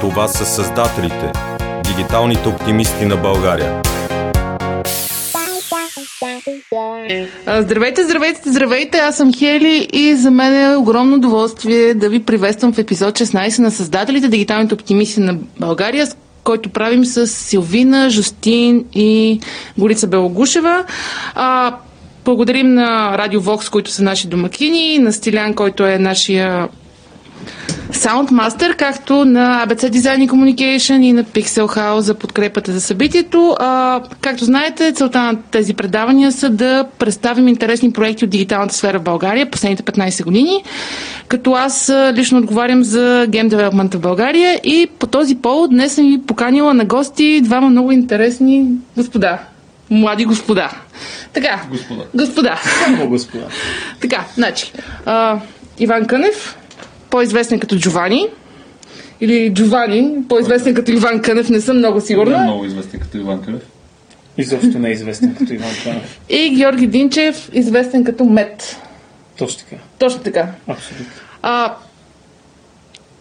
Това 0.00 0.28
са 0.28 0.46
създателите, 0.46 1.32
дигиталните 1.84 2.48
оптимисти 2.48 3.04
на 3.04 3.16
България. 3.16 3.82
Здравейте, 7.58 8.04
здравейте, 8.04 8.40
здравейте! 8.46 8.98
Аз 8.98 9.16
съм 9.16 9.34
Хели 9.34 9.88
и 9.92 10.14
за 10.14 10.30
мен 10.30 10.72
е 10.72 10.76
огромно 10.76 11.16
удоволствие 11.16 11.94
да 11.94 12.08
ви 12.08 12.22
приветствам 12.22 12.72
в 12.72 12.78
епизод 12.78 13.18
16 13.18 13.58
на 13.58 13.70
създателите 13.70 14.28
Дигиталните 14.28 14.74
оптимисти 14.74 15.20
на 15.20 15.36
България, 15.60 16.06
който 16.44 16.70
правим 16.70 17.04
с 17.04 17.26
Силвина, 17.26 18.10
Жустин 18.10 18.84
и 18.94 19.40
Горица 19.78 20.06
Белогушева. 20.06 20.84
Благодарим 22.24 22.74
на 22.74 23.18
Радио 23.18 23.40
Вокс, 23.40 23.68
които 23.68 23.90
са 23.90 24.02
наши 24.02 24.28
домакини, 24.28 24.98
на 24.98 25.12
Стилян, 25.12 25.54
който 25.54 25.86
е 25.86 25.98
нашия 25.98 26.68
Soundmaster, 27.92 28.76
както 28.76 29.24
на 29.24 29.66
ABC 29.66 29.90
Design 29.90 30.28
Communication 30.28 31.04
и 31.04 31.12
на 31.12 31.24
Pixel 31.24 31.66
House 31.66 31.98
за 31.98 32.14
подкрепата 32.14 32.72
за 32.72 32.80
събитието. 32.80 33.56
А, 33.58 34.00
както 34.20 34.44
знаете, 34.44 34.92
целта 34.92 35.18
на 35.22 35.36
тези 35.50 35.74
предавания 35.74 36.32
са 36.32 36.50
да 36.50 36.84
представим 36.98 37.48
интересни 37.48 37.92
проекти 37.92 38.24
от 38.24 38.30
дигиталната 38.30 38.74
сфера 38.74 38.98
в 38.98 39.02
България 39.02 39.50
последните 39.50 39.82
15 39.82 40.24
години, 40.24 40.64
като 41.28 41.52
аз 41.52 41.92
лично 42.12 42.38
отговарям 42.38 42.84
за 42.84 43.26
Game 43.28 43.48
Development 43.48 43.94
в 43.94 44.00
България 44.00 44.60
и 44.64 44.88
по 44.98 45.06
този 45.06 45.34
повод 45.34 45.70
днес 45.70 45.92
съм 45.92 46.06
ви 46.06 46.22
поканила 46.26 46.74
на 46.74 46.84
гости 46.84 47.40
двама 47.44 47.68
много 47.70 47.92
интересни 47.92 48.66
господа. 48.96 49.38
Млади 49.90 50.24
господа. 50.24 50.70
Така. 51.32 51.62
Господа. 51.70 52.04
Господа. 52.14 52.60
Само 52.84 53.08
господа. 53.08 53.44
така, 54.00 54.24
значи. 54.34 54.72
А, 55.06 55.38
Иван 55.78 56.06
Кънев, 56.06 56.56
по-известен 57.10 57.60
като 57.60 57.76
Джовани. 57.78 58.26
Или 59.20 59.54
Джовани, 59.54 60.14
по-известен 60.28 60.74
като 60.74 60.90
Иван 60.90 61.22
Кънев, 61.22 61.50
не 61.50 61.60
съм 61.60 61.76
много 61.76 61.98
Не 61.98 62.02
е 62.04 62.06
сигурна. 62.06 62.38
много 62.38 62.64
известен 62.64 63.00
като 63.00 63.16
Иван 63.16 63.42
Кънев. 63.42 63.62
Изобщо 64.38 64.78
не 64.78 64.88
е 64.88 64.92
известен 64.92 65.34
като 65.38 65.52
Иван 65.52 65.70
Кънев. 65.84 66.20
И 66.28 66.50
Георги 66.56 66.86
Динчев, 66.86 67.50
известен 67.52 68.04
като 68.04 68.24
Мет. 68.24 68.76
Точно 69.38 69.60
така. 69.64 69.82
Точно 69.98 70.20
така. 70.20 70.46
Абсолютно. 70.68 71.06
А, 71.42 71.74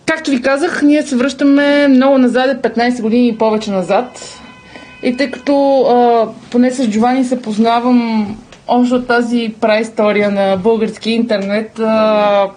както 0.05 0.31
ви 0.31 0.41
казах, 0.41 0.81
ние 0.81 1.03
се 1.03 1.15
връщаме 1.15 1.87
много 1.87 2.17
назад, 2.17 2.63
15 2.63 3.01
години 3.01 3.27
и 3.27 3.37
повече 3.37 3.71
назад. 3.71 4.39
И 5.03 5.17
тъй 5.17 5.31
като 5.31 5.81
а, 5.81 6.27
поне 6.51 6.71
с 6.71 6.89
Джовани 6.89 7.25
се 7.25 7.41
познавам 7.41 8.27
още 8.67 8.95
от 8.95 9.07
тази 9.07 9.53
праистория 9.61 10.31
на 10.31 10.57
български 10.57 11.11
интернет, 11.11 11.79
а, 11.79 12.47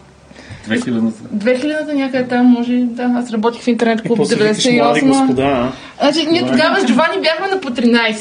2000-та. 0.69 1.50
2000-та 1.50 1.92
някъде 1.94 2.28
там, 2.28 2.47
може, 2.47 2.72
да, 2.72 3.03
аз 3.16 3.33
работих 3.33 3.62
в 3.62 3.69
интернет 3.69 4.03
клуб 4.03 4.16
после 4.16 4.36
викаш 4.36 4.64
млади 4.72 5.00
98 5.00 5.08
господа? 5.08 5.72
Значи, 6.00 6.27
ние 6.27 6.47
тогава 6.47 6.80
с 6.80 6.86
Джовани 6.86 7.20
бяхме 7.22 7.55
на 7.55 7.61
по 7.61 7.69
13. 7.69 8.17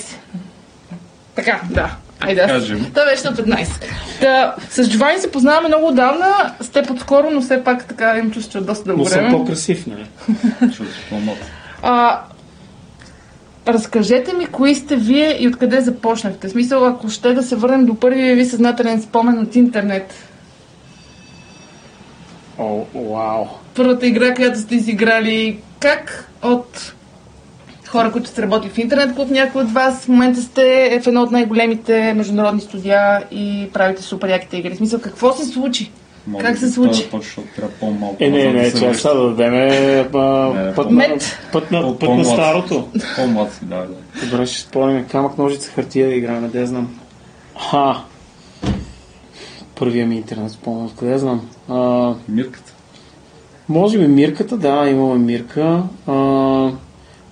Така, 1.35 1.61
да. 1.69 1.95
Айде, 2.19 2.41
аз. 2.41 2.63
Той 2.67 3.05
беше 3.05 3.23
на 3.29 3.35
15. 3.35 3.67
Да, 4.21 4.55
с 4.69 4.89
Джовани 4.89 5.19
се 5.19 5.31
познаваме 5.31 5.67
много 5.67 5.87
отдавна, 5.87 6.53
с 6.61 6.69
теб 6.69 6.89
отскоро, 6.91 7.29
но 7.31 7.41
все 7.41 7.63
пак 7.63 7.85
така 7.85 8.17
им 8.17 8.31
чувства 8.31 8.61
доста 8.61 8.85
дълго 8.85 9.03
Но 9.03 9.09
съм 9.09 9.19
време. 9.19 9.31
по-красив, 9.31 9.87
нали? 9.87 10.05
По-млад. 11.09 11.37
А, 11.81 12.19
разкажете 13.67 14.33
ми, 14.33 14.45
кои 14.45 14.75
сте 14.75 14.95
вие 14.95 15.37
и 15.39 15.47
откъде 15.47 15.81
започнахте. 15.81 16.47
В 16.47 16.51
смисъл, 16.51 16.85
ако 16.85 17.09
ще 17.09 17.33
да 17.33 17.43
се 17.43 17.55
върнем 17.55 17.85
до 17.85 17.95
първия 17.95 18.35
ви 18.35 18.45
съзнателен 18.45 19.01
спомен 19.01 19.39
от 19.39 19.55
интернет. 19.55 20.28
О, 22.59 22.85
вау. 22.95 23.45
Първата 23.75 24.07
игра, 24.07 24.33
която 24.33 24.59
сте 24.59 24.75
изиграли, 24.75 25.59
как 25.79 26.31
от 26.43 26.93
хора, 27.87 28.11
които 28.11 28.29
сте 28.29 28.41
работили 28.41 28.71
в 28.71 28.77
интернет 28.77 29.15
клуб, 29.15 29.29
някой 29.29 29.63
от 29.63 29.71
вас 29.71 30.03
в 30.03 30.07
момента 30.07 30.41
сте 30.41 30.99
в 31.03 31.07
едно 31.07 31.21
от 31.21 31.31
най-големите 31.31 32.13
международни 32.13 32.61
студия 32.61 33.23
и 33.31 33.69
правите 33.73 34.01
супер 34.01 34.29
яките 34.29 34.57
игри. 34.57 34.73
В 34.73 34.77
смисъл, 34.77 35.01
какво 35.01 35.33
се 35.33 35.45
случи? 35.45 35.91
Може 36.27 36.45
Как 36.45 36.57
се 36.57 36.69
случи? 36.69 37.05
това 37.05 37.19
защото 37.19 37.47
трябва 37.55 37.73
по-малко. 37.73 38.17
Е, 38.19 38.29
не, 38.29 38.53
не, 38.53 38.71
че 38.71 38.93
сега 38.93 39.13
да 39.13 39.29
дадем 39.29 39.53
Не, 39.53 40.07
път, 40.11 40.91
на, 40.91 41.17
път, 41.51 41.71
на, 41.71 41.99
път 41.99 42.09
на 42.09 42.25
старото. 42.25 42.87
По-млад 43.15 43.53
си, 43.53 43.59
да, 43.61 43.75
да. 43.75 44.25
Добре, 44.25 44.45
ще 44.45 44.61
спомним 44.61 45.05
камък, 45.05 45.37
ножица, 45.37 45.71
хартия 45.71 46.07
да 46.07 46.13
играем, 46.13 46.49
да 46.49 46.65
знам. 46.65 46.99
Ха. 47.69 47.95
Първия 49.79 50.07
ми 50.07 50.15
интернет 50.15 50.51
спомен, 50.51 50.85
откъде 50.85 51.17
знам. 51.17 51.49
А, 51.69 52.13
Мирката. 52.29 52.73
може 53.69 53.99
би 53.99 54.07
Мирката, 54.07 54.57
да, 54.57 54.89
имаме 54.89 55.19
Мирка. 55.19 55.83
А, 56.07 56.71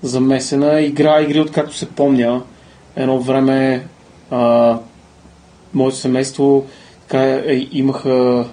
замесена 0.01 0.81
игра, 0.81 1.21
игри, 1.21 1.39
откакто 1.39 1.75
се 1.75 1.89
помня. 1.89 2.41
Едно 2.95 3.19
време 3.19 3.87
а, 4.31 4.77
моето 5.73 5.97
семейство 5.97 6.65
така, 7.01 7.23
е, 7.23 7.67
имаха 7.71 8.45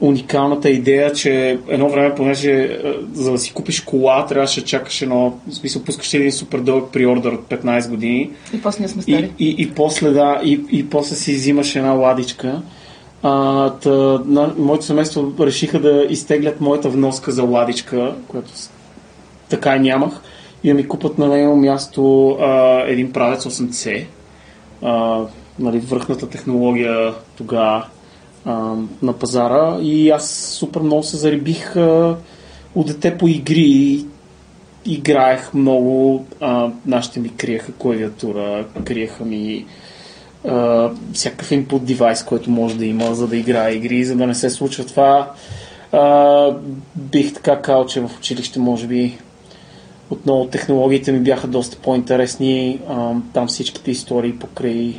уникалната 0.00 0.70
идея, 0.70 1.12
че 1.12 1.58
едно 1.68 1.88
време, 1.88 2.14
понеже 2.14 2.52
е, 2.52 2.78
за 3.12 3.32
да 3.32 3.38
си 3.38 3.52
купиш 3.52 3.80
кола, 3.80 4.26
трябваше 4.26 4.60
да 4.60 4.66
чакаш 4.66 5.02
едно, 5.02 5.38
в 5.48 5.54
смисъл, 5.54 5.82
пускаш 5.82 6.14
един 6.14 6.32
супер 6.32 6.58
дълъг 6.58 6.92
приордър 6.92 7.32
от 7.32 7.48
15 7.48 7.88
години 7.88 8.30
И 8.54 8.62
после 8.62 8.80
ние 8.80 8.88
сме 8.88 9.02
и, 9.06 9.12
стари. 9.12 9.30
и, 9.38 9.54
и 9.58 9.70
после, 9.70 10.10
да, 10.10 10.40
и, 10.44 10.60
и 10.70 10.90
после 10.90 11.16
си 11.16 11.34
взимаш 11.34 11.76
една 11.76 11.92
ладичка. 11.92 12.62
А, 13.26 13.70
та, 13.70 13.90
на, 14.24 14.54
моето 14.58 14.84
семейство 14.84 15.32
решиха 15.40 15.80
да 15.80 16.06
изтеглят 16.10 16.60
моята 16.60 16.88
вноска 16.88 17.32
за 17.32 17.42
ладичка, 17.42 18.14
която 18.28 18.50
така 19.48 19.76
и 19.76 19.80
нямах, 19.80 20.20
и 20.64 20.68
да 20.68 20.74
ми 20.74 20.88
купат 20.88 21.18
на 21.18 21.28
него 21.28 21.56
място 21.56 22.30
а, 22.30 22.80
един 22.86 23.12
правец 23.12 23.44
8C. 23.44 24.06
А, 24.82 25.20
нали, 25.58 25.78
върхната 25.78 26.28
технология 26.28 27.14
тогава 27.36 27.86
на 29.02 29.12
пазара. 29.18 29.78
И 29.80 30.10
аз 30.10 30.30
супер 30.58 30.80
много 30.80 31.02
се 31.02 31.16
зарибих 31.16 31.76
а, 31.76 32.16
от 32.74 32.86
дете 32.86 33.18
по 33.18 33.28
игри. 33.28 34.04
Играех 34.86 35.54
много, 35.54 36.26
а, 36.40 36.70
нашите 36.86 37.20
ми 37.20 37.28
криеха 37.28 37.72
клавиатура, 37.72 38.64
криеха 38.84 39.24
ми 39.24 39.66
а, 40.48 40.90
всякакъв 41.12 41.50
input 41.50 41.78
девайс, 41.78 42.24
който 42.24 42.50
може 42.50 42.76
да 42.76 42.86
има, 42.86 43.14
за 43.14 43.28
да 43.28 43.36
играе 43.36 43.72
игри, 43.72 44.04
за 44.04 44.16
да 44.16 44.26
не 44.26 44.34
се 44.34 44.50
случва 44.50 44.86
това. 44.86 45.30
А, 45.92 46.50
бих 46.96 47.34
така 47.34 47.60
казал, 47.60 47.86
че 47.86 48.00
в 48.00 48.10
училище 48.18 48.58
може 48.58 48.86
би 48.86 49.18
отново 50.10 50.46
технологиите 50.46 51.12
ми 51.12 51.18
бяха 51.18 51.46
доста 51.46 51.76
по-интересни. 51.76 52.80
А, 52.88 53.12
там 53.32 53.46
всичките 53.46 53.90
истории 53.90 54.38
покрай 54.38 54.94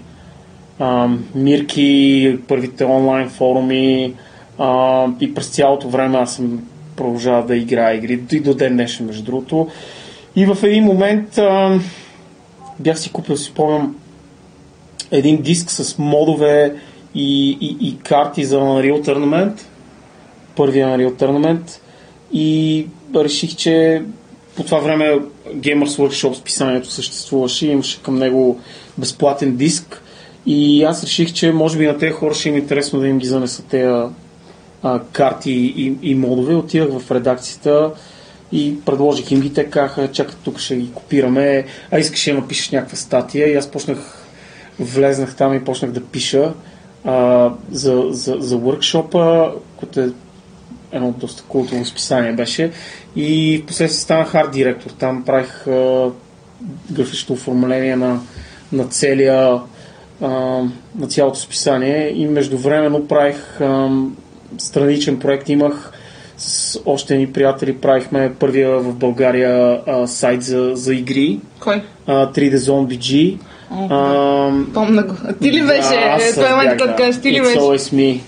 а, 0.80 1.10
Мирки, 1.36 2.40
първите 2.48 2.86
онлайн 2.86 3.30
форуми 3.30 4.14
а, 4.58 5.08
и 5.22 5.34
през 5.34 5.48
цялото 5.48 5.90
време 5.90 6.18
аз 6.18 6.36
съм 6.36 6.64
продължава 6.96 7.46
да 7.46 7.56
играя 7.56 7.96
игри 7.96 8.24
и 8.32 8.40
до 8.40 8.54
ден 8.54 8.74
днешен, 8.74 9.06
между 9.06 9.24
другото. 9.24 9.68
И 10.36 10.46
в 10.46 10.58
един 10.64 10.84
момент 10.84 11.38
а, 11.38 11.80
бях 12.80 13.00
си 13.00 13.12
купил, 13.12 13.38
си 13.38 13.44
спомням, 13.44 13.96
един 15.12 15.42
диск 15.42 15.72
с 15.72 15.98
модове 15.98 16.76
и, 17.16 17.58
и, 17.62 17.78
и 17.88 17.98
карти 17.98 18.46
за 18.46 18.60
Unreal 18.60 19.08
Tournament, 19.08 19.62
първия 20.56 20.88
Unreal 20.88 21.14
Tournament 21.14 21.80
и 22.34 22.88
реших, 23.16 23.56
че 23.56 24.04
по 24.56 24.64
това 24.64 24.80
време 24.80 25.20
Gamers 25.48 25.86
Workshop 25.86 26.34
списанието 26.34 26.92
съществуваше, 26.92 27.68
имаше 27.68 28.02
към 28.02 28.16
него 28.16 28.60
безплатен 28.98 29.56
диск 29.56 30.02
и 30.46 30.84
аз 30.84 31.04
реших, 31.04 31.34
че 31.34 31.52
може 31.52 31.78
би 31.78 31.88
на 31.88 31.98
тези 31.98 32.12
хора 32.12 32.34
ще 32.34 32.50
им 32.50 32.56
е 32.56 32.58
интересно 32.58 33.00
да 33.00 33.08
им 33.08 33.20
ги 33.20 33.28
занеса 33.28 33.64
тези 33.64 34.14
карти 35.12 35.52
и, 35.52 35.98
и 36.02 36.16
модове. 36.16 36.56
Отидах 36.56 37.00
в 37.00 37.12
редакцията 37.12 37.92
и 38.52 38.76
предложих 38.86 39.32
им 39.32 39.40
ги. 39.40 39.54
Те 39.54 39.66
казаха, 39.66 40.12
чакай, 40.12 40.36
тук 40.44 40.60
ще 40.60 40.76
ги 40.76 40.92
копираме. 40.94 41.66
А 41.92 42.00
искаш 42.00 42.26
да 42.26 42.34
напишеш 42.34 42.70
някаква 42.70 42.98
статия. 42.98 43.52
И 43.52 43.56
аз 43.56 43.68
почнах, 43.68 44.25
влезнах 44.80 45.36
там 45.36 45.54
и 45.54 45.64
почнах 45.64 45.92
да 45.92 46.02
пиша 46.02 46.54
а, 47.04 47.52
за, 47.72 48.04
за, 48.10 48.36
за 48.40 48.56
workshop 48.58 49.52
което 49.78 50.00
е 50.00 50.10
едно 50.92 51.12
доста 51.12 51.44
култово 51.44 51.86
списание 51.86 52.34
беше. 52.34 52.72
И 53.16 53.62
в 53.64 53.66
последствие 53.66 54.02
станах 54.02 54.36
арт 54.36 54.52
директор. 54.52 54.90
Там 54.90 55.24
правих 55.26 55.68
а, 55.68 56.10
графично 56.92 57.36
оформление 57.36 57.96
на, 57.96 58.20
на 58.72 58.88
целия 58.88 59.60
а, 60.22 60.28
на 60.96 61.08
цялото 61.10 61.40
списание 61.40 62.12
и 62.16 62.28
междувременно 62.28 63.08
правих 63.08 63.62
а, 63.62 63.90
страничен 64.58 65.20
проект. 65.20 65.50
Имах 65.50 65.92
с 66.38 66.80
още 66.86 67.14
едни 67.14 67.34
приятели, 67.34 67.78
правихме 67.78 68.34
първия 68.40 68.80
в 68.80 68.94
България 68.94 69.82
а, 69.88 70.08
сайт 70.08 70.44
за, 70.44 70.72
за 70.74 70.96
игри, 70.96 71.40
Кой? 71.60 71.84
а, 72.08 72.32
3D 72.32 72.56
Zone 72.56 72.98
BG. 72.98 73.38
А, 73.72 74.50
Помна 74.74 75.04
го. 75.04 75.14
Ти 75.42 75.52
ли 75.52 75.62
беше? 75.62 75.90
да, 75.90 75.96
аз 76.08 76.24
Е, 76.24 76.36
Той 76.36 76.44
е 76.44 76.48
бях, 76.48 76.52
момент, 76.52 76.70
който 76.72 76.88
да. 76.88 76.96
кажеш, 76.96 77.22
ти 77.22 77.32
ли 77.32 77.36
It's 77.36 77.44
беше? 77.44 77.58
always 77.58 77.94
me. 77.96 78.20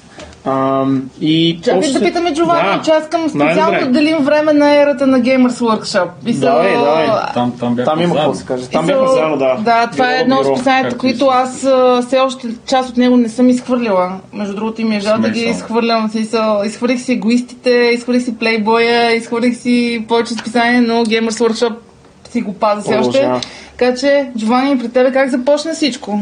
Ам, 0.45 1.09
и 1.21 1.59
Чакай 1.63 1.81
после- 1.81 1.99
да 1.99 2.05
питаме 2.05 2.33
Джовани, 2.33 2.77
Да. 2.77 2.81
че 2.83 2.91
аз 2.91 3.03
искам 3.03 3.29
специално 3.29 3.79
да 3.79 3.85
делим 3.87 4.17
време 4.17 4.53
на 4.53 4.71
ерата 4.73 5.07
на 5.07 5.19
Gamers 5.19 5.49
Workshop. 5.49 6.07
И 6.25 6.33
са- 6.33 6.39
Давай, 6.39 6.73
давай. 6.73 7.07
Там, 7.33 7.53
там 7.59 7.77
Там 7.85 8.01
има 8.01 8.15
какво 8.15 8.31
да 8.31 8.37
се 8.37 8.45
каже. 8.45 8.67
Там 8.67 8.85
бяхме 8.85 9.07
са- 9.07 9.13
заедно, 9.13 9.37
да. 9.37 9.55
Да, 9.55 9.87
това 9.87 10.11
е 10.11 10.19
едно 10.19 10.35
от 10.35 10.45
списанията, 10.47 10.97
които 10.97 11.25
аз 11.25 11.57
все 12.01 12.19
още 12.19 12.47
част 12.67 12.89
от 12.89 12.97
него 12.97 13.17
не 13.17 13.29
съм 13.29 13.49
изхвърлила. 13.49 14.11
Между 14.33 14.55
другото 14.55 14.81
и 14.81 14.85
ми 14.85 14.95
е 14.95 14.99
жал 14.99 15.17
да 15.17 15.29
ги 15.29 15.39
изхвърлям. 15.41 16.09
Смисъл, 16.09 16.61
Изхвърлих 16.65 17.01
си 17.01 17.13
егоистите, 17.13 17.69
изхвърлих 17.93 18.23
си 18.23 18.37
плейбоя, 18.37 19.11
изхвърлих 19.11 19.57
си 19.57 20.05
повече 20.07 20.33
списания, 20.33 20.81
но 20.81 20.93
Gamers 20.95 21.47
Workshop 21.47 21.73
си 22.29 22.41
го 22.41 22.53
пазя 22.53 22.81
все 22.81 22.95
още. 22.95 23.11
Продължава. 23.11 23.41
Така 23.77 23.97
че, 23.97 24.31
Джовани, 24.37 24.79
при 24.79 24.89
тебе 24.89 25.11
как 25.11 25.29
започна 25.29 25.73
всичко? 25.73 26.21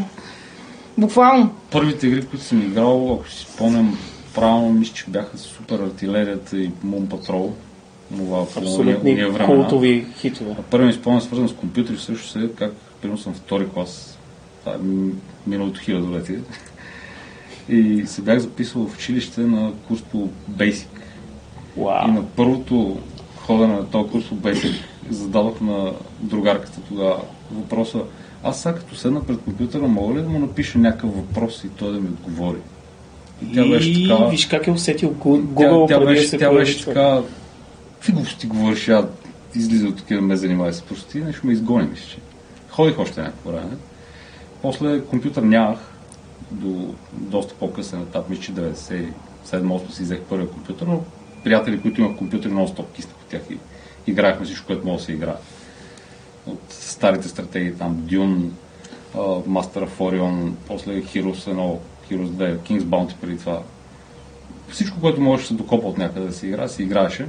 Буквално. 0.97 1.49
Първите 1.71 2.07
игри, 2.07 2.25
които 2.25 2.45
съм 2.45 2.61
играл, 2.61 3.13
ако 3.13 3.29
си 3.29 3.45
спомням 3.53 3.97
правилно, 4.35 4.73
мисля, 4.73 4.93
че 4.93 5.05
бяха 5.07 5.37
Супер 5.37 5.79
артилерията 5.79 6.57
и 6.57 6.69
Moon 6.69 7.07
Patrol. 7.07 7.51
Това 8.17 8.41
Абсолютни 8.41 9.33
култови 9.45 10.05
хитове. 10.17 10.55
А 10.59 10.61
Първи 10.61 10.85
ми 10.85 10.93
спомен 10.93 11.21
свързан 11.21 11.49
с 11.49 11.53
компютри 11.53 11.97
също 11.97 12.27
се, 12.27 12.49
как 12.55 12.73
примерно 13.01 13.21
съм 13.21 13.33
втори 13.33 13.67
клас. 13.73 14.17
Това 14.59 14.75
е 14.75 14.79
миналото 15.47 15.79
хилядолетие. 15.79 16.39
И 17.69 18.03
се 18.05 18.21
бях 18.21 18.39
записал 18.39 18.87
в 18.87 18.95
училище 18.95 19.41
на 19.41 19.71
курс 19.87 20.01
по 20.01 20.29
Basic. 20.51 20.87
И 21.77 21.81
Вау. 21.81 22.07
на 22.07 22.23
първото 22.35 22.97
ходене 23.35 23.73
на 23.73 23.89
този 23.89 24.11
курс 24.11 24.25
по 24.29 24.35
Basic 24.35 24.75
зададох 25.09 25.61
на 25.61 25.91
другарката 26.19 26.81
тогава 26.87 27.17
въпроса 27.51 27.99
аз 28.43 28.61
сега 28.61 28.75
като 28.75 28.95
седна 28.95 29.23
пред 29.23 29.41
компютъра, 29.41 29.87
мога 29.87 30.15
ли 30.15 30.21
да 30.21 30.29
му 30.29 30.39
напиша 30.39 30.79
някакъв 30.79 31.15
въпрос 31.15 31.63
и 31.63 31.69
той 31.69 31.93
да 31.93 31.99
ми 31.99 32.07
отговори? 32.07 32.57
И 33.41 33.53
тя 33.53 33.65
беше 33.65 34.07
така... 34.07 34.25
виж 34.25 34.45
как 34.45 34.67
е 34.67 34.71
усетил 34.71 35.09
Тя, 35.09 35.29
Google 35.29 35.87
тя, 35.87 35.99
да 35.99 36.05
беше, 36.05 36.37
тя 36.37 36.53
беше 36.53 36.85
така... 36.85 37.21
Какви 37.93 38.13
глупости 38.13 38.47
говориш, 38.47 38.87
я 38.87 39.07
излиза 39.55 39.87
от 39.87 39.97
тук 39.97 40.07
да 40.07 40.21
ме 40.21 40.35
занимава 40.35 40.73
с 40.73 40.81
прости, 40.81 41.19
нещо 41.19 41.47
ме 41.47 41.53
изгони, 41.53 41.87
мисля, 41.87 42.05
че. 42.09 42.17
Ходих 42.69 42.99
още 42.99 43.21
някакво 43.21 43.51
време. 43.51 43.77
После 44.61 45.01
компютър 45.01 45.41
нямах 45.41 45.79
до 46.51 46.93
доста 47.11 47.53
по-късен 47.53 48.01
етап, 48.01 48.29
мисля, 48.29 48.43
че 48.43 48.53
97-8 48.53 49.91
си 49.91 50.03
взех 50.03 50.19
първия 50.19 50.49
компютър, 50.49 50.87
но 50.87 51.03
приятели, 51.43 51.81
които 51.81 52.01
имах 52.01 52.17
компютър, 52.17 52.49
много 52.49 52.67
стоп 52.67 52.93
киснах 52.93 53.15
от 53.15 53.27
тях 53.29 53.41
и 53.49 53.57
играехме 54.07 54.45
всичко, 54.45 54.67
което 54.67 54.85
мога 54.85 54.97
да 54.97 55.03
се 55.03 55.11
играе. 55.11 55.35
От 56.47 56.61
старите 56.69 57.27
стратегии 57.27 57.73
там, 57.73 57.95
uh, 57.95 58.51
Master 59.47 59.87
of 59.87 60.53
после 60.67 61.01
Heroes 61.01 61.53
1, 61.53 61.77
Heroes 62.11 62.27
2, 62.27 62.57
King's 62.57 62.83
Bounty 62.83 63.15
преди 63.21 63.37
това. 63.37 63.61
Всичко, 64.69 64.99
което 65.01 65.21
можеше 65.21 65.43
да 65.43 65.47
се 65.47 65.63
докопа 65.63 65.87
от 65.87 65.97
някъде 65.97 66.25
да 66.25 66.33
се 66.33 66.47
играе, 66.47 66.67
се 66.67 66.83
играеше. 66.83 67.27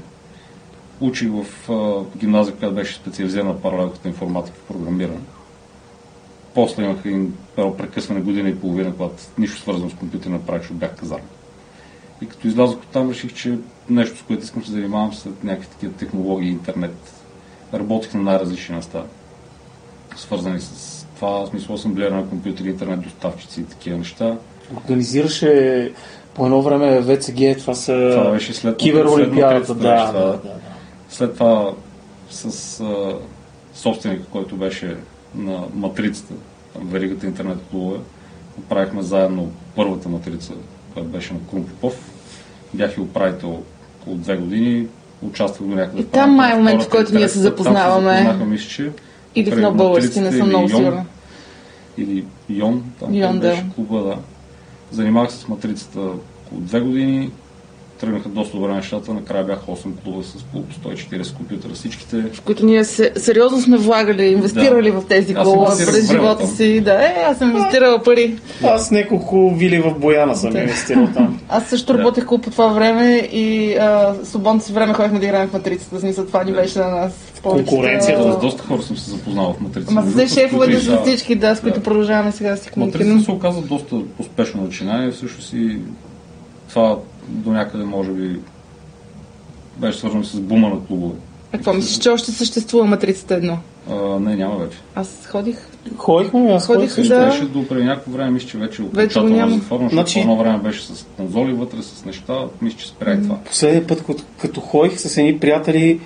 Учих 1.01 1.29
в 1.31 1.71
а, 1.71 2.19
гимназия, 2.19 2.57
която 2.57 2.75
беше 2.75 2.95
специализирана 2.95 3.61
паралел 3.61 3.91
като 3.91 4.09
информатика 4.09 4.57
в 4.59 4.69
програмиране. 4.69 5.21
После 6.55 6.85
имах 6.85 6.99
един 7.05 7.35
прекъсване 7.55 8.21
година 8.21 8.49
и 8.49 8.61
половина, 8.61 8.93
когато 8.93 9.23
нищо 9.39 9.61
свързано 9.61 9.91
с 9.91 9.95
компютър 9.95 10.31
не 10.31 10.43
правих, 10.43 10.63
защото 10.63 10.79
бях 10.79 10.97
казарм. 10.97 11.23
И 12.23 12.27
като 12.27 12.49
излязох 12.49 12.79
от 12.79 12.87
там, 12.87 13.11
реших, 13.11 13.35
че 13.35 13.59
нещо, 13.91 14.19
с 14.19 14.23
което 14.23 14.43
искам 14.43 14.61
да 14.61 14.67
се 14.67 14.73
занимавам 14.73 15.15
след 15.15 15.45
някакви 15.45 15.69
такива 15.69 15.93
технологии, 15.93 16.51
интернет. 16.51 17.13
Работих 17.79 18.15
на 18.15 18.23
най-различни 18.23 18.75
неща, 18.75 19.03
свързани 20.17 20.61
с 20.61 21.07
това, 21.17 21.31
в 21.31 21.47
смисъл 21.47 21.75
асамблеера 21.75 22.15
на 22.15 22.29
компютъри, 22.29 22.69
интернет 22.69 23.01
доставчици 23.01 23.61
и 23.61 23.65
такива 23.65 23.99
неща. 23.99 24.37
Организираше 24.77 25.93
по 26.35 26.45
едно 26.45 26.63
време 26.63 27.03
ВЦГ, 27.03 27.59
това 27.59 27.75
са 27.75 28.11
Това 28.13 28.31
беше 28.31 28.55
след 28.55 28.77
киберолимпиадата. 28.77 29.75
Да, 29.75 30.13
да, 30.13 30.21
да, 30.21 30.31
да. 30.31 30.55
След 31.09 31.35
това 31.35 31.73
с 32.31 32.81
а, 32.81 33.15
собственика, 33.75 34.25
който 34.25 34.57
беше 34.57 34.97
на 35.35 35.65
матрицата, 35.75 36.35
веригата 36.77 37.27
интернет 37.27 37.59
клубове, 37.71 37.99
направихме 38.59 39.03
заедно 39.03 39.51
първата 39.77 40.09
матрица, 40.09 40.53
която 40.93 41.09
беше 41.09 41.33
на 41.35 41.41
Крум 41.51 41.67
Попов. 41.67 42.11
Бях 42.75 42.97
и 42.97 43.01
управител 43.01 43.63
около 44.01 44.17
две 44.17 44.37
години, 44.37 44.87
участвах 45.23 45.69
до 45.69 45.75
някъде. 45.75 46.03
И 46.03 46.05
там 46.05 46.31
май 46.31 46.53
е 46.53 46.55
момент, 46.55 46.83
в 46.83 46.89
който 46.89 47.15
ние 47.15 47.29
се 47.29 47.35
там 47.35 47.43
запознаваме. 47.43 48.37
Се 48.39 48.45
мисля, 48.45 48.69
че 48.69 48.91
Или 49.35 49.51
в 49.51 49.61
на 49.61 49.71
български, 49.71 50.21
не 50.21 50.33
съм 50.33 50.49
много 50.49 50.69
сигурна. 50.69 51.05
Или 51.99 52.25
Йон, 52.49 52.85
там 53.01 53.15
Йон, 53.15 53.39
да. 53.39 53.49
беше 53.49 53.67
клуба, 53.75 54.03
да. 54.03 54.17
Занимавах 54.91 55.33
се 55.33 55.39
с 55.39 55.49
матрицата 55.49 56.01
около 56.01 56.61
две 56.61 56.81
години, 56.81 57.31
тръгнаха 57.97 58.29
доста 58.29 58.57
добре 58.57 58.73
нещата, 58.73 59.15
накрая 59.15 59.45
бяха 59.45 59.67
8 59.67 59.83
клуба 60.05 60.23
с 60.23 60.33
по 60.43 60.59
140 60.89 61.35
компютъра, 61.35 61.73
всичките. 61.73 62.17
в 62.33 62.41
които 62.41 62.67
ние 62.67 62.85
се, 62.85 63.13
сериозно 63.17 63.61
сме 63.61 63.77
влагали, 63.77 64.25
инвестирали 64.25 64.91
Да. 64.91 65.01
в 65.01 65.07
тези 65.07 65.33
инвестирах 65.33 65.77
през 65.87 66.11
живота 66.11 66.39
там. 66.39 66.47
си. 66.49 66.81
Да, 66.81 66.95
е, 66.95 67.15
аз 67.21 67.39
съм 67.39 67.51
инвестирала 67.51 68.03
пари. 68.03 68.37
Аз 68.65 68.91
няколко 68.91 69.51
вили 69.51 69.79
в 69.81 69.95
Бояна 69.95 70.37
съм 70.37 70.57
инвестирал 70.57 71.09
там. 71.15 71.41
Аз 71.49 71.67
също 71.67 71.93
Да. 71.93 71.99
работех 71.99 72.27
клуб 72.27 72.45
по 72.45 72.51
това 72.51 72.67
време 72.67 73.17
и 73.33 73.77
а, 73.77 74.15
свободното 74.25 74.67
си 74.67 74.73
време 74.73 74.95
ходихме 74.95 75.19
да 75.19 75.27
играем 75.27 75.49
в 75.49 75.53
матрицата. 75.53 76.01
Смисъл, 76.01 76.27
това 76.27 76.45
ни 76.45 76.53
беше 76.53 76.79
на 76.79 76.89
нас. 76.91 77.13
повечето- 77.43 77.71
Конкуренцията 77.71 78.33
С 78.33 78.39
доста 78.39 78.63
хора 78.63 78.83
съм 78.83 78.97
се 78.97 79.11
запознал 79.11 79.53
в 79.53 79.61
матрицата. 79.61 79.95
За 79.95 80.03
другото, 80.03 80.29
шефовете 80.31 80.81
са 80.81 81.03
всички, 81.03 81.35
да, 81.35 81.55
с 81.55 81.61
които 81.61 81.79
Да. 81.79 81.83
продължаваме 81.85 82.33
сега 82.33 82.51
да 82.51 82.57
си 82.57 82.63
Матрицата 82.67 82.75
комуникираме. 82.99 83.23
се 83.23 83.31
оказа 83.31 83.61
доста 83.61 83.97
успешно 84.19 84.63
начинание, 84.63 85.11
всъщност 85.11 85.53
и 85.53 85.79
това 86.69 86.97
до 87.29 87.53
някъде 87.53 87.85
може 87.85 88.11
би 88.11 88.39
беше 89.77 89.99
свързано 89.99 90.25
с 90.25 90.41
бума 90.41 90.69
на 90.69 90.87
клубове. 90.87 91.15
А 91.53 91.57
какво 91.57 91.73
мислиш, 91.73 91.99
че 91.99 92.11
още 92.11 92.31
съществува 92.31 92.85
матрицата 92.87 93.35
едно? 93.35 93.59
А, 93.91 93.95
не, 94.21 94.37
няма 94.37 94.57
вече. 94.57 94.79
Аз 94.95 95.27
ходих. 95.27 95.69
Ходихме, 95.97 96.53
аз 96.53 96.67
Ходих, 96.67 96.95
ходих 96.95 97.09
да. 97.09 97.27
Беше 97.27 97.45
до 97.45 97.69
преди 97.69 97.85
някакво 97.85 98.11
време, 98.11 98.31
мисля, 98.31 98.49
че 98.49 98.59
вече 98.59 98.83
окончателно 98.83 99.29
няма. 99.37 99.53
е 99.53 99.55
затворено, 99.55 99.89
защото 99.89 99.95
Значи- 99.95 100.21
едно 100.21 100.37
време 100.37 100.59
беше 100.59 100.83
с 100.83 101.07
конзоли 101.17 101.53
вътре, 101.53 101.83
с 101.83 102.05
неща, 102.05 102.35
мисля, 102.63 102.79
че 102.79 102.89
спря 102.89 103.13
и 103.15 103.23
това. 103.23 103.37
Последния 103.37 103.87
път, 103.87 104.07
като, 104.07 104.23
като 104.41 104.61
ходих 104.61 105.01
с 105.01 105.17
едни 105.17 105.39
приятели, 105.39 106.01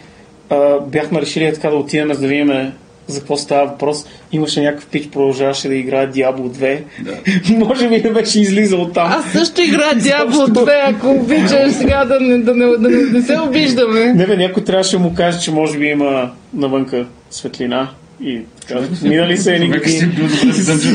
а, 0.51 0.81
бяхме 0.81 1.21
решили 1.21 1.45
е 1.45 1.53
така 1.53 1.71
да 1.71 1.77
отидем 1.77 2.15
за 2.15 2.21
да 2.21 2.29
видим 2.29 2.73
за 3.07 3.19
какво 3.19 3.37
става 3.37 3.67
въпрос. 3.67 4.07
Имаше 4.33 4.63
някакъв 4.63 4.87
пич, 4.87 5.09
продължаваше 5.09 5.69
да 5.69 5.75
играе 5.75 6.11
Diablo 6.11 6.49
2. 6.49 6.81
Да. 7.01 7.55
Може 7.65 7.89
би 7.89 8.03
не 8.03 8.11
беше 8.11 8.41
излизал 8.41 8.81
от 8.81 8.95
там. 8.95 9.13
Аз 9.13 9.33
също 9.33 9.63
играя 9.63 9.95
Diablo 9.95 10.47
2, 10.47 10.95
ако 10.95 11.11
обичаш 11.11 11.73
сега 11.73 12.05
да 12.05 12.21
не, 12.21 12.39
да, 12.39 12.55
не, 12.55 12.67
да, 12.67 12.89
не, 12.89 13.03
не 13.03 13.23
се 13.23 13.41
обиждаме. 13.41 14.13
Не 14.13 14.27
бе, 14.27 14.37
някой 14.37 14.65
трябваше 14.65 14.97
да 14.97 15.03
му 15.03 15.15
каже, 15.15 15.41
че 15.41 15.51
може 15.51 15.79
би 15.79 15.87
има 15.87 16.31
навънка 16.55 17.07
светлина. 17.31 17.89
И 18.23 18.41
така, 18.61 18.81
минали 19.03 19.37
са 19.37 19.53
едни 19.53 19.69
години. 19.69 20.13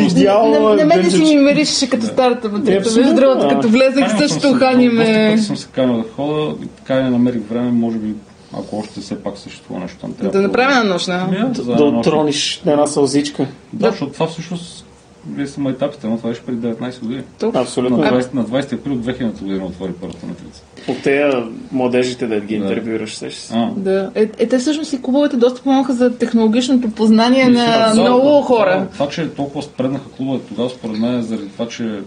Изял, 0.06 0.50
На, 0.50 0.76
на 0.76 0.86
мен 0.86 1.12
си 1.12 1.22
ми 1.22 1.36
миришеше 1.36 1.90
като 1.90 2.06
старата 2.06 2.50
матрица. 2.50 2.78
Абсолютно, 2.78 3.04
Между 3.04 3.22
другото, 3.22 3.48
да. 3.48 3.56
като 3.56 3.70
влезех 3.70 4.18
също 4.18 4.54
хани 4.54 4.90
ме... 4.90 5.38
съм 5.38 5.58
се 5.58 5.68
канил 5.72 5.98
да 5.98 6.04
хода 6.16 6.56
така 6.78 7.00
и 7.00 7.04
не 7.04 7.10
намерих 7.10 7.42
време, 7.50 7.72
може 7.72 7.98
би, 7.98 8.14
ако 8.54 8.78
още 8.78 9.00
все 9.00 9.24
пак 9.24 9.38
съществува 9.38 9.80
нещо 9.80 9.98
там. 10.02 10.14
трябва 10.14 10.32
Да 10.32 10.42
направим 10.42 10.78
една 10.78 10.94
нощна. 10.94 11.52
Да, 11.56 11.76
Да 11.76 11.84
отрониш 11.84 12.62
една 12.66 12.88
сълзичка. 12.88 13.48
Да, 13.74 13.90
защото 13.90 14.14
това 14.14 14.28
всъщност 14.28 14.86
вие 15.30 15.48
са 15.48 15.62
майтапите, 15.62 16.08
но 16.08 16.18
това 16.18 16.30
беше 16.30 16.42
преди 16.42 16.68
19 16.68 17.00
години. 17.00 17.24
Тук. 17.40 17.56
Абсолютно. 17.56 17.98
На 17.98 18.12
20, 18.12 18.34
на 18.34 18.46
20 18.46 18.74
април 18.74 18.94
2000 18.94 19.40
година 19.40 19.66
отвори 19.66 19.92
първата 20.02 20.26
матрица. 20.26 20.64
От 20.88 21.02
тея 21.04 21.44
младежите 21.72 22.28
да 22.28 22.40
ги 22.40 22.58
Да. 22.58 22.64
интервюираш, 22.64 23.16
сещаш 23.16 23.44
се. 23.44 23.70
Да. 23.76 24.12
Е, 24.16 24.30
е, 24.38 24.48
те 24.48 24.58
всъщност 24.58 24.94
и 24.94 25.02
клубовете 25.02 25.38
доста 25.38 25.62
помогнаха 25.62 25.94
за 25.94 26.18
технологичното 26.18 26.92
познание 26.92 27.46
на 27.46 27.92
Да, 27.96 28.02
много 28.02 28.30
да, 28.30 28.42
хора. 28.42 28.80
да, 28.80 28.86
Това, 28.88 29.10
че 29.10 29.30
толкова 29.30 29.64
спреднаха 29.64 30.10
клубове 30.10 30.40
тогава, 30.40 30.70
според 30.70 30.98
мен 30.98 31.20
е 31.20 31.24
заради 31.24 31.50
това, 31.50 31.68
че 31.68 32.00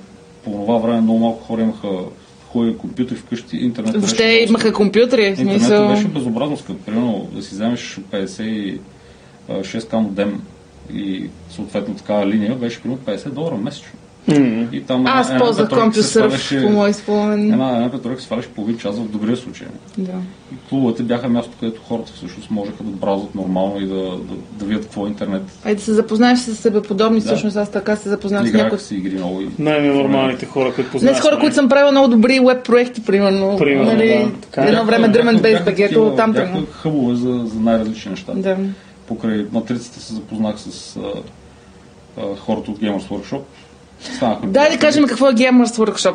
по 0.45 0.51
това 0.51 0.77
време 0.77 1.01
много 1.01 1.19
малко 1.19 1.45
хора 1.45 1.63
имаха 1.63 1.89
хубави 2.53 2.79
компютри 2.79 3.15
вкъщи, 3.17 3.57
интернет. 3.57 3.95
Въобще 3.95 4.23
беше 4.25 4.49
имаха 4.49 4.73
компютри, 4.73 5.25
Интернетът 5.25 5.61
смисъл. 5.61 5.89
беше 5.89 6.09
безобразно 6.09 6.57
скъп. 6.57 6.85
Примерно 6.87 7.29
да 7.33 7.43
си 7.43 7.55
вземеш 7.55 7.99
56 8.13 9.89
к 9.89 9.93
модем 9.93 10.43
и 10.95 11.29
съответно 11.51 11.95
такава 11.95 12.27
линия 12.27 12.55
беше 12.55 12.83
примерно 12.83 13.03
50 13.07 13.29
долара 13.29 13.57
месечно. 13.57 13.99
М. 14.29 14.67
И 14.73 14.83
там 14.83 15.07
Аз 15.07 15.29
една 15.29 15.41
ползвах 15.41 15.69
се 15.69 15.75
CompuServe 15.75 16.63
по 16.67 16.71
мой 16.73 16.93
спомен. 16.93 17.53
Една, 17.53 17.77
една 17.77 17.91
петройка 17.91 18.23
сваляше 18.23 18.49
половин 18.49 18.79
час 18.79 18.97
в 18.99 19.09
добрия 19.09 19.37
случай. 19.37 19.67
Да. 19.99 20.13
И 20.53 20.57
клубовете 20.69 21.03
бяха 21.03 21.29
място, 21.29 21.53
където 21.61 21.81
хората 21.89 22.13
всъщност 22.15 22.51
можеха 22.51 22.83
да 22.83 22.91
браузват 22.91 23.35
нормално 23.35 23.81
и 23.81 23.87
да, 23.87 23.95
да, 23.95 24.35
да 24.53 24.65
видят 24.65 24.85
какво 24.85 25.07
е 25.07 25.09
интернет. 25.09 25.43
Ай 25.65 25.75
да 25.75 25.81
се 25.83 25.93
запознаеш 25.95 26.39
с 26.39 26.57
себе 26.57 26.83
подобни, 26.83 27.21
Да. 27.21 27.27
всъщност 27.27 27.57
аз 27.57 27.71
така 27.71 27.97
се 27.97 28.09
запознах 28.09 28.49
с 28.49 28.53
някои. 28.53 28.79
Си 28.79 28.95
игри 28.95 29.15
много. 29.15 29.41
И... 29.41 29.49
Най-нормалните 29.59 30.47
хора, 30.47 30.73
които 30.75 30.89
Не 30.89 30.93
познаваш. 30.93 31.19
с 31.19 31.21
хора, 31.21 31.39
които 31.39 31.55
съм 31.55 31.69
правила 31.69 31.93
много 31.93 32.09
добри 32.09 32.41
веб 32.47 32.65
проекти, 32.65 33.05
примерно. 33.05 33.57
Примерно, 33.59 33.93
нали, 33.93 34.09
да. 34.09 34.41
Така 34.41 34.63
е. 34.65 34.69
едно 34.69 34.85
време 34.85 35.09
Bass 35.09 35.43
бяха 35.43 35.65
багето, 35.65 36.13
там 36.17 36.35
тръгна. 36.35 36.63
хъбове 36.73 37.15
за, 37.15 37.43
за 37.47 37.61
най-различни 37.61 38.11
неща. 38.11 38.33
Да. 38.37 38.57
Покрай 39.07 39.47
матрицата 39.53 40.01
се 40.01 40.15
запознах 40.15 40.61
с 40.61 40.97
а, 40.97 41.01
а, 42.21 42.37
хората 42.37 42.71
от 42.71 42.79
Gamers 42.79 43.09
Workshop. 43.09 43.41
Да 44.21 44.41
приятели. 44.53 44.79
кажем 44.79 45.07
какво 45.07 45.29
е 45.29 45.33
Gamers 45.33 45.77
Workshop. 45.77 46.15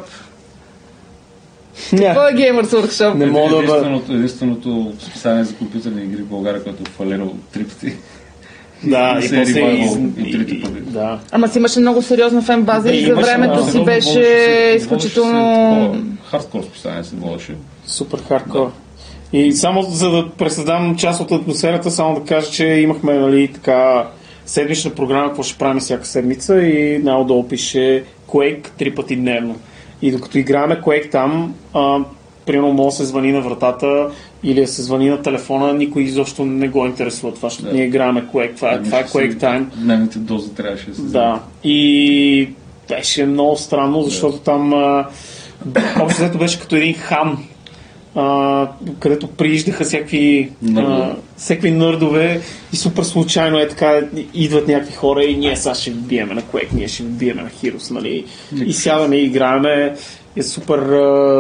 Какво 1.90 2.22
е 2.28 2.34
Gamers 2.34 2.66
Workshop? 2.66 3.14
Не 3.14 3.26
мога 3.26 3.50
да 3.50 3.58
единственото, 3.64 4.14
единственото 4.14 4.94
списание 5.00 5.44
за 5.44 5.56
компютърни 5.56 6.04
игри 6.04 6.22
в 6.22 6.28
България, 6.28 6.64
което 6.64 6.84
е 6.84 6.86
фалирало 6.86 7.36
три 7.54 7.64
пъти. 7.64 7.94
Да, 8.84 9.20
И 9.22 9.26
и 9.26 9.28
се 9.28 9.36
е 9.36 9.44
после 9.44 9.56
ревайвал 9.62 9.98
и, 10.18 10.22
и 10.22 10.30
и- 10.30 10.62
пъти. 10.62 10.82
Да. 10.82 11.20
Ама 11.32 11.48
си 11.48 11.58
имаше 11.58 11.80
много 11.80 12.02
сериозна 12.02 12.42
фен 12.42 12.64
база 12.64 12.88
Да, 12.88 12.96
и 12.96 13.06
за 13.06 13.16
времето 13.16 13.66
да. 13.66 13.72
си 13.72 13.84
беше 13.84 14.20
изключително... 14.78 15.96
Хардкор 16.32 16.64
списание 16.64 17.04
се 17.04 17.16
водеше. 17.16 17.56
Супер 17.88 18.20
хардкор. 18.28 18.72
И 19.34 19.52
само 19.54 19.82
за 19.82 20.10
да 20.12 20.30
пресъздам 20.38 20.96
част 20.96 21.22
от 21.22 21.32
атмосферата, 21.32 21.92
само 21.92 22.20
да 22.20 22.26
кажа, 22.26 22.52
че 22.52 22.66
имахме 22.66 23.14
нали, 23.14 23.48
така 23.54 24.08
седмична 24.46 24.92
програма, 24.92 25.28
какво 25.28 25.44
ще 25.44 25.58
правим 25.58 25.80
всяка 25.80 26.06
седмица 26.06 26.62
и 26.62 26.98
най-отдолу 26.98 27.48
пише 27.48 28.04
Quake 28.28 28.68
три 28.70 28.96
пъти 28.96 29.16
дневно. 29.16 29.56
И 30.02 30.12
докато 30.12 30.38
играеме 30.38 30.76
Quake 30.76 31.12
там, 31.12 31.54
а, 31.74 31.98
примерно 32.46 32.74
може 32.74 32.88
да 32.88 32.98
се 32.98 33.06
звъни 33.06 33.32
на 33.32 33.42
вратата 33.42 34.10
или 34.44 34.62
да 34.62 34.68
се 34.68 34.82
звъни 34.82 35.10
на 35.10 35.22
телефона, 35.22 35.74
никой 35.74 36.04
изобщо 36.04 36.46
не 36.46 36.68
го 36.68 36.86
интересува 36.86 37.34
това, 37.34 37.50
защото 37.50 37.70
Да. 37.70 37.76
ние 37.76 37.86
играеме 37.86 38.24
Quake, 38.24 38.56
това, 38.56 38.72
е- 38.72 38.82
това 38.84 39.00
е 39.00 39.04
Quake 39.04 39.36
Time. 39.36 39.64
Дневните 39.76 40.20
дози 40.20 40.54
трябваше 40.54 40.90
да 40.90 40.96
се 40.96 41.02
Да. 41.02 41.40
И 41.64 42.50
беше 42.90 43.26
много 43.26 43.56
странно, 43.56 44.02
защото 44.02 44.38
там 44.38 44.74
а, 44.74 45.06
общо 46.02 46.22
взето 46.22 46.38
беше 46.38 46.60
като 46.60 46.76
един 46.76 46.94
хан, 46.94 47.38
а, 48.16 48.68
където 49.00 49.28
прииждаха 49.28 49.84
всякакви, 49.84 50.52
а, 50.62 50.72
Нърдове. 50.72 51.16
всякакви 51.38 51.72
нърдове 51.72 52.42
и 52.74 52.78
супер 52.78 53.04
случайно 53.04 53.60
е 53.60 53.68
така, 53.68 54.00
идват 54.34 54.68
някакви 54.68 54.94
хора 54.94 55.24
и 55.24 55.38
ние 55.38 55.56
сега 55.58 55.76
ще 55.76 55.92
ви 55.92 55.98
биеме 55.98 56.34
на 56.34 56.42
Quake, 56.42 56.74
ние 56.74 56.88
ще 56.88 57.04
ви 57.04 57.10
биеме 57.10 57.42
на 57.42 57.50
Heroes, 57.50 57.92
нали? 57.92 58.26
И 58.66 58.74
сядаме 58.74 59.16
и 59.16 59.26
играеме. 59.26 59.96
е 60.36 60.44
супер 60.44 60.80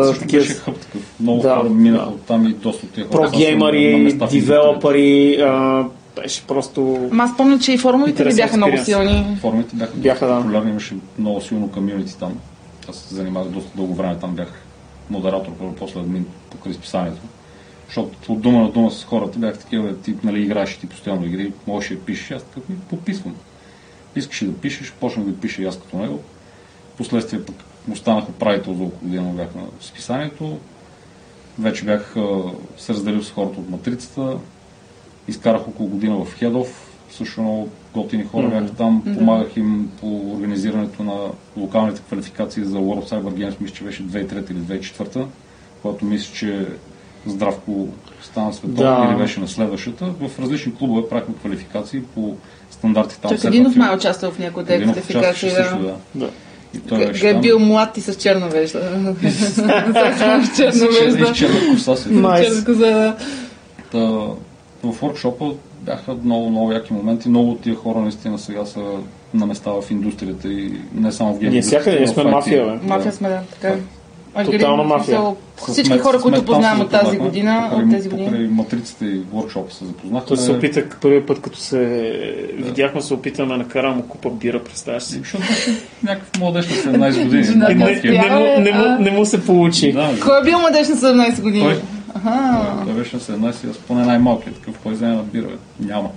Също 0.03 0.21
такива 0.21 0.41
беше 0.43 0.53
хъп 0.53 0.77
такъв. 0.77 1.01
Много 1.19 1.41
Да, 1.41 1.55
хора 1.55 1.69
минаха 1.69 2.05
да. 2.05 2.11
от 2.11 2.21
там 2.21 2.45
и 2.45 2.53
доста 2.53 2.85
от 2.85 2.91
тия 2.91 3.07
хора. 3.07 3.21
прогеймъри, 3.21 4.15
а, 5.41 5.85
беше 6.15 6.43
просто... 6.43 7.09
Ама 7.11 7.23
аз 7.23 7.37
помня, 7.37 7.59
че 7.59 7.73
и 7.73 7.77
форумите 7.77 8.23
ви 8.23 8.35
бяха 8.35 8.57
много 8.57 8.77
силни. 8.77 9.37
Форумите 9.41 9.75
бяха, 9.75 9.91
Бяха, 9.95 10.27
да. 10.27 10.37
популярни, 10.37 10.69
имаше 10.69 10.95
много 11.19 11.41
силно 11.41 11.71
комьюнити 11.71 12.17
там. 12.19 12.33
Аз 12.89 12.95
се 12.95 13.15
занимавах 13.15 13.49
доста 13.49 13.69
дълго 13.75 13.93
време 13.93 14.15
там, 14.21 14.31
бях 14.31 14.63
модератор, 15.13 15.51
първо 15.59 15.75
после 15.75 15.99
админ 15.99 16.25
покрай 16.49 16.73
списанието. 16.73 17.21
Защото 17.87 18.33
от 18.33 18.41
дума 18.41 18.61
на 18.61 18.71
дума 18.71 18.91
с 18.91 19.03
хората 19.03 19.39
бях 19.39 19.59
такива, 19.59 19.97
ти 19.97 20.15
нали, 20.23 20.41
играеш 20.41 20.77
ти 20.77 20.89
постоянно 20.89 21.25
игри, 21.25 21.53
можеш 21.67 21.89
да 21.89 21.99
пишеш, 21.99 22.31
аз 22.31 22.43
такъв 22.43 22.69
ми 22.69 22.75
пописвам. 22.89 23.35
Искаш 24.15 24.41
и 24.41 24.45
да 24.45 24.57
пишеш, 24.57 24.93
почнах 24.99 25.25
да 25.25 25.39
пиша 25.39 25.61
и 25.61 25.65
аз 25.65 25.79
като 25.79 25.97
него. 25.97 26.19
Последствие 26.97 27.45
пък 27.45 27.55
останах 27.91 28.29
управител 28.29 28.73
за 28.73 28.83
около 28.83 29.01
година, 29.01 29.33
бях 29.33 29.55
на 29.55 29.63
списанието. 29.81 30.57
Вече 31.59 31.85
бях 31.85 32.15
се 32.77 32.93
разделил 32.93 33.23
с 33.23 33.31
хората 33.31 33.59
от 33.59 33.69
матрицата. 33.69 34.37
Изкарах 35.27 35.67
около 35.67 35.89
година 35.89 36.25
в 36.25 36.33
Хедов. 36.33 36.97
Също 37.11 37.41
много 37.41 37.69
готини 37.93 38.23
хора 38.23 38.47
бяха 38.47 38.73
там. 38.73 39.03
Помагах 39.17 39.57
им 39.57 39.89
по 39.99 40.31
организирането 40.35 41.03
на 41.03 41.13
локалните 41.57 42.01
квалификации 42.01 42.63
за 42.63 42.77
World 42.77 43.09
Cyber 43.09 43.21
Games, 43.23 43.55
мисля, 43.61 43.75
че 43.75 43.83
беше 43.83 44.03
2003 44.03 44.51
или 44.51 44.59
2004, 44.59 45.25
когато 45.81 46.05
мисля, 46.05 46.33
че 46.35 46.65
Здравко 47.25 47.87
стана 48.21 48.53
световен 48.53 48.75
Да. 48.75 49.07
или 49.09 49.17
беше 49.17 49.39
на 49.39 49.47
следващата. 49.47 50.05
В 50.05 50.39
различни 50.39 50.75
клубове 50.75 51.09
правихме 51.09 51.35
квалификации 51.35 52.01
по 52.05 52.35
стандарти 52.71 53.19
там. 53.21 53.31
Чак 53.31 53.43
Единов 53.43 53.75
май 53.75 53.95
участвал 53.95 54.31
в 54.31 54.39
някои 54.39 54.61
от 54.61 54.67
тези 54.67 54.83
квалификации. 54.83 55.49
също, 55.49 55.77
Да. 55.77 55.83
да. 55.83 55.95
Да. 56.15 56.29
И 56.75 56.79
той 56.79 56.99
Г- 56.99 57.07
беше 57.07 57.29
е 57.29 57.39
бил 57.39 57.59
млад 57.59 57.97
и 57.97 58.01
с 58.01 58.15
черна 58.15 58.47
вежда. 58.47 58.79
с 59.31 59.55
черна 60.55 60.71
С 60.71 60.79
вежда. 60.81 61.33
черна 61.33 61.59
коса 61.73 61.95
си. 61.95 62.09
Nice. 62.09 62.43
Черна 62.45 62.65
коза. 62.65 63.15
Та, 63.91 63.97
в 63.99 64.35
workshop 64.93 65.55
бяха 65.85 66.15
много, 66.23 66.49
много 66.49 66.71
яки 66.71 66.93
моменти. 66.93 67.29
Много 67.29 67.51
от 67.51 67.61
тия 67.61 67.75
хора 67.75 67.99
наистина 67.99 68.39
сега 68.39 68.65
са 68.65 68.81
на 69.33 69.45
места 69.45 69.71
в 69.71 69.91
индустрията 69.91 70.47
и 70.47 70.71
не 70.95 71.11
само 71.11 71.33
в 71.33 71.39
гейм. 71.39 71.51
Ние 71.51 71.61
всякъде 71.61 71.97
индустрията, 71.97 72.21
сме 72.21 72.31
мафия, 72.31 72.65
бе. 72.67 72.87
Мафия 72.87 73.11
сме, 73.13 73.29
да, 73.29 73.39
така 73.51 73.67
е. 73.67 73.77
Тотална 74.45 74.83
мафия. 74.83 75.21
Всички 75.67 75.97
хора, 75.97 76.19
които 76.19 76.45
познавам 76.45 76.81
от 76.81 76.89
тази 76.91 77.17
година, 77.17 77.67
Покрай- 77.69 77.85
от 77.85 77.91
тези 77.91 78.09
Покрай 78.09 78.27
години. 78.27 78.47
матрицата 78.47 79.05
и 79.05 79.19
workshop 79.19 79.71
се 79.71 79.85
запознахме. 79.85 80.27
Той 80.27 80.37
се 80.37 80.51
опита, 80.51 80.83
първият 81.01 81.27
път, 81.27 81.41
като 81.41 81.57
се 81.57 81.77
видяхме, 82.55 83.01
се 83.01 83.13
опитаме 83.13 83.47
да 83.47 83.57
накарам 83.57 83.95
му 83.97 84.03
купа 84.03 84.29
бира, 84.29 84.63
представяш 84.63 85.03
си. 85.03 85.17
Защото 85.17 85.43
някакъв 86.03 86.39
младеж 86.39 86.67
на 86.85 86.93
17 86.93 87.23
години. 87.23 87.55
Не, 87.55 87.75
не, 88.19 88.29
му, 88.29 88.61
не, 88.61 88.71
му, 88.73 89.01
не 89.01 89.11
му 89.11 89.25
се 89.25 89.45
получи. 89.45 89.91
Да. 89.91 90.09
Кой 90.21 90.39
е 90.39 90.43
бил 90.43 90.59
младеж 90.59 90.87
на 90.89 90.95
17 90.95 91.41
години? 91.41 91.75
Аха. 92.15 92.83
Той 92.85 92.93
беше 92.93 93.15
на 93.15 93.21
17 93.21 93.67
и 93.67 93.69
аз 93.69 93.77
поне 93.77 94.05
най-малкият 94.05 94.55
такъв, 94.55 94.79
кой 94.83 94.93
вземе 94.93 95.15
на 95.15 95.23
бира, 95.23 95.47
бе? 95.47 95.57
Няма. 95.79 96.09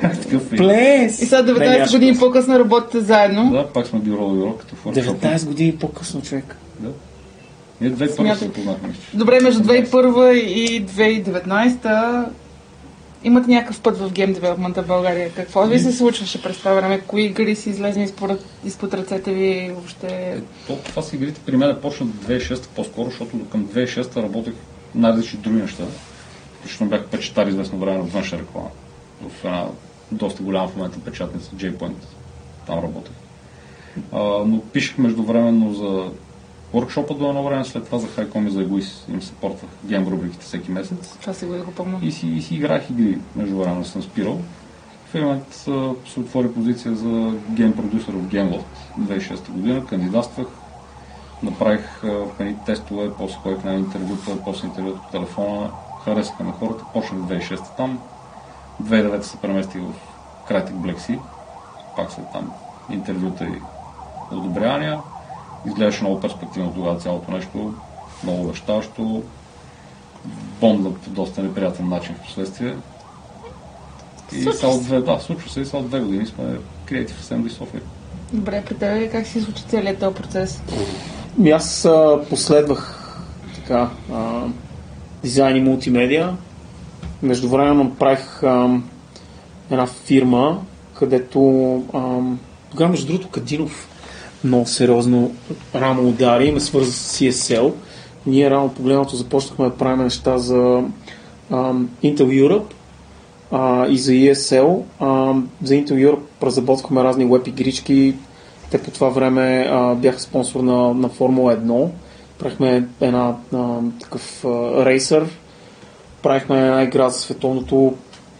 такъв 0.00 0.52
е. 0.52 0.56
Плес! 0.56 1.22
И 1.22 1.26
сега 1.26 1.42
19 1.42 1.92
години 1.92 2.18
по-късно 2.18 2.58
работите 2.58 3.00
заедно. 3.00 3.50
Да, 3.50 3.72
пак 3.72 3.86
сме 3.86 3.98
бюро 3.98 4.28
до 4.28 4.34
бюро, 4.34 4.56
като 4.56 4.76
workshop. 4.76 5.36
19 5.36 5.46
години 5.46 5.76
по-късно, 5.76 6.22
човек. 6.22 6.56
Да. 6.78 6.88
Ние 7.80 7.90
две 7.90 8.06
първо 8.06 8.14
Смятай. 8.16 8.48
се 8.48 8.52
познахме. 8.52 8.94
Добре, 9.14 9.40
между 9.40 9.60
2001 9.62 10.32
и 10.32 10.86
2019 10.86 12.26
имате 13.24 13.50
някакъв 13.50 13.80
път 13.80 13.98
в 13.98 14.12
гейм 14.12 14.32
девелопмента 14.32 14.82
в 14.82 14.86
България. 14.86 15.30
Какво 15.30 15.66
ви 15.66 15.78
се 15.78 15.92
случваше 15.92 16.42
през 16.42 16.58
това 16.58 16.72
време? 16.72 17.00
Кои 17.00 17.22
игри 17.22 17.56
си 17.56 17.70
излезли 17.70 18.02
изпод, 18.02 18.30
изпод 18.64 18.94
ръцете 18.94 19.32
ви 19.32 19.70
въобще? 19.74 20.06
Е, 20.06 20.40
то, 20.66 20.76
това 20.76 21.02
с 21.02 21.12
игрите 21.12 21.40
при 21.46 21.56
мен 21.56 21.76
почна 21.82 22.06
2006 22.06 22.68
по-скоро, 22.76 23.10
защото 23.10 23.38
към 23.50 23.66
2006 23.66 24.16
работех 24.16 24.54
най-различни 24.94 25.38
други 25.38 25.62
неща. 25.62 25.84
Включително 26.58 26.90
бях 26.90 27.06
печатар 27.06 27.46
известно 27.46 27.78
време 27.78 27.98
в 27.98 28.12
външна 28.12 28.38
реклама. 28.38 28.68
В 29.28 29.44
една 29.44 29.66
доста 30.12 30.42
голяма 30.42 30.68
в 30.68 30.76
момента 30.76 31.00
печатница, 31.00 31.50
J-Point. 31.56 32.04
Там 32.66 32.78
работех. 32.78 33.14
А, 34.12 34.18
но 34.46 34.60
пишех 34.60 34.98
междувременно 34.98 35.74
за 35.74 36.10
workshop 36.74 37.18
до 37.18 37.28
едно 37.28 37.44
време, 37.44 37.64
след 37.64 37.84
това 37.84 37.98
за 37.98 38.06
Хайком 38.06 38.46
и 38.46 38.50
за 38.50 38.66
Egoist 38.66 39.12
им 39.12 39.22
съпортвах 39.22 39.70
гейм 39.84 40.08
рубриките 40.08 40.44
всеки 40.44 40.70
месец. 40.70 41.16
Това 41.20 41.34
си 41.34 41.44
го 41.44 41.64
го 41.64 41.72
помня. 41.72 41.98
И 42.02 42.12
си, 42.12 42.26
и 42.26 42.42
си 42.42 42.54
играх 42.54 42.90
игри, 42.90 43.18
между 43.36 43.58
време 43.58 43.84
съм 43.84 44.02
спирал. 44.02 44.40
В 45.06 45.14
един 45.14 45.26
момент 45.26 45.54
се 46.06 46.20
отвори 46.20 46.52
позиция 46.52 46.94
за 46.94 47.34
гейм 47.50 47.72
продюсер 47.72 48.12
в 48.12 48.28
GameLoft 48.28 48.64
2006 48.98 49.50
година, 49.50 49.86
кандидатствах, 49.86 50.46
направих 51.44 52.02
едни 52.38 52.56
тестове, 52.66 53.10
после 53.18 53.36
ходих 53.36 53.64
на 53.64 53.74
интервюта, 53.74 54.42
после 54.44 54.68
интервюта 54.68 55.00
по 55.00 55.10
телефона, 55.10 55.70
харесаха 56.04 56.44
ме 56.44 56.52
хората, 56.52 56.84
почнах 56.92 57.20
2006 57.20 57.76
там, 57.76 57.98
2009 58.82 59.20
се 59.20 59.36
преместих 59.36 59.82
в 59.82 60.50
Black 60.50 60.98
Sea, 60.98 61.18
пак 61.96 62.12
след 62.12 62.32
там 62.32 62.52
интервюта 62.90 63.44
и 63.44 63.60
одобрявания. 64.34 65.00
Изглеждаше 65.66 66.04
много 66.04 66.20
перспективно 66.20 66.72
тогава 66.74 66.98
цялото 66.98 67.30
нещо, 67.30 67.74
много 68.22 68.42
обещаващо, 68.42 69.22
бомба 70.60 70.94
по 70.94 71.10
доста 71.10 71.42
неприятен 71.42 71.88
начин 71.88 72.14
в 72.14 72.26
последствие. 72.26 72.76
И 74.32 74.48
от 74.48 74.82
две, 74.82 75.00
да, 75.00 75.18
случва 75.20 75.50
се 75.50 75.60
и 75.60 75.76
от 75.76 75.88
две 75.88 76.00
години 76.00 76.26
сме 76.26 76.44
Creative 76.86 77.20
Assembly 77.20 77.50
Software. 77.50 77.82
Добре, 78.32 78.64
при 78.68 78.74
тебе 78.74 79.08
как 79.08 79.26
си 79.26 79.40
случи 79.40 79.64
целият 79.68 80.00
този 80.00 80.14
процес? 80.14 80.62
Аз 81.52 81.84
а, 81.84 82.20
последвах 82.30 83.00
така, 83.54 83.90
а, 84.12 84.42
дизайн 85.22 85.56
и 85.56 85.60
мултимедия. 85.60 86.36
Междувременно 87.22 87.84
направих 87.84 88.42
а, 88.42 88.80
една 89.70 89.86
фирма, 89.86 90.60
където 90.94 91.40
тогава, 92.70 92.90
между 92.90 93.06
другото, 93.06 93.28
Кадинов 93.28 93.88
много 94.44 94.66
сериозно 94.66 95.34
рано 95.74 96.08
удари 96.08 96.46
и 96.46 96.52
ме 96.52 96.60
свърза 96.60 96.92
с 96.92 97.18
CSL. 97.18 97.72
Ние 98.26 98.50
рано 98.50 98.74
погледнато 98.74 99.16
започнахме 99.16 99.64
да 99.64 99.76
правим 99.76 100.04
неща 100.04 100.38
за 100.38 100.82
а, 101.50 101.72
Intel 102.04 102.44
Europe 102.44 102.72
а, 103.50 103.86
и 103.88 103.98
за 103.98 104.12
ESL. 104.12 104.82
А, 105.00 105.34
за 105.62 105.74
Intel 105.74 106.10
Europe 106.10 106.42
разработвахме 106.42 107.04
разни 107.04 107.24
веб 107.24 107.46
игрички. 107.46 108.14
Те 108.74 108.82
по 108.82 108.90
това 108.90 109.08
време 109.08 109.66
а, 109.70 109.94
бяха 109.94 110.20
спонсор 110.20 110.60
на, 110.60 110.94
на 110.94 111.08
Формула 111.08 111.56
1. 111.56 111.88
Правихме 112.38 112.84
една 113.00 113.34
а, 113.54 113.78
такъв 114.00 114.44
а, 114.44 114.84
рейсър. 114.84 115.26
Правихме 116.22 116.60
една 116.60 116.82
игра 116.82 117.08
за 117.08 117.20
световното 117.20 117.94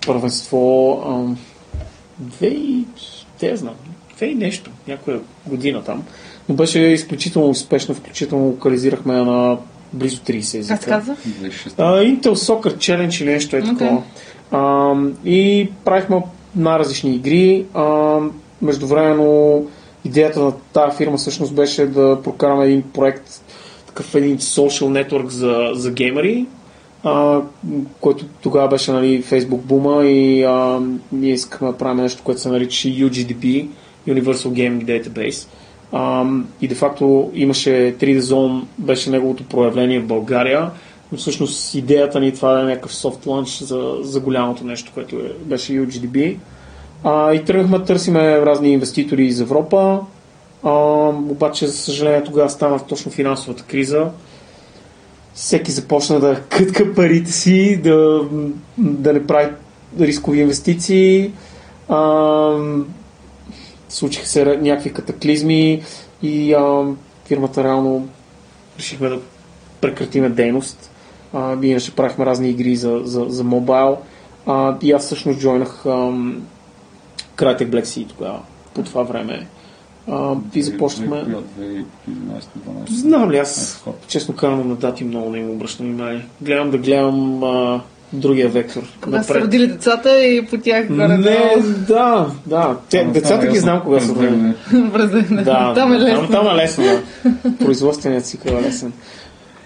първенство. 0.06 0.92
А, 1.06 1.34
две 2.18 2.46
и... 2.46 2.84
Те 3.38 3.56
знам. 3.56 3.74
Две 4.16 4.26
и 4.26 4.34
нещо. 4.34 4.70
Някоя 4.88 5.20
година 5.46 5.82
там. 5.82 6.02
Но 6.48 6.54
беше 6.54 6.80
изключително 6.80 7.48
успешно. 7.48 7.94
Включително 7.94 8.44
локализирахме 8.44 9.14
на 9.14 9.58
близо 9.92 10.20
30 10.20 10.58
езика. 10.58 10.74
Аз 10.74 10.84
казах? 10.84 11.18
2006. 11.24 11.74
А, 11.78 12.04
Intel 12.04 12.34
Soccer 12.34 12.76
Challenge 12.76 13.22
или 13.22 13.30
нещо 13.32 13.56
е 13.56 13.58
Окей. 13.58 13.72
такова. 13.72 14.02
А, 14.50 14.94
и 15.24 15.70
правихме 15.84 16.22
най-различни 16.56 17.14
игри. 17.14 17.66
А, 17.74 18.18
междувременно 18.62 19.66
идеята 20.04 20.40
на 20.40 20.52
тази 20.72 20.96
фирма 20.96 21.16
всъщност 21.16 21.54
беше 21.54 21.86
да 21.86 22.18
прокараме 22.24 22.64
един 22.64 22.82
проект 22.82 23.42
такъв 23.86 24.14
един 24.14 24.38
social 24.38 25.04
network 25.04 25.26
за, 25.26 25.70
за 25.72 25.90
геймери, 25.90 26.46
а, 27.04 27.40
който 28.00 28.24
тогава 28.42 28.68
беше 28.68 28.92
нали, 28.92 29.22
Facebook 29.22 29.60
бума 29.60 30.04
и 30.04 30.44
а, 30.44 30.80
ние 31.12 31.32
искахме 31.32 31.68
да 31.68 31.78
правим 31.78 32.02
нещо, 32.02 32.22
което 32.24 32.40
се 32.40 32.48
нарича 32.48 32.88
UGDB, 32.88 33.68
Universal 34.08 34.48
Gaming 34.48 34.84
Database. 34.84 35.48
А, 35.92 36.26
и 36.60 36.68
де 36.68 36.74
факто 36.74 37.30
имаше 37.34 37.70
3D 37.70 38.18
Zone, 38.18 38.62
беше 38.78 39.10
неговото 39.10 39.44
проявление 39.44 40.00
в 40.00 40.06
България, 40.06 40.70
но 41.12 41.18
всъщност 41.18 41.74
идеята 41.74 42.20
ни 42.20 42.34
това 42.34 42.60
е 42.60 42.64
някакъв 42.64 42.92
soft 42.92 43.26
launch 43.26 43.64
за, 43.64 43.96
за 44.00 44.20
голямото 44.20 44.64
нещо, 44.64 44.90
което 44.94 45.16
е, 45.16 45.32
беше 45.44 45.72
UGDB. 45.72 46.36
А, 47.04 47.34
и 47.34 47.44
тръгнахме 47.44 47.78
да 47.78 47.84
търсиме 47.84 48.38
разни 48.38 48.72
инвеститори 48.72 49.26
из 49.26 49.40
Европа, 49.40 50.00
а, 50.62 50.72
обаче, 51.08 51.66
за 51.66 51.72
съжаление, 51.72 52.24
тогава 52.24 52.50
стана 52.50 52.78
точно 52.86 53.12
финансовата 53.12 53.64
криза. 53.64 54.06
Всеки 55.34 55.70
започна 55.70 56.20
да 56.20 56.40
кътка 56.48 56.94
парите 56.94 57.32
си, 57.32 57.80
да, 57.82 58.20
да 58.78 59.12
не 59.12 59.26
прави 59.26 59.52
рискови 60.00 60.40
инвестиции. 60.40 61.32
А, 61.88 62.52
случиха 63.88 64.26
се 64.26 64.44
някакви 64.44 64.92
катаклизми 64.92 65.82
и 66.22 66.54
а, 66.54 66.84
фирмата 67.26 67.64
реално 67.64 68.08
решихме 68.78 69.08
да 69.08 69.18
прекратиме 69.80 70.28
дейност. 70.28 70.90
А, 71.32 71.56
иначе 71.62 71.94
правихме 71.94 72.26
разни 72.26 72.50
игри 72.50 72.76
за, 72.76 73.00
за, 73.04 73.24
за 73.28 73.44
мобайл. 73.44 73.98
А, 74.46 74.76
и 74.82 74.92
аз 74.92 75.04
всъщност 75.04 75.40
джойнах 75.40 75.84
Crytek 77.36 77.68
Black 77.68 77.84
Sea 77.84 78.08
тогава, 78.08 78.40
по 78.74 78.82
това 78.82 79.02
време. 79.02 79.46
А, 80.10 80.34
и 80.54 80.62
започнахме... 80.62 81.16
2011-2012. 81.16 81.84
Знам 82.88 83.30
ли, 83.30 83.38
аз 83.38 83.84
честно 84.08 84.34
казвам 84.34 84.68
на 84.68 84.74
дати 84.74 85.04
много 85.04 85.30
не 85.30 85.38
им 85.38 85.50
обръщам 85.50 85.86
внимание. 85.86 86.26
Гледам 86.40 86.70
да 86.70 86.78
гледам 86.78 87.44
а, 87.44 87.80
другия 88.12 88.48
вектор. 88.48 88.82
Кога 89.00 89.22
са 89.22 89.40
родили 89.40 89.66
децата 89.66 90.24
и 90.24 90.46
по 90.46 90.58
тях 90.58 90.88
горе 90.88 91.08
Не, 91.08 91.56
да, 91.88 92.30
да. 92.46 92.76
Те, 92.90 93.04
децата 93.04 93.46
ги 93.46 93.58
знам 93.58 93.80
кога 93.80 94.00
са 94.00 94.14
родили. 94.14 94.54
Да, 95.44 95.74
там 95.74 95.92
е 95.92 95.98
лесно. 95.98 96.20
Там, 96.20 96.30
там 96.30 96.48
е 96.48 96.54
лесно, 96.54 96.84
да. 96.84 97.56
Производственият 97.64 98.26
цикъл 98.26 98.52
е 98.52 98.62
лесен. 98.62 98.92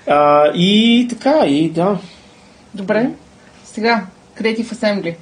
А, 0.07 0.53
и 0.55 1.07
така, 1.11 1.47
и 1.47 1.71
да. 1.71 1.99
Добре. 2.75 3.11
Сега, 3.65 4.07
Creative 4.41 4.65
Assembly. 4.65 5.15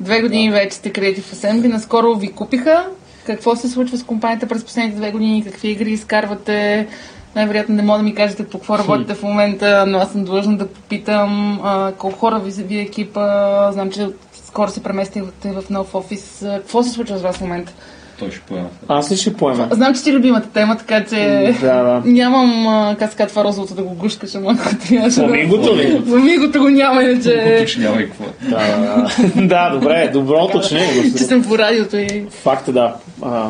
Две 0.00 0.22
години 0.22 0.50
да. 0.50 0.56
вече 0.56 0.76
сте 0.76 0.92
Creative 0.92 1.34
Assembly. 1.34 1.66
Наскоро 1.66 2.14
ви 2.14 2.32
купиха. 2.32 2.86
Какво 3.26 3.56
се 3.56 3.68
случва 3.68 3.98
с 3.98 4.02
компанията 4.02 4.46
през 4.46 4.64
последните 4.64 4.96
две 4.96 5.10
години? 5.10 5.44
Какви 5.44 5.68
игри 5.68 5.90
изкарвате? 5.90 6.88
Най-вероятно 7.36 7.74
не 7.74 7.82
мога 7.82 7.98
да 7.98 8.04
ми 8.04 8.14
кажете 8.14 8.46
по 8.46 8.58
какво 8.58 8.78
работите 8.78 9.14
в 9.14 9.22
момента, 9.22 9.84
но 9.88 9.98
аз 9.98 10.12
съм 10.12 10.24
длъжна 10.24 10.56
да 10.56 10.68
попитам 10.68 11.60
а, 11.64 11.92
колко 11.98 12.18
хора 12.18 12.38
ви 12.38 12.62
ви 12.62 12.78
екипа. 12.78 13.72
Знам, 13.72 13.90
че 13.90 14.08
скоро 14.32 14.70
се 14.70 14.82
преместихте 14.82 15.52
в 15.52 15.70
нов 15.70 15.94
офис. 15.94 16.38
Какво 16.40 16.82
се 16.82 16.90
случва 16.90 17.18
с 17.18 17.22
вас 17.22 17.36
в 17.36 17.40
момента? 17.40 17.72
Той 18.18 18.30
ще 18.30 18.40
поема. 18.40 18.68
Аз 18.88 19.12
ли 19.12 19.16
ще 19.16 19.34
поема? 19.34 19.68
Знам, 19.70 19.94
че 19.94 20.02
ти 20.02 20.10
е 20.10 20.12
любимата 20.12 20.48
тема, 20.48 20.76
така 20.76 21.04
че 21.04 21.54
да, 21.60 21.82
да. 21.82 22.02
нямам, 22.04 22.96
как 22.98 23.12
се 23.12 23.26
това 23.26 23.44
розовото 23.44 23.74
да 23.74 23.82
го 23.82 23.94
гушкаш, 23.94 24.34
ама 24.34 24.52
ако 24.52 24.86
трябваше 24.88 25.20
да... 25.20 25.26
Фламингото 25.26 25.76
ли? 25.76 26.02
Фламингото 26.06 26.58
го 26.58 26.68
няма, 26.68 27.02
иначе... 27.02 27.58
Уточнявай 27.58 28.04
какво. 28.04 28.24
Да, 28.42 28.76
да, 28.76 29.46
да, 29.46 29.70
добре, 29.78 30.10
добро 30.12 30.44
уточнение. 30.44 31.02
Че 31.02 31.24
съм 31.24 31.42
по 31.42 31.58
радиото 31.58 31.96
и... 31.96 32.26
Факт 32.30 32.68
е, 32.68 32.72
да. 32.72 32.96
А, 33.22 33.48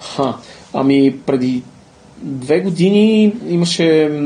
ха. 0.00 0.34
Ами, 0.72 1.14
преди 1.26 1.62
две 2.22 2.60
години 2.60 3.32
имаше, 3.48 4.20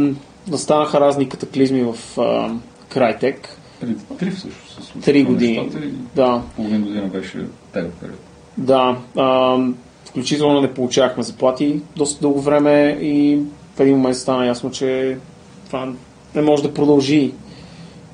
настанаха 0.50 1.00
разни 1.00 1.28
катаклизми 1.28 1.82
в 1.82 2.20
а, 2.20 2.50
Крайтек. 2.88 3.48
Преди 3.80 3.94
три 4.18 4.30
всъщност. 4.30 5.04
Три 5.04 5.22
години. 5.22 5.70
Да. 6.16 6.42
Половин 6.56 6.82
година 6.82 7.06
беше 7.06 7.38
тега 7.72 7.88
период. 8.00 8.27
Да. 8.58 8.98
А, 9.16 9.58
включително 10.04 10.60
не 10.60 10.74
получавахме 10.74 11.22
заплати 11.22 11.80
доста 11.96 12.20
дълго 12.20 12.40
време 12.40 12.98
и 13.00 13.38
в 13.76 13.80
един 13.80 13.96
момент 13.96 14.16
стана 14.16 14.46
ясно, 14.46 14.70
че 14.70 15.18
това 15.66 15.92
не 16.34 16.42
може 16.42 16.62
да 16.62 16.74
продължи. 16.74 17.32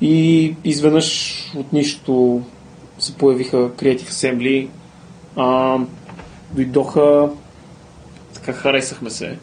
И 0.00 0.54
изведнъж 0.64 1.38
от 1.56 1.72
нищо 1.72 2.42
се 2.98 3.14
появиха 3.14 3.56
Creative 3.56 4.08
Assembly. 4.08 4.68
А, 5.36 5.78
дойдоха, 6.52 7.28
така 8.34 8.52
харесахме 8.52 9.10
се 9.10 9.38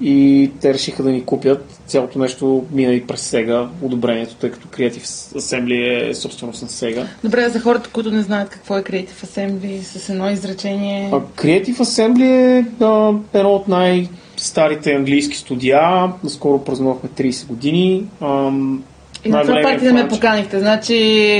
и 0.00 0.50
те 0.60 0.74
решиха 0.74 1.02
да 1.02 1.10
ни 1.10 1.24
купят. 1.24 1.80
Цялото 1.86 2.18
нещо 2.18 2.64
мина 2.72 2.92
и 2.92 3.06
през 3.06 3.20
Сега, 3.20 3.68
одобрението, 3.82 4.34
тъй 4.34 4.50
като 4.50 4.68
Creative 4.68 5.04
Assembly 5.38 6.10
е 6.10 6.14
собственост 6.14 6.62
на 6.62 6.68
Сега. 6.68 7.06
Добре, 7.24 7.48
за 7.48 7.60
хората, 7.60 7.90
които 7.92 8.10
не 8.10 8.22
знаят 8.22 8.48
какво 8.48 8.76
е 8.76 8.82
Creative 8.82 9.24
Assembly, 9.24 9.80
с 9.82 10.08
едно 10.08 10.30
изречение... 10.30 11.10
А, 11.12 11.16
Creative 11.16 11.76
Assembly 11.76 12.58
е 12.58 12.64
а, 12.84 13.12
едно 13.38 13.50
от 13.50 13.68
най-старите 13.68 14.92
английски 14.92 15.36
студия. 15.36 15.80
Наскоро 16.24 16.64
празнувахме 16.64 17.08
30 17.08 17.46
години. 17.46 18.04
Ам, 18.22 18.84
и 19.24 19.28
на 19.28 19.42
това 19.42 19.62
пак 19.62 19.80
да 19.80 19.92
ме 19.92 20.08
поканихте, 20.08 20.58
значи 20.58 20.94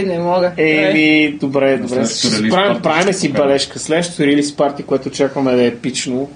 не 0.07 0.19
мога. 0.19 0.53
Еми, 0.57 1.37
добре, 1.41 1.77
добре. 1.79 2.05
Правим, 2.51 2.83
правим 2.83 3.13
си 3.13 3.33
бележка. 3.33 3.79
Следващото 3.79 4.23
релиз 4.23 4.57
парти, 4.57 4.83
което 4.83 5.09
очакваме 5.09 5.53
да 5.53 5.63
е 5.63 5.67
епично, 5.67 6.29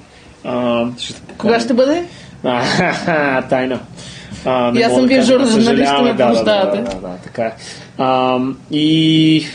а, 0.45 0.87
ще 0.99 1.21
Кога 1.39 1.61
ще 1.61 1.75
бъде? 1.75 2.05
А, 2.45 3.43
тайна. 3.49 3.81
А, 4.45 4.79
и 4.79 4.83
аз 4.83 4.95
съм 4.95 5.07
вие 5.07 5.23
журналист, 5.23 5.57
ме 6.03 6.13
да, 6.13 6.15
да, 6.15 6.45
да, 6.45 6.71
да, 6.71 6.83
да, 6.83 7.17
така 7.25 7.43
е. 7.43 7.53
А, 7.99 8.39
и 8.71 9.47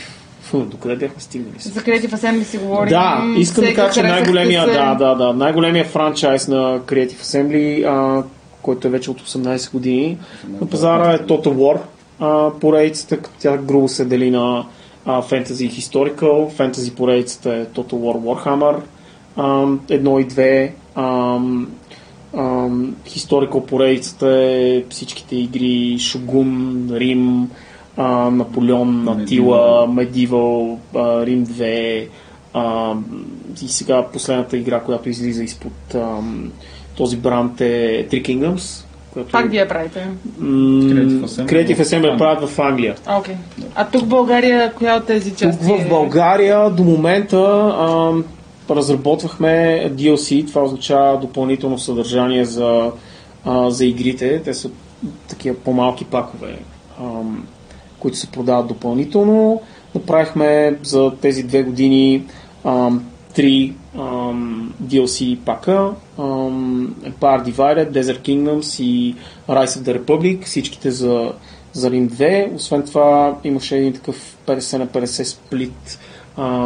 Фу, 0.46 0.58
докъде 0.58 0.96
бяхме 0.96 1.20
стигнали? 1.20 1.58
За 1.58 1.80
Creative 1.80 2.10
Assembly 2.10 2.42
си 2.42 2.58
говорим. 2.58 2.88
Да, 2.88 3.24
искам 3.38 3.64
да 3.64 3.74
кажа, 3.74 3.92
че 3.92 4.02
най-големия, 4.02 4.66
да, 4.66 4.94
да, 4.94 5.14
да, 5.14 5.32
най-големия 5.32 5.84
франчайз 5.84 6.48
на 6.48 6.80
Creative 6.80 7.20
Assembly, 7.20 7.84
а, 7.86 8.24
който 8.62 8.88
е 8.88 8.90
вече 8.90 9.10
от 9.10 9.22
18 9.22 9.72
години, 9.72 10.18
на 10.60 10.68
пазара 10.68 11.12
е 11.12 11.18
Total 11.18 11.54
War. 11.54 11.78
А, 12.20 12.50
поредицата, 12.60 13.18
тя 13.38 13.56
грубо 13.56 13.88
се 13.88 14.04
дели 14.04 14.30
на 14.30 14.64
а, 15.06 15.22
Fantasy 15.22 15.64
и 15.64 15.70
Historical. 15.70 16.52
Fantasy 16.52 16.94
поредицата 16.94 17.54
е 17.54 17.64
Total 17.64 17.94
War 17.94 18.16
Warhammer, 18.18 18.76
едно 19.88 20.18
и 20.18 20.24
две. 20.24 20.74
Historical 23.06 23.66
поредицата 23.66 24.28
е 24.28 24.84
всичките 24.90 25.36
игри 25.36 25.98
Шогун, 25.98 26.88
Рим, 26.92 27.50
а, 27.96 28.30
Наполеон, 28.30 29.08
Атила, 29.08 29.88
Medieval, 29.88 30.76
а, 30.94 31.26
Рим 31.26 31.46
2 31.46 32.08
а, 32.54 32.94
и 33.62 33.68
сега 33.68 34.06
последната 34.12 34.56
игра, 34.56 34.80
която 34.80 35.08
излиза 35.08 35.44
изпод 35.44 35.94
а, 35.94 36.18
този 36.96 37.16
бранд 37.16 37.60
е 37.60 38.06
Three 38.10 38.22
Kingdoms. 38.22 38.84
Която... 39.12 39.32
Пак 39.32 39.50
вие 39.50 39.68
правите? 39.68 40.08
Creative 40.40 41.80
Assembly 41.80 42.18
правят 42.18 42.48
в 42.48 42.58
Англия. 42.58 42.94
А, 43.06 43.22
okay. 43.22 43.34
а 43.74 43.86
тук 43.86 44.02
в 44.02 44.06
България, 44.06 44.72
коя 44.72 44.96
от 44.96 45.06
тези 45.06 45.30
части? 45.30 45.66
Тук 45.66 45.80
в 45.80 45.88
България 45.88 46.70
до 46.70 46.84
момента 46.84 47.36
а, 47.78 48.12
разработвахме 48.70 49.84
DLC, 49.94 50.46
това 50.46 50.62
означава 50.62 51.18
допълнително 51.18 51.78
съдържание 51.78 52.44
за, 52.44 52.90
а, 53.44 53.70
за 53.70 53.86
игрите. 53.86 54.42
Те 54.42 54.54
са 54.54 54.70
такива 55.28 55.56
по-малки 55.56 56.04
пакове, 56.04 56.58
а, 57.00 57.04
които 57.98 58.16
се 58.16 58.30
продават 58.30 58.68
допълнително. 58.68 59.62
Направихме 59.94 60.78
за 60.82 61.12
тези 61.20 61.42
две 61.42 61.62
години 61.62 62.24
а, 62.64 62.90
три 63.34 63.72
DLC 64.82 65.38
пака. 65.38 65.92
Um, 66.18 66.88
Empire 66.88 67.42
Divided, 67.44 67.90
Desert 67.90 68.20
Kingdoms 68.20 68.82
и 68.82 69.14
Rise 69.48 69.78
of 69.78 69.82
the 69.82 70.00
Republic, 70.00 70.44
всичките 70.44 70.90
за, 70.90 71.32
за 71.72 71.90
Rim 71.90 72.08
2. 72.08 72.54
Освен 72.54 72.82
това 72.82 73.38
имаше 73.44 73.76
един 73.76 73.92
такъв 73.92 74.36
50 74.46 74.78
на 74.78 74.86
50 74.86 75.22
сплит 75.22 75.98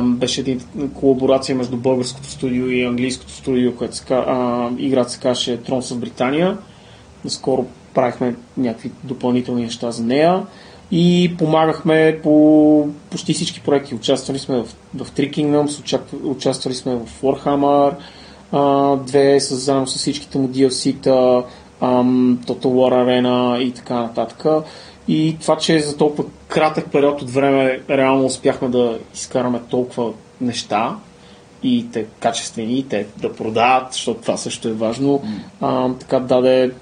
беше 0.03 0.41
един 0.41 0.61
колаборация 0.95 1.57
между 1.57 1.77
българското 1.77 2.31
студио 2.31 2.71
и 2.71 2.85
английското 2.85 3.33
студио, 3.33 3.77
което 3.77 3.97
се, 3.97 4.05
а, 4.15 4.69
играта 4.79 5.11
се 5.11 5.21
каже 5.21 5.57
Тронс 5.57 5.91
в 5.91 5.99
Британия. 5.99 6.59
Скоро 7.29 7.67
правихме 7.95 8.35
някакви 8.57 8.91
допълнителни 9.05 9.63
неща 9.63 9.91
за 9.91 10.05
нея 10.05 10.43
и 10.91 11.35
помагахме 11.39 12.21
по 12.23 12.89
почти 13.11 13.35
всички 13.35 13.61
проекти. 13.61 13.95
Участвали 13.95 14.39
сме 14.39 14.57
в, 14.57 14.65
в 14.95 15.11
Three 15.11 15.31
Kingdoms, 15.31 16.01
участвали 16.25 16.75
сме 16.75 16.95
в 16.95 17.23
Warhammer, 17.23 17.95
а, 18.53 18.97
две 18.97 19.41
с, 19.41 19.57
заедно 19.57 19.87
с 19.87 19.97
всичките 19.97 20.39
му 20.39 20.49
DLC-та, 20.49 21.45
Total 21.81 22.67
War 22.67 22.93
Arena 22.93 23.59
и 23.59 23.73
така 23.73 23.95
нататък. 23.95 24.65
И 25.11 25.37
това, 25.41 25.57
че 25.57 25.81
за 25.81 25.97
толкова 25.97 26.25
кратък 26.49 26.93
период 26.93 27.23
от 27.23 27.31
време 27.31 27.81
реално 27.91 28.25
успяхме 28.25 28.69
да 28.69 28.99
изкараме 29.15 29.61
толкова 29.71 30.13
неща 30.41 30.97
и 31.63 31.87
те 31.93 32.07
качествени, 32.21 32.79
и 32.79 32.89
те 32.89 33.07
да 33.17 33.33
продават, 33.33 33.93
защото 33.93 34.21
това 34.21 34.37
също 34.37 34.69
е 34.69 34.73
важно, 34.73 35.23
а, 35.61 35.95
така 35.95 36.21
даде 36.21 36.73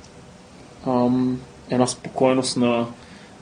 ам, 0.86 1.40
една 1.70 1.86
спокойност 1.86 2.56
на, 2.56 2.86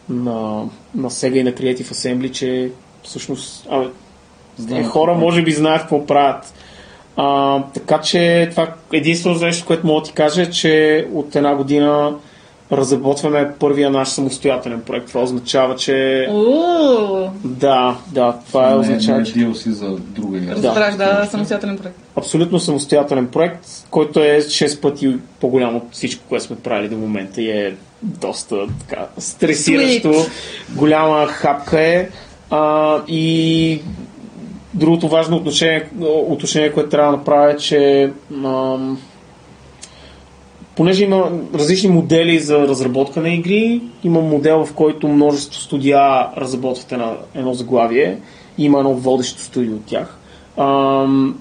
на, 0.08 0.64
на 0.94 1.10
Sega 1.10 1.34
и 1.34 1.42
на 1.42 1.52
Creative 1.52 1.92
Assembly, 1.92 2.30
че 2.30 2.70
всъщност 3.02 3.66
абе, 3.70 3.86
Знаем 4.56 4.82
те 4.82 4.88
хора 4.88 5.14
може 5.14 5.42
би 5.42 5.52
знаят 5.52 5.80
какво 5.80 6.06
правят. 6.06 6.54
А, 7.16 7.62
така 7.74 8.00
че 8.00 8.48
това 8.50 8.74
единственото 8.92 9.44
нещо, 9.44 9.66
което 9.66 9.86
мога 9.86 10.00
да 10.00 10.06
ти 10.06 10.12
кажа 10.12 10.42
е, 10.42 10.50
че 10.50 11.06
от 11.12 11.36
една 11.36 11.54
година 11.54 12.14
разработваме 12.72 13.52
първия 13.58 13.90
наш 13.90 14.08
самостоятелен 14.08 14.80
проект. 14.80 15.08
Това 15.08 15.22
означава, 15.22 15.76
че 15.76 16.26
Уу, 16.30 17.28
да, 17.44 17.96
да, 18.12 18.34
това 18.46 18.66
е 18.66 18.70
не, 18.70 18.76
означава, 18.76 19.18
не 19.18 19.24
че 19.24 19.34
DLC 19.34 19.70
за 19.70 19.96
друга 19.96 20.38
игра. 20.38 20.52
разбрах, 20.52 20.96
да, 20.96 21.26
самостоятелен 21.30 21.78
проект. 21.78 21.98
абсолютно 22.16 22.60
самостоятелен 22.60 23.26
проект, 23.26 23.66
който 23.90 24.20
е 24.20 24.40
6 24.40 24.80
пъти 24.80 25.16
по-голям 25.40 25.76
от 25.76 25.82
всичко, 25.92 26.24
което 26.28 26.44
сме 26.44 26.56
правили 26.56 26.88
до 26.88 26.96
момента 26.96 27.42
и 27.42 27.50
е 27.50 27.74
доста 28.02 28.66
така 28.80 29.06
стресиращо. 29.18 30.08
Sweet. 30.08 30.28
Голяма 30.76 31.26
хапка 31.26 31.80
е. 31.80 32.08
А, 32.50 32.98
и 33.08 33.80
другото 34.74 35.08
важно 35.08 35.36
отношение, 35.36 35.88
отношение, 36.02 36.72
което 36.72 36.88
трябва 36.90 37.12
да 37.12 37.16
направя 37.18 37.52
е, 37.52 37.56
че 37.56 38.10
ам, 38.44 38.98
понеже 40.76 41.04
има 41.04 41.30
различни 41.54 41.88
модели 41.88 42.38
за 42.38 42.58
разработка 42.58 43.20
на 43.20 43.28
игри, 43.28 43.80
има 44.04 44.20
модел, 44.20 44.64
в 44.64 44.72
който 44.72 45.08
множество 45.08 45.60
студия 45.60 46.26
разработват 46.36 46.92
една, 46.92 47.16
едно 47.34 47.54
заглавие, 47.54 48.18
и 48.58 48.64
има 48.64 48.78
едно 48.78 48.94
водещо 48.94 49.40
студио 49.40 49.74
от 49.74 49.84
тях. 49.84 50.18
Ам, 50.56 51.38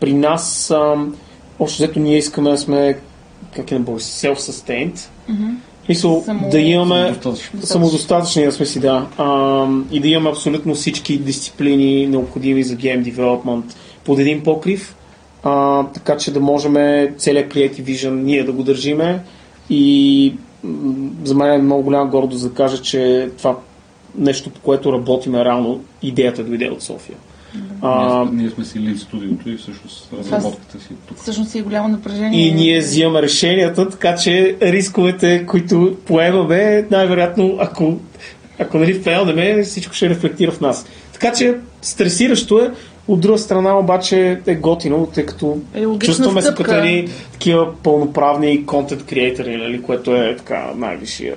при 0.00 0.12
нас, 0.12 0.70
ам, 0.70 1.16
общо 1.58 1.82
взето 1.82 2.00
ние 2.00 2.18
искаме 2.18 2.50
да 2.50 2.58
сме, 2.58 2.98
как 3.56 3.70
е 3.70 3.74
на 3.74 3.80
български, 3.80 4.12
self-sustained. 4.12 4.98
Мисъл, 5.88 6.22
Само- 6.24 6.48
да 6.50 6.58
имаме 6.58 7.14
самодостатъчни, 7.62 8.44
да 8.44 8.52
сме 8.52 8.66
си, 8.66 8.80
да. 8.80 9.06
Ам, 9.18 9.86
и 9.92 10.00
да 10.00 10.08
имаме 10.08 10.30
абсолютно 10.30 10.74
всички 10.74 11.18
дисциплини, 11.18 12.06
необходими 12.06 12.62
за 12.62 12.76
Game 12.76 13.14
Development 13.14 13.64
под 14.04 14.18
един 14.18 14.42
покрив, 14.42 14.96
а, 15.44 15.84
така 15.84 16.16
че 16.16 16.32
да 16.32 16.40
можем 16.40 16.74
целият 17.16 17.54
Creative 17.54 17.82
Vision 17.82 18.10
ние 18.12 18.44
да 18.44 18.52
го 18.52 18.62
държиме 18.62 19.20
и 19.70 20.34
м, 20.64 20.94
за 21.24 21.34
мен 21.34 21.52
е 21.52 21.58
много 21.58 21.82
голяма 21.82 22.06
гордост 22.06 22.42
да 22.42 22.54
кажа, 22.54 22.78
че 22.78 23.30
това 23.38 23.56
нещо, 24.14 24.50
по 24.50 24.60
което 24.60 24.92
работиме 24.92 25.44
реално, 25.44 25.80
идеята 26.02 26.44
дойде 26.44 26.68
от 26.68 26.82
София. 26.82 27.16
А, 27.82 27.98
Ние, 28.16 28.26
сме- 28.26 28.36
ние 28.36 28.50
сме 28.50 28.64
си 28.64 28.80
лид 28.80 28.98
студиото 28.98 29.50
и 29.50 29.56
всъщност 29.56 30.12
разработката 30.12 30.80
си 30.80 30.88
е 30.92 30.96
тук. 31.08 31.16
Всъщност 31.16 31.54
е 31.54 31.62
голямо 31.62 31.88
напрежение. 31.88 32.48
и 32.48 32.52
ние 32.52 32.78
взимаме 32.78 33.22
решенията, 33.22 33.88
така 33.88 34.16
че 34.16 34.56
рисковете, 34.62 35.46
които 35.46 35.96
поемаме, 36.06 36.86
най-вероятно, 36.90 37.56
ако, 37.60 37.98
ако 38.58 38.78
нали 38.78 38.94
фейлнеме, 38.94 39.62
всичко 39.62 39.94
ще 39.94 40.10
рефлектира 40.10 40.52
в 40.52 40.60
нас. 40.60 40.86
Така 41.12 41.32
че 41.32 41.54
стресиращо 41.82 42.58
е, 42.58 42.70
от 43.08 43.20
друга 43.20 43.38
страна 43.38 43.78
обаче 43.78 44.40
е 44.46 44.54
готино, 44.54 45.06
тъй 45.14 45.26
като 45.26 45.58
Е 45.74 45.84
чувстваме 45.98 46.42
се 46.42 46.54
като 46.54 46.74
едни 46.74 47.08
такива 47.32 47.74
пълноправни 47.82 48.66
контент 48.66 49.06
креатори, 49.06 49.56
нали, 49.56 49.82
което 49.82 50.16
е 50.16 50.36
така 50.36 50.72
най-висшия 50.76 51.36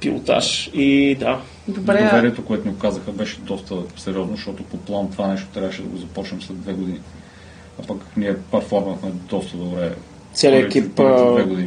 пилотаж. 0.00 0.70
И 0.74 1.16
да, 1.20 1.40
Добре, 1.68 2.04
Доверието, 2.04 2.44
което 2.44 2.68
ни 2.68 2.74
оказаха, 2.74 3.12
беше 3.12 3.40
доста 3.40 3.74
сериозно, 3.96 4.36
защото 4.36 4.62
по 4.62 4.76
план 4.76 5.10
това 5.10 5.26
нещо 5.26 5.48
трябваше 5.54 5.82
да 5.82 5.88
го 5.88 5.96
започнем 5.96 6.42
след 6.42 6.60
две 6.60 6.72
години. 6.72 7.00
А 7.82 7.86
пък 7.86 7.96
ние 8.16 8.36
перформахме 8.50 9.10
доста 9.28 9.56
добре. 9.56 9.92
целият 10.32 10.64
екип 10.64 10.98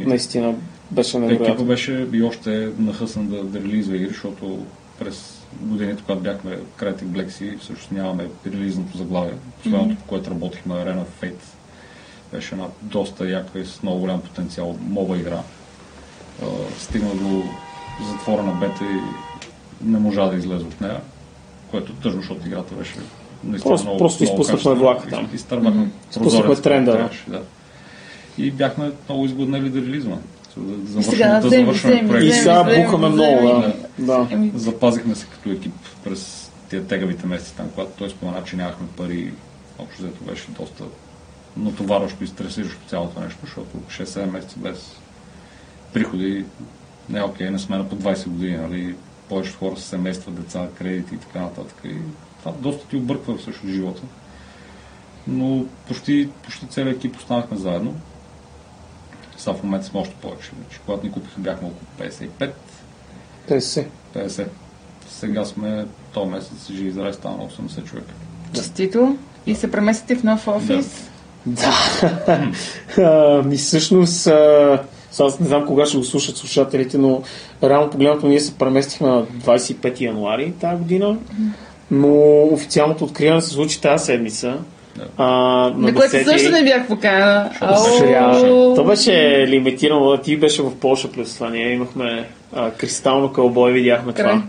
наистина 0.06 0.54
беше 0.90 1.16
Екипа 1.16 1.26
невероятен. 1.26 1.66
беше 1.66 2.06
и 2.12 2.22
още 2.22 2.68
нахъсан 2.78 3.26
да, 3.26 3.44
да 3.44 3.58
релизва 3.58 3.96
игри, 3.96 4.08
защото 4.08 4.58
през 4.98 5.37
годините, 5.60 6.02
когато 6.02 6.20
бяхме 6.22 6.58
Creative 6.80 7.02
Black 7.04 7.26
Sea, 7.28 7.58
всъщност 7.58 7.92
нямаме 7.92 8.26
релизното 8.46 8.98
заглавие. 8.98 9.32
Последното, 9.62 9.96
по 9.96 10.04
което 10.04 10.30
работихме, 10.30 10.74
Arena 10.74 11.04
of 11.04 11.24
Fate, 11.24 11.42
беше 12.32 12.54
една 12.54 12.66
доста 12.82 13.28
яка 13.28 13.58
и 13.58 13.64
с 13.64 13.82
много 13.82 13.98
голям 14.00 14.20
потенциал 14.20 14.76
моба 14.80 15.16
игра. 15.16 15.40
А, 16.42 16.46
Стигна 16.78 17.14
до 17.14 17.42
затворена 18.10 18.52
бета 18.52 18.84
и 18.84 19.00
не 19.88 19.98
можа 19.98 20.26
да 20.26 20.36
излезе 20.36 20.64
от 20.64 20.80
нея, 20.80 21.00
което 21.70 21.92
тъжно, 21.92 22.20
защото 22.20 22.46
играта 22.46 22.74
беше 22.74 22.94
наистина 23.44 23.70
Просто- 23.70 23.86
много, 23.86 23.98
просто 23.98 24.22
много 24.24 24.40
изпуснахме 24.42 24.80
влака 24.80 25.08
там. 25.08 25.28
И- 25.32 25.36
Изтървахме 25.36 25.88
прозореца, 26.14 26.62
тренда, 26.62 26.90
да. 26.90 26.96
трябваше, 26.96 27.24
да. 27.28 27.42
И 28.38 28.50
бяхме 28.50 28.90
много 29.08 29.24
изгоднели 29.24 29.70
да 29.70 29.80
релизваме. 29.80 30.20
Да, 30.56 30.76
да 30.76 30.86
завършим, 30.86 31.10
сега 31.12 31.40
да 31.40 31.48
завършим 31.48 31.90
вземи, 31.90 32.08
проекта. 32.08 32.26
И 32.26 32.32
сега 32.32 32.64
бухаме 32.64 33.08
много, 33.08 33.46
да. 33.48 33.72
Да. 33.98 34.28
Еми, 34.30 34.52
Запазихме 34.54 35.14
се 35.14 35.26
като 35.26 35.50
екип 35.50 35.74
през 36.04 36.52
тия 36.70 36.86
тегавите 36.86 37.26
месеци 37.26 37.56
там, 37.56 37.70
когато 37.70 37.90
той 37.98 38.10
спомена, 38.10 38.44
че 38.44 38.56
нямахме 38.56 38.86
пари. 38.96 39.32
Общо 39.78 40.02
взето 40.02 40.24
беше 40.24 40.50
доста 40.50 40.84
натоварващо 41.56 42.24
и 42.24 42.26
стресиращо 42.26 42.88
цялото 42.88 43.20
нещо, 43.20 43.38
защото 43.42 43.76
6-7 43.76 44.30
месеца 44.30 44.58
без 44.58 44.96
приходи 45.92 46.44
не 47.08 47.18
е 47.18 47.22
окей, 47.22 47.50
не 47.50 47.58
сме 47.58 47.78
на 47.78 47.88
по 47.88 47.96
20 47.96 48.28
години, 48.28 48.56
нали? 48.56 48.94
Повечето 49.28 49.58
хора 49.58 49.76
са 49.76 49.82
семейства, 49.82 50.32
деца, 50.32 50.68
кредити 50.78 51.14
и 51.14 51.18
така 51.18 51.40
нататък. 51.40 51.80
И 51.84 51.94
това 52.38 52.52
доста 52.52 52.88
ти 52.88 52.96
обърква 52.96 53.36
всъщност 53.36 53.74
живота. 53.74 54.02
Но 55.26 55.64
почти, 55.88 56.28
почти 56.44 56.66
целият 56.66 56.96
екип 56.96 57.16
останахме 57.16 57.56
заедно. 57.56 57.94
Сега 59.36 59.54
в 59.54 59.62
момента 59.62 59.86
сме 59.86 60.00
още 60.00 60.14
повече. 60.14 60.50
Вече. 60.64 60.80
Когато 60.86 61.06
ни 61.06 61.12
купиха 61.12 61.40
бяхме 61.40 61.68
около 61.68 62.08
55. 62.08 62.52
50. 63.50 63.84
50. 64.16 64.44
Сега 65.10 65.44
сме 65.44 65.84
този 66.12 66.30
месец 66.30 66.70
же 66.72 66.84
израй 66.84 67.12
стана 67.12 67.36
80 67.36 67.84
човека. 67.84 68.12
честито. 68.54 69.16
И 69.46 69.54
се 69.54 69.70
преместите 69.70 70.14
в 70.14 70.22
нов 70.24 70.48
офис. 70.48 71.10
Да. 71.46 71.72
А, 72.98 73.42
Ми 73.42 73.56
всъщност, 73.56 74.26
аз 75.20 75.40
не 75.40 75.46
знам 75.46 75.66
кога 75.66 75.86
ще 75.86 75.96
го 75.96 76.04
слушат 76.04 76.36
слушателите, 76.36 76.98
но 76.98 77.22
реално 77.62 77.90
погледнато 77.90 78.26
ние 78.26 78.40
се 78.40 78.54
преместихме 78.54 79.08
на 79.08 79.24
25 79.24 80.00
януари 80.00 80.52
тази 80.52 80.76
година, 80.76 81.16
но 81.90 82.08
официалното 82.42 83.04
откриване 83.04 83.40
се 83.42 83.50
случи 83.50 83.80
тази 83.80 84.04
седмица. 84.04 84.54
Да. 84.96 85.04
А, 85.16 85.24
на 85.24 85.78
На 85.78 85.94
което 85.94 86.16
10-и. 86.16 86.24
също 86.24 86.50
не 86.50 86.64
бях 86.64 86.86
покана. 86.86 87.50
То 88.76 88.84
беше 88.84 89.12
лимитирано. 89.48 90.16
Ти 90.16 90.36
беше 90.36 90.62
в 90.62 90.74
Польша 90.76 91.12
плюс 91.12 91.34
това. 91.34 91.50
Ние 91.50 91.72
имахме 91.72 92.28
а, 92.52 92.70
кристално 92.70 93.32
кълбой, 93.32 93.72
видяхме 93.72 94.12
Край. 94.12 94.32
това. 94.32 94.42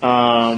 А, 0.00 0.56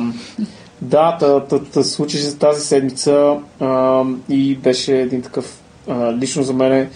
да, 0.82 1.16
та, 1.20 1.40
та, 1.40 1.64
та, 1.64 1.84
случи 1.84 2.18
се 2.18 2.38
тази 2.38 2.66
седмица 2.66 3.36
а, 3.60 4.02
и 4.28 4.56
беше 4.56 5.00
един 5.00 5.22
такъв, 5.22 5.62
а, 5.88 6.16
лично 6.16 6.42
за 6.42 6.52
мен 6.52 6.90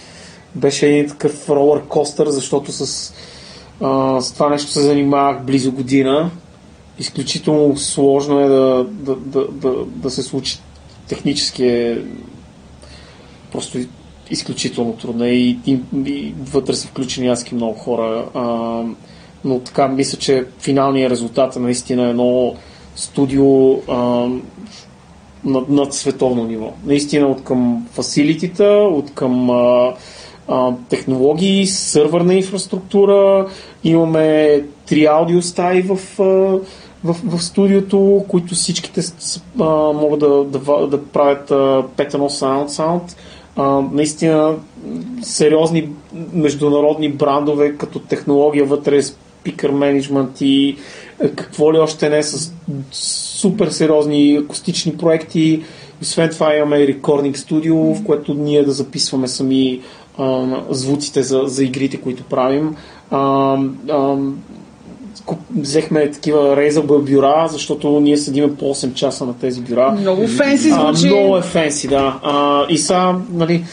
беше 0.54 0.86
един 0.86 1.08
такъв 1.08 1.48
ролър 1.48 1.82
костър, 1.82 2.28
защото 2.28 2.72
с, 2.72 3.14
а, 3.80 4.20
с 4.20 4.32
това 4.32 4.48
нещо 4.48 4.70
се 4.70 4.80
занимавах 4.80 5.42
близо 5.42 5.72
година. 5.72 6.30
Изключително 6.98 7.76
сложно 7.76 8.40
е 8.40 8.48
да, 8.48 8.86
да, 8.90 9.16
да, 9.16 9.46
да, 9.50 9.84
да 9.84 10.10
се 10.10 10.22
случи 10.22 10.58
технически 11.08 11.66
е 11.66 12.02
просто 13.52 13.78
изключително 14.30 14.92
трудна 14.92 15.28
и, 15.28 15.58
и, 15.66 15.78
и 16.06 16.34
вътре 16.38 16.74
са 16.74 16.88
включени 16.88 17.28
адски 17.28 17.54
много 17.54 17.74
хора. 17.74 18.28
А, 18.34 18.82
но 19.44 19.58
така 19.58 19.88
мисля, 19.88 20.18
че 20.18 20.44
финалният 20.58 21.10
резултат 21.10 21.56
е 21.56 21.58
наистина 21.58 22.08
едно 22.08 22.54
студио 22.96 23.72
а, 23.88 24.28
над, 25.44 25.68
над 25.68 25.94
световно 25.94 26.44
ниво. 26.44 26.72
Наистина 26.84 27.26
от 27.26 27.44
към 27.44 27.86
фасилитита, 27.92 28.88
от 28.92 29.14
към 29.14 29.50
а, 29.50 29.94
а, 30.48 30.72
технологии, 30.88 31.66
сървърна 31.66 32.34
инфраструктура, 32.34 33.46
имаме 33.84 34.62
три 34.86 35.06
аудиостаи 35.06 35.82
в, 35.82 36.20
а, 36.20 36.24
в, 37.04 37.16
в 37.24 37.42
студиото, 37.42 38.24
които 38.28 38.54
всичките 38.54 39.00
а, 39.60 39.64
могат 39.92 40.20
да, 40.20 40.44
да, 40.44 40.86
да 40.86 41.04
правят 41.04 41.50
а, 41.50 41.54
5.1 41.54 42.16
sound 42.16 42.68
sound. 42.68 43.16
А, 43.56 43.82
наистина 43.92 44.54
сериозни 45.22 45.88
международни 46.32 47.08
брандове 47.12 47.76
като 47.76 47.98
технология 47.98 48.64
вътре, 48.64 49.00
спикър 49.40 49.70
менеджмент 49.70 50.40
и 50.40 50.76
е, 51.22 51.28
какво 51.28 51.72
ли 51.72 51.78
още 51.78 52.08
не 52.08 52.22
с 52.22 52.52
супер 52.92 53.68
сериозни 53.68 54.36
акустични 54.36 54.96
проекти. 54.96 55.62
Освен 56.02 56.30
това 56.30 56.56
имаме 56.56 56.86
рекординг 56.86 57.38
студио, 57.38 57.94
в 57.94 58.04
което 58.04 58.34
ние 58.34 58.64
да 58.64 58.72
записваме 58.72 59.28
сами 59.28 59.80
а, 60.18 60.46
звуците 60.70 61.22
за, 61.22 61.42
за 61.44 61.64
игрите, 61.64 61.96
които 61.96 62.22
правим. 62.22 62.76
А, 63.10 63.56
а, 63.90 64.16
взехме 65.56 66.10
такива 66.10 66.38
Razer 66.38 67.12
бюра, 67.14 67.48
защото 67.48 68.00
ние 68.00 68.16
седиме 68.16 68.56
по 68.56 68.74
8 68.74 68.94
часа 68.94 69.26
на 69.26 69.38
тези 69.38 69.60
бюра. 69.60 69.92
Много 69.92 70.26
фенси 70.26 70.70
А, 70.74 70.92
звучи. 70.92 71.14
много 71.14 71.36
е 71.36 71.42
фенси, 71.42 71.88
да. 71.88 72.18
А, 72.22 72.66
и 72.68 72.78
сега, 72.78 73.16
нали, 73.32 73.64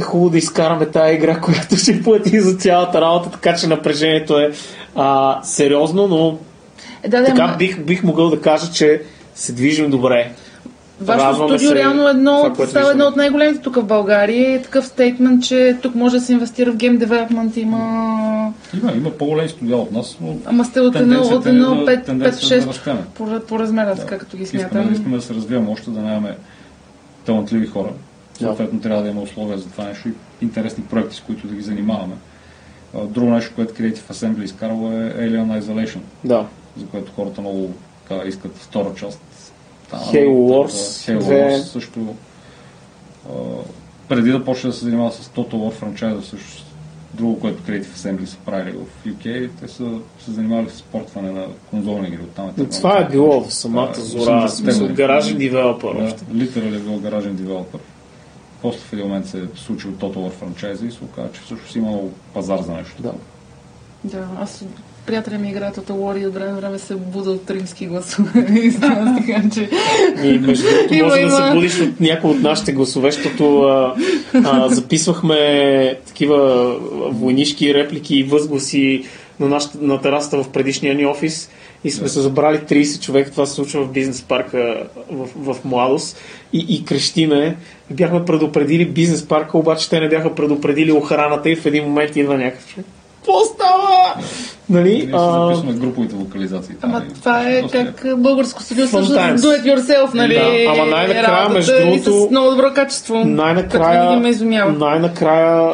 е 0.00 0.02
хубаво 0.02 0.30
да 0.30 0.38
изкараме 0.38 0.86
тази 0.86 1.14
игра, 1.14 1.40
която 1.40 1.76
ще 1.76 2.02
плати 2.02 2.40
за 2.40 2.54
цялата 2.54 3.00
работа, 3.00 3.30
така 3.30 3.54
че 3.54 3.66
напрежението 3.66 4.38
е 4.38 4.50
а, 4.94 5.38
сериозно, 5.42 6.08
но 6.08 6.38
Е, 7.02 7.08
да, 7.08 7.18
да, 7.20 7.24
така 7.24 7.42
ама- 7.42 7.56
бих, 7.56 7.80
бих 7.80 8.02
могъл 8.02 8.30
да 8.30 8.40
кажа, 8.40 8.72
че 8.72 9.02
се 9.34 9.52
движим 9.52 9.90
добре. 9.90 10.32
Вашето 11.00 11.24
Радваме 11.24 11.48
студио 11.48 11.68
се 11.68 11.74
реално 11.74 12.08
е 12.08 12.10
едно, 12.10 12.50
това, 12.54 12.66
става 12.66 12.90
едно 12.90 13.04
от 13.04 13.16
най-големите 13.16 13.62
тук 13.62 13.76
в 13.76 13.84
България. 13.84 14.54
Е 14.54 14.62
такъв 14.62 14.86
стейтмент, 14.86 15.44
че 15.44 15.76
тук 15.82 15.94
може 15.94 16.18
да 16.18 16.24
се 16.24 16.32
инвестира 16.32 16.72
в 16.72 16.76
гейм 16.76 16.96
девелопмент. 16.96 17.56
Има... 17.56 17.78
Има, 18.82 18.92
има 18.92 19.10
по-големи 19.10 19.48
студия 19.48 19.76
от 19.76 19.92
нас, 19.92 20.16
но 20.20 20.36
Ама 20.46 20.64
сте 20.64 20.80
от 20.80 20.96
едно, 20.96 21.20
от 21.20 21.46
е 21.46 21.48
едно 21.48 21.74
да- 21.74 21.86
5, 21.86 22.04
тенденцията 22.04 22.54
е 22.54 22.58
да 22.58 22.64
6 22.64 22.68
растеме. 22.68 23.00
по, 23.14 23.40
по 23.40 23.58
размера, 23.58 23.94
така 23.96 24.18
като 24.18 24.36
ги 24.36 24.42
искаме, 24.42 24.62
смятам. 24.62 24.92
искаме 24.92 25.16
да 25.16 25.22
се 25.22 25.34
развиваме 25.34 25.70
още, 25.70 25.90
да 25.90 26.00
нямаме 26.00 26.36
талантливи 27.26 27.66
хора. 27.66 27.88
Съответно 28.38 28.80
трябва 28.80 29.02
да 29.02 29.08
има 29.08 29.20
условия 29.22 29.58
за 29.58 29.68
това 29.70 29.84
нещо 29.84 30.08
и 30.08 30.12
интересни 30.42 30.84
проекти, 30.84 31.16
с 31.16 31.20
които 31.20 31.46
да 31.46 31.54
ги 31.54 31.62
занимаваме. 31.62 32.14
Друго 33.04 33.30
нещо, 33.30 33.52
което 33.54 33.74
Creative 33.74 34.12
Assembly 34.12 34.42
изкарва 34.44 34.94
е 34.94 35.10
Alien 35.10 35.60
Isolation, 35.60 35.98
Да. 36.24 36.46
за 36.76 36.86
което 36.86 37.12
хората 37.12 37.40
много 37.40 37.70
така, 38.08 38.28
искат 38.28 38.56
втора 38.56 38.94
част. 38.96 39.20
Там, 39.90 40.00
Halo 40.00 40.28
Wars 40.28 40.68
Halo. 41.12 41.20
Wars 41.22 41.62
също. 41.62 42.14
А, 43.28 43.32
преди 44.08 44.30
да 44.30 44.44
почне 44.44 44.70
да 44.70 44.76
се 44.76 44.84
занимава 44.84 45.12
с 45.12 45.28
Total 45.28 45.52
War 45.54 45.72
франчайза, 45.72 46.22
също 46.22 46.62
друго, 47.14 47.40
което 47.40 47.62
Creative 47.62 47.84
Assembly 47.86 48.24
са 48.24 48.36
правили 48.36 48.76
в 48.76 49.08
UK, 49.08 49.50
те 49.60 49.68
са 49.68 49.90
се 50.24 50.30
занимавали 50.30 50.70
с 50.70 50.82
портване 50.82 51.30
на 51.32 51.46
конзолни 51.70 52.08
игри. 52.08 52.18
Оттам 52.22 52.48
е 52.60 52.64
това 52.64 52.98
е 52.98 53.08
било 53.08 53.40
в 53.44 53.54
самата 53.54 53.94
зора, 53.94 54.40
в 54.40 54.44
80-те 54.44 54.56
смисъл, 54.56 54.80
години. 54.80 54.96
гаражен 54.96 55.38
девелопър 55.38 55.96
Да, 55.96 56.04
още. 56.04 56.24
литерал 56.34 56.66
е 56.66 56.78
бил 56.78 56.98
гаражен 56.98 57.34
девелопър. 57.36 57.80
После 58.66 58.80
в 58.80 58.92
един 58.92 59.06
момент 59.06 59.26
се 59.26 59.38
е 59.38 59.42
случил 59.56 59.90
Total 59.90 60.16
War 60.16 60.30
франчайза 60.30 60.86
и 60.86 60.90
се 60.90 61.04
оказа, 61.04 61.28
че 61.32 61.40
всъщност 61.40 61.76
имало 61.76 62.10
пазар 62.34 62.58
за 62.60 62.72
нещо. 62.72 63.02
Да. 63.02 63.12
Да, 64.04 64.28
аз 64.40 64.64
приятеля 65.06 65.38
ми 65.38 65.50
играе 65.50 65.72
Total 65.72 65.92
War 65.92 66.22
и 66.22 66.26
от 66.26 66.34
време 66.34 66.52
на 66.52 66.56
време 66.56 66.78
се 66.78 66.94
буда 66.94 67.30
от 67.30 67.50
римски 67.50 67.86
гласове. 67.86 68.46
И 68.62 68.70
стана 68.70 69.16
така, 69.18 69.42
че... 69.54 69.70
И 70.24 70.38
между 70.38 70.64
другото 70.68 70.94
Има, 70.94 71.08
може 71.08 71.22
да 71.22 71.30
се 71.30 71.42
има. 71.42 71.52
будиш 71.54 71.80
от 71.80 72.00
някои 72.00 72.30
от 72.30 72.40
нашите 72.40 72.72
гласове, 72.72 73.10
защото 73.10 73.60
а, 73.60 73.94
а, 74.44 74.68
записвахме 74.68 75.98
такива 76.06 76.70
войнишки 77.10 77.74
реплики 77.74 78.16
и 78.16 78.22
възгласи 78.22 79.04
на, 79.40 79.48
нашата, 79.48 79.78
на 79.80 80.00
терасата 80.00 80.42
в 80.42 80.48
предишния 80.48 80.94
ни 80.94 81.06
офис 81.06 81.50
и 81.86 81.90
сме 81.90 82.04
Да. 82.04 82.08
се 82.10 82.20
забрали 82.20 82.58
30 82.58 83.00
човека. 83.00 83.30
Това 83.30 83.46
се 83.46 83.54
случва 83.54 83.84
в 83.84 83.92
бизнес 83.92 84.22
парка 84.22 84.82
в, 85.10 85.28
в 85.36 85.64
младост 85.64 86.18
и, 86.52 86.66
и 86.68 86.84
крещиме. 86.84 87.56
Бяхме 87.90 88.24
предупредили 88.24 88.88
бизнес 88.88 89.26
парка, 89.26 89.58
обаче 89.58 89.90
те 89.90 90.00
не 90.00 90.08
бяха 90.08 90.34
предупредили 90.34 90.92
охраната 90.92 91.50
и 91.50 91.56
в 91.56 91.66
един 91.66 91.84
момент 91.84 92.16
идва 92.16 92.36
някакъв 92.36 92.66
човек. 92.66 92.86
Какво 93.16 93.44
става? 93.44 94.14
Нали? 94.70 95.10
А, 95.12 95.46
записваме 95.46 95.78
груповите 95.78 96.14
локализации. 96.14 96.74
там 96.80 96.90
Ама 96.94 97.04
това 97.14 97.50
е 97.50 97.62
как 97.72 98.06
българско 98.18 98.62
студио 98.62 98.86
също 98.86 99.12
do 99.12 99.38
it 99.38 99.76
yourself, 99.76 100.14
нали? 100.14 100.34
Да, 100.34 100.70
ама 100.70 100.86
най-накрая, 100.86 101.28
работата 101.28 101.54
между 101.54 101.72
другото, 101.72 102.26
с 102.26 102.30
много 102.30 102.50
добро 102.50 102.74
качество. 102.74 103.24
Най-накрая, 103.24 104.20
най-накрая 104.78 105.72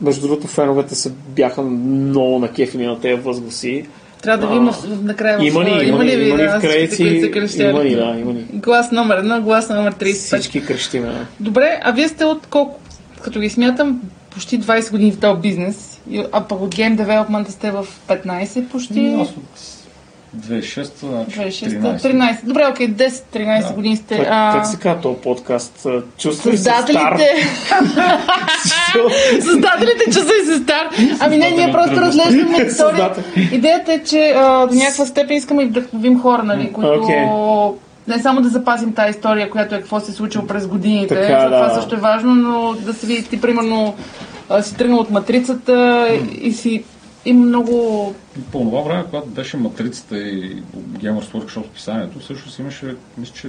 между 0.00 0.26
другото, 0.26 0.46
феновете 0.46 0.94
се 0.94 1.12
бяха 1.28 1.62
много 1.62 2.38
накефили 2.38 2.86
на 2.86 3.00
тези 3.00 3.20
възгласи. 3.20 3.86
Трябва 4.24 4.46
да 4.46 4.52
ви 4.52 4.56
има 4.56 4.72
накрая 5.02 5.38
в... 5.38 5.42
Има 5.42 5.64
ли, 5.64 5.88
има 5.88 6.04
ли, 6.04 6.16
ви, 6.16 6.28
има 6.28 6.38
ли 6.38 6.42
в? 6.42 6.60
Има 7.58 7.84
ли, 7.84 7.94
да, 7.94 8.16
има 8.20 8.32
ли. 8.32 8.44
Глас 8.52 8.90
номер 8.92 9.16
едно, 9.16 9.40
глас 9.40 9.68
номер 9.68 9.94
35. 9.94 10.12
Всички 10.34 10.64
крещиме. 10.64 11.06
да. 11.06 11.26
Добре, 11.40 11.80
а 11.82 11.92
вие 11.92 12.08
сте 12.08 12.24
от 12.24 12.46
колко? 12.46 12.80
Като 13.22 13.40
ги 13.40 13.50
смятам, 13.50 14.00
почти 14.30 14.60
20 14.60 14.90
години 14.90 15.12
в 15.12 15.20
този 15.20 15.40
бизнес. 15.40 16.00
И- 16.10 16.24
А 16.32 16.40
пък 16.40 16.60
от 16.60 16.74
Game 16.74 16.96
Development 16.96 17.48
сте 17.48 17.70
в 17.70 17.86
15 18.08 18.68
почти. 18.68 19.16
Аз 19.20 19.28
от 19.28 19.44
2006 20.36 20.82
значи 21.00 21.40
26, 21.40 21.80
13. 21.80 22.02
13. 22.02 22.44
Добре, 22.44 22.66
окей, 22.70 22.88
10-13 22.88 23.68
Да. 23.68 23.74
години 23.74 23.96
сте. 23.96 24.16
Как, 24.16 24.26
а, 24.30 24.52
как 24.54 24.66
се 24.66 24.76
казва 24.76 25.00
този 25.00 25.16
подкаст? 25.16 25.86
А, 25.86 26.02
Чувства 26.18 26.52
ли 26.52 26.56
се 26.56 26.62
стар? 26.62 27.18
Създателите, 28.94 29.42
създателите 29.42 30.04
часа 30.04 30.32
и 30.42 30.46
се 30.46 30.58
стар. 30.58 30.88
Ами 31.20 31.36
не, 31.36 31.50
ние 31.50 31.72
просто 31.72 31.96
разглеждаме 31.96 32.58
история. 32.66 33.10
Идеята 33.52 33.92
е, 33.92 34.02
че 34.02 34.32
а, 34.36 34.66
до 34.66 34.74
някаква 34.74 35.06
степен 35.06 35.36
искаме 35.36 35.62
и 35.62 35.66
вдъхновим 35.66 36.20
хора, 36.20 36.42
нали, 36.42 36.72
които 36.72 37.00
Окей. 37.02 37.24
не 38.16 38.22
само 38.22 38.40
да 38.40 38.48
запазим 38.48 38.92
тази 38.92 39.10
история, 39.10 39.50
която 39.50 39.74
е 39.74 39.78
какво 39.78 40.00
се 40.00 40.10
е 40.10 40.14
случило 40.14 40.46
през 40.46 40.66
годините, 40.66 41.14
Така, 41.14 41.26
защото 41.26 41.44
това 41.44 41.68
да. 41.68 41.74
също 41.74 41.94
е 41.94 41.98
важно, 41.98 42.34
но 42.34 42.74
да 42.74 42.94
се 42.94 43.06
види 43.06 43.24
ти, 43.24 43.40
примерно, 43.40 43.94
си 44.60 44.76
тръгнал 44.76 44.98
от 44.98 45.10
матрицата 45.10 46.08
и 46.40 46.52
си 46.52 46.84
има 47.24 47.46
много... 47.46 48.14
По 48.52 48.58
това 48.58 48.80
време, 48.80 49.04
когато 49.10 49.26
беше 49.26 49.56
Матрицата 49.56 50.18
и 50.18 50.62
Gamers 50.98 51.32
Workshop 51.32 51.66
списанието, 51.66 52.18
всъщност 52.18 52.58
имаше, 52.58 52.96
мисля, 53.18 53.34
че 53.34 53.48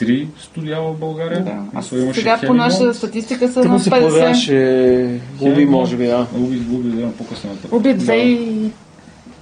три 0.00 0.28
студия 0.40 0.80
в 0.80 0.94
България. 0.94 1.44
Да. 1.44 1.50
А 1.74 1.96
имаше 1.96 2.20
сега 2.20 2.40
по 2.46 2.54
наша 2.54 2.94
статистика 2.94 3.48
са 3.48 3.64
на 3.64 3.78
се 3.80 3.90
50. 3.90 3.98
появяваше 4.00 5.20
Луби, 5.40 5.64
може 5.64 5.96
би, 5.96 6.06
да. 6.06 6.26
Луби, 6.36 6.62
Луби, 6.72 6.88
да, 6.90 7.12
по-късно. 7.12 7.50
Уби 7.70 7.94
две 7.94 8.16
и... 8.16 8.70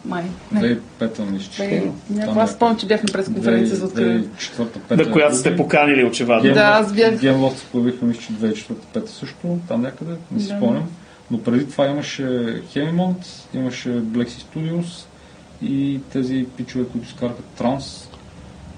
Май. 0.04 0.22
Не. 0.52 0.60
2005-та, 0.60 1.22
мисля, 1.24 1.52
че. 1.52 1.82
Някаква 2.10 2.42
аз 2.42 2.52
спомням, 2.52 2.76
че 2.76 2.86
бях 2.86 3.02
на 3.02 3.12
пресконференция 3.12 3.76
за 3.76 3.86
откриване. 3.86 4.20
2004-та, 4.20 4.96
На 4.96 5.12
която 5.12 5.36
сте 5.36 5.56
поканили, 5.56 6.04
очевидно. 6.04 6.42
Да, 6.42 6.60
аз 6.74 6.92
бях- 6.92 7.20
Геймлофт 7.20 7.58
се 7.58 7.64
появиха, 7.66 8.04
мисля, 8.04 8.20
че 8.22 8.32
2004-та 8.32 9.00
също, 9.06 9.58
там 9.68 9.82
някъде, 9.82 10.12
не 10.32 10.40
си 10.40 10.46
спомням. 10.46 10.84
Но 11.30 11.42
преди 11.42 11.68
това 11.68 11.86
имаше 11.86 12.22
Hemimont, 12.74 13.24
имаше 13.54 13.88
Black 13.88 14.28
Sea 14.28 14.44
Studios 14.44 15.04
и 15.62 16.00
тези 16.12 16.46
пичове, 16.56 16.84
които 16.84 17.06
изкараха 17.06 17.42
Транс. 17.58 17.84
Се 17.84 18.08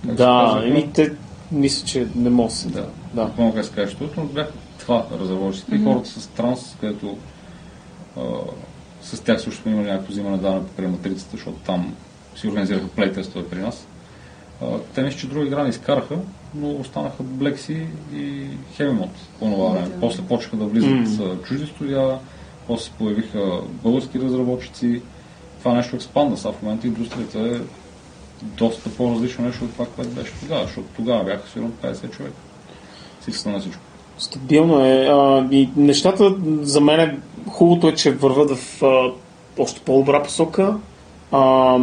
Да, 0.07 0.17
казваха? 0.17 0.69
еми 0.69 0.91
те, 0.95 1.13
мисля, 1.53 1.87
че 1.87 2.09
не 2.15 2.31
може 2.31 2.49
да 2.55 2.57
се. 2.61 2.69
Да, 2.69 2.87
Да. 3.15 3.31
как 3.55 3.65
се 3.65 3.73
каже, 3.73 3.97
но 4.17 4.25
бяха 4.25 4.53
това 4.79 5.07
разработчиците. 5.21 5.75
И 5.75 5.85
хората 5.85 6.09
с 6.09 6.27
Транс, 6.27 6.77
където 6.81 7.19
а, 8.17 8.21
с 9.03 9.21
тях 9.21 9.41
също 9.41 9.69
имали 9.69 9.87
някакво 9.87 10.13
взимане 10.13 10.39
даване 10.39 10.67
покрай 10.67 10.89
матрицата, 10.89 11.31
защото 11.33 11.57
там 11.67 11.95
си 12.37 12.49
организираха 12.49 12.89
плейтестове 12.89 13.49
при 13.49 13.59
нас. 13.59 13.87
А, 14.63 14.67
те 14.95 15.03
мисля, 15.03 15.19
че 15.19 15.27
други 15.27 15.47
игра 15.47 15.63
не 15.63 15.69
изкараха, 15.69 16.19
но 16.55 16.71
останаха 16.71 17.23
Sea 17.23 17.87
и 18.15 18.47
Mod 18.81 19.09
по 19.39 19.45
това 19.51 19.69
време. 19.69 19.89
Да. 19.89 20.01
После 20.01 20.23
почнаха 20.23 20.57
да 20.57 20.65
влизат 20.65 21.09
с 21.09 21.37
чужди 21.45 21.67
студия, 21.67 22.19
после 22.67 22.85
се 22.85 22.91
появиха 22.91 23.61
български 23.83 24.21
разработчици. 24.21 25.03
Това 25.59 25.75
нещо 25.75 25.97
експанда. 25.97 26.37
Сега 26.37 26.53
в 26.53 26.63
момента 26.63 26.87
индустрията 26.87 27.39
е 27.39 27.61
доста 28.43 28.91
по-различно 28.91 29.45
нещо 29.45 29.65
от 29.65 29.73
това, 29.73 29.87
което 29.87 30.11
беше 30.11 30.33
тогава, 30.41 30.63
защото 30.63 30.89
тогава 30.97 31.25
бяха 31.25 31.49
сигурно 31.49 31.73
50 31.83 32.11
човека. 32.11 32.37
Всичко 33.21 33.49
на 33.49 33.61
всичко. 33.61 33.83
Стабилно 34.19 34.85
е. 34.85 35.09
А, 35.11 35.49
и 35.51 35.69
нещата 35.77 36.35
за 36.63 36.81
мен 36.81 37.01
е, 37.01 37.17
хубавото 37.49 37.89
е, 37.89 37.95
че 37.95 38.13
върват 38.13 38.51
в 38.51 38.83
а, 38.83 39.13
още 39.59 39.81
по-добра 39.81 40.23
посока. 40.23 40.77
А, 41.33 41.77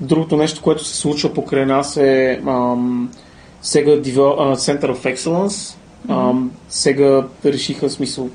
другото 0.00 0.36
нещо, 0.36 0.62
което 0.62 0.84
се 0.84 0.96
случва 0.96 1.34
покрай 1.34 1.66
нас 1.66 1.96
е 1.96 2.40
ам, 2.46 3.10
Sega 3.64 4.02
Devel- 4.02 4.54
Center 4.54 4.94
of 4.94 5.14
Excellence. 5.16 5.76
Ам, 6.08 6.50
Сега 6.68 7.26
решиха, 7.44 7.88
в 7.88 7.92
смисъл, 7.92 8.28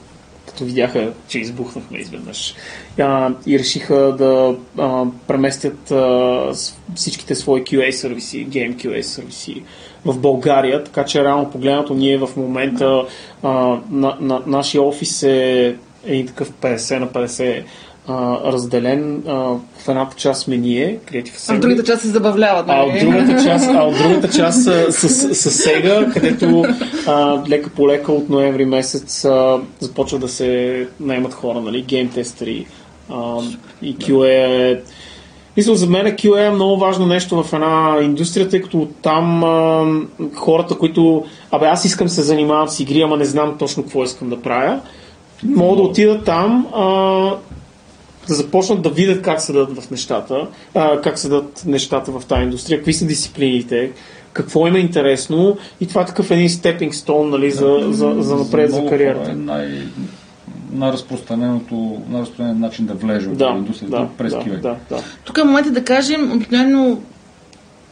като 0.52 0.66
видяха, 0.66 1.14
че 1.28 1.40
избухнахме 1.40 1.98
изведнъж, 1.98 2.56
а, 3.00 3.34
и 3.48 3.60
решиха 3.60 3.96
да 3.96 4.56
а, 4.78 5.06
преместят 5.28 5.92
а, 5.92 6.54
всичките 6.96 7.36
свои 7.36 7.64
QA 7.64 7.92
сервиси, 7.92 8.48
Game 8.48 8.76
QA 8.76 9.02
сервиси 9.02 9.64
в 10.06 10.20
България, 10.20 10.84
така 10.84 11.06
че 11.06 11.24
реално 11.24 11.52
погледнато 11.52 11.94
ние 11.94 12.18
в 12.18 12.30
момента 12.38 13.06
а, 13.44 13.50
на, 13.92 14.18
на, 14.20 14.42
нашия 14.48 14.84
офис 14.84 15.24
е 15.24 15.76
един 16.06 16.28
такъв 16.28 16.52
50 16.52 17.00
на 17.00 17.08
50 17.08 17.64
а, 18.12 18.52
разделен. 18.52 19.24
А, 19.28 19.34
в 19.78 19.88
едната 19.88 20.16
част 20.16 20.42
сме 20.42 20.58
ние, 20.58 21.00
Creative 21.12 21.30
А 21.30 21.38
в 21.38 21.38
Assembly. 21.38 21.60
другата 21.60 21.84
част 21.84 22.02
се 22.02 22.08
забавляват, 22.08 22.66
А 22.70 22.76
нали? 22.76 22.90
от 22.90 23.00
другата 23.00 23.44
част, 23.44 23.70
а 23.74 23.84
от 23.84 23.98
другата 23.98 24.30
част 24.38 24.64
с, 24.64 24.92
с, 24.92 25.36
с 25.36 25.52
Сега, 25.52 26.10
където 26.14 26.66
а, 27.08 27.44
лека 27.50 27.70
по 27.70 27.88
лека 27.88 28.12
от 28.12 28.30
ноември 28.30 28.66
месец 28.66 29.26
а, 29.26 29.60
започват 29.80 30.22
да 30.22 30.28
се 30.28 30.88
наемат 31.00 31.34
хора, 31.34 31.62
нали, 31.62 31.82
гейм 31.82 32.10
тестери 32.10 32.66
а, 33.10 33.38
и 33.82 33.98
QA 33.98 34.72
е... 34.72 34.82
Мисля, 35.58 35.76
за 35.76 35.88
мен 35.88 36.06
QA 36.06 36.48
е 36.48 36.52
много 36.52 36.78
важно 36.78 37.06
нещо 37.06 37.44
в 37.44 37.54
една 37.54 37.98
индустрия, 38.02 38.50
тъй 38.50 38.62
като 38.62 38.88
там 39.02 39.44
а, 39.44 39.86
хората, 40.36 40.78
които... 40.78 41.24
Абе, 41.52 41.66
аз 41.66 41.86
искам 41.86 42.10
се 42.10 42.22
занимавам 42.22 42.68
с 42.68 42.80
игри, 42.80 43.02
ама 43.02 43.18
не 43.18 43.26
знам 43.26 43.56
точно 43.60 43.84
какво 43.84 44.04
искам 44.04 44.30
да 44.30 44.42
правя. 44.42 44.80
Мога 45.44 45.76
да 45.76 45.82
отида 45.82 46.24
там, 46.24 46.68
а, 46.76 46.84
да 48.32 48.36
започнат 48.36 48.82
да 48.82 48.90
видят 48.90 49.22
как 49.22 49.42
седат 49.42 49.78
в 49.80 49.92
нещата, 49.92 50.48
а, 50.76 51.02
как 51.02 51.20
седат 51.20 51.64
нещата 51.66 52.12
в 52.12 52.26
тази 52.26 52.44
индустрия, 52.44 52.80
какви 52.80 52.94
са 52.94 53.06
дисциплините, 53.06 53.92
какво 54.34 54.68
им 54.68 54.76
е 54.76 54.80
интересно 54.80 55.58
и 55.82 55.88
това 55.88 56.02
е 56.02 56.06
такъв 56.06 56.32
един 56.32 56.50
степинг 56.50 56.96
стон 56.96 57.30
нали, 57.30 57.52
за, 57.52 57.78
за, 57.90 58.16
за 58.20 58.36
напред 58.36 58.72
за 58.72 58.78
много 58.78 58.90
кариерата. 58.90 59.32
Е 59.32 59.36
най, 59.36 59.70
най-разпространеното, 60.72 62.02
най-разпространен 62.10 62.60
начин 62.60 62.86
да 62.86 62.94
влезе 62.94 63.28
в 63.28 63.36
Да, 63.36 63.54
индустрията 63.58 63.98
да, 63.98 64.08
през 64.18 64.32
да, 64.32 64.40
QA. 64.40 64.60
да, 64.60 64.76
да. 64.90 65.04
Тук 65.24 65.38
е 65.38 65.44
момента 65.44 65.72
да 65.72 65.84
кажем, 65.84 66.32
обикновено 66.32 66.98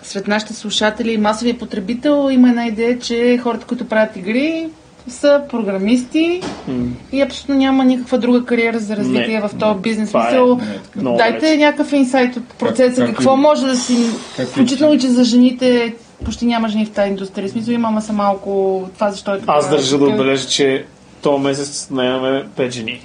сред 0.04 0.28
нашите 0.28 0.54
слушатели 0.54 1.12
и 1.12 1.17
масовия 1.17 1.58
потребител 1.58 2.30
има 2.32 2.49
една 2.49 2.67
идея, 2.67 2.99
че 2.99 3.39
хората, 3.43 3.65
които 3.65 3.86
правят 3.86 4.15
игри, 4.15 4.69
са 5.08 5.42
програмисти 5.50 6.42
М. 6.68 6.74
и 7.12 7.22
абсолютно 7.22 7.56
няма 7.56 7.84
никаква 7.86 8.18
друга 8.18 8.46
кариера 8.46 8.80
за 8.80 8.96
развитие 8.98 9.28
Не. 9.34 9.48
в 9.48 9.52
този 9.60 9.80
бизнес. 9.80 10.08
Това 10.10 10.22
е- 10.22 10.30
Смисъл, 10.30 10.60
Не, 10.96 11.18
Дайте 11.18 11.58
някакъв 11.58 11.94
инсайт 11.94 12.36
от 12.36 12.44
процеса, 12.50 13.02
как 13.02 13.10
какво 13.10 13.34
и- 13.34 13.38
може 13.38 13.66
да 13.66 13.76
си... 13.76 13.98
как 14.38 14.48
Включително 14.48 14.94
и 14.94 15.00
че 15.00 15.08
за 15.08 15.24
жените 15.24 15.96
почти 16.26 16.46
няма 16.46 16.68
жени 16.68 16.86
в 16.86 16.92
тази 16.92 17.10
индустрия. 17.10 17.48
В 17.48 17.52
смисъл 17.52 17.72
има, 17.72 17.88
ама 17.88 18.02
са 18.02 18.14
малко 18.14 18.84
това, 18.94 19.12
защо 19.12 19.34
е 19.34 19.40
така. 19.40 19.52
Аз 19.52 19.70
държа 19.70 19.98
да 19.98 20.06
отбележа, 20.06 20.48
че 20.48 20.86
този 21.22 21.44
месец 21.44 21.88
наемаме 21.92 22.46
5 22.58 22.72
жени. 22.72 23.02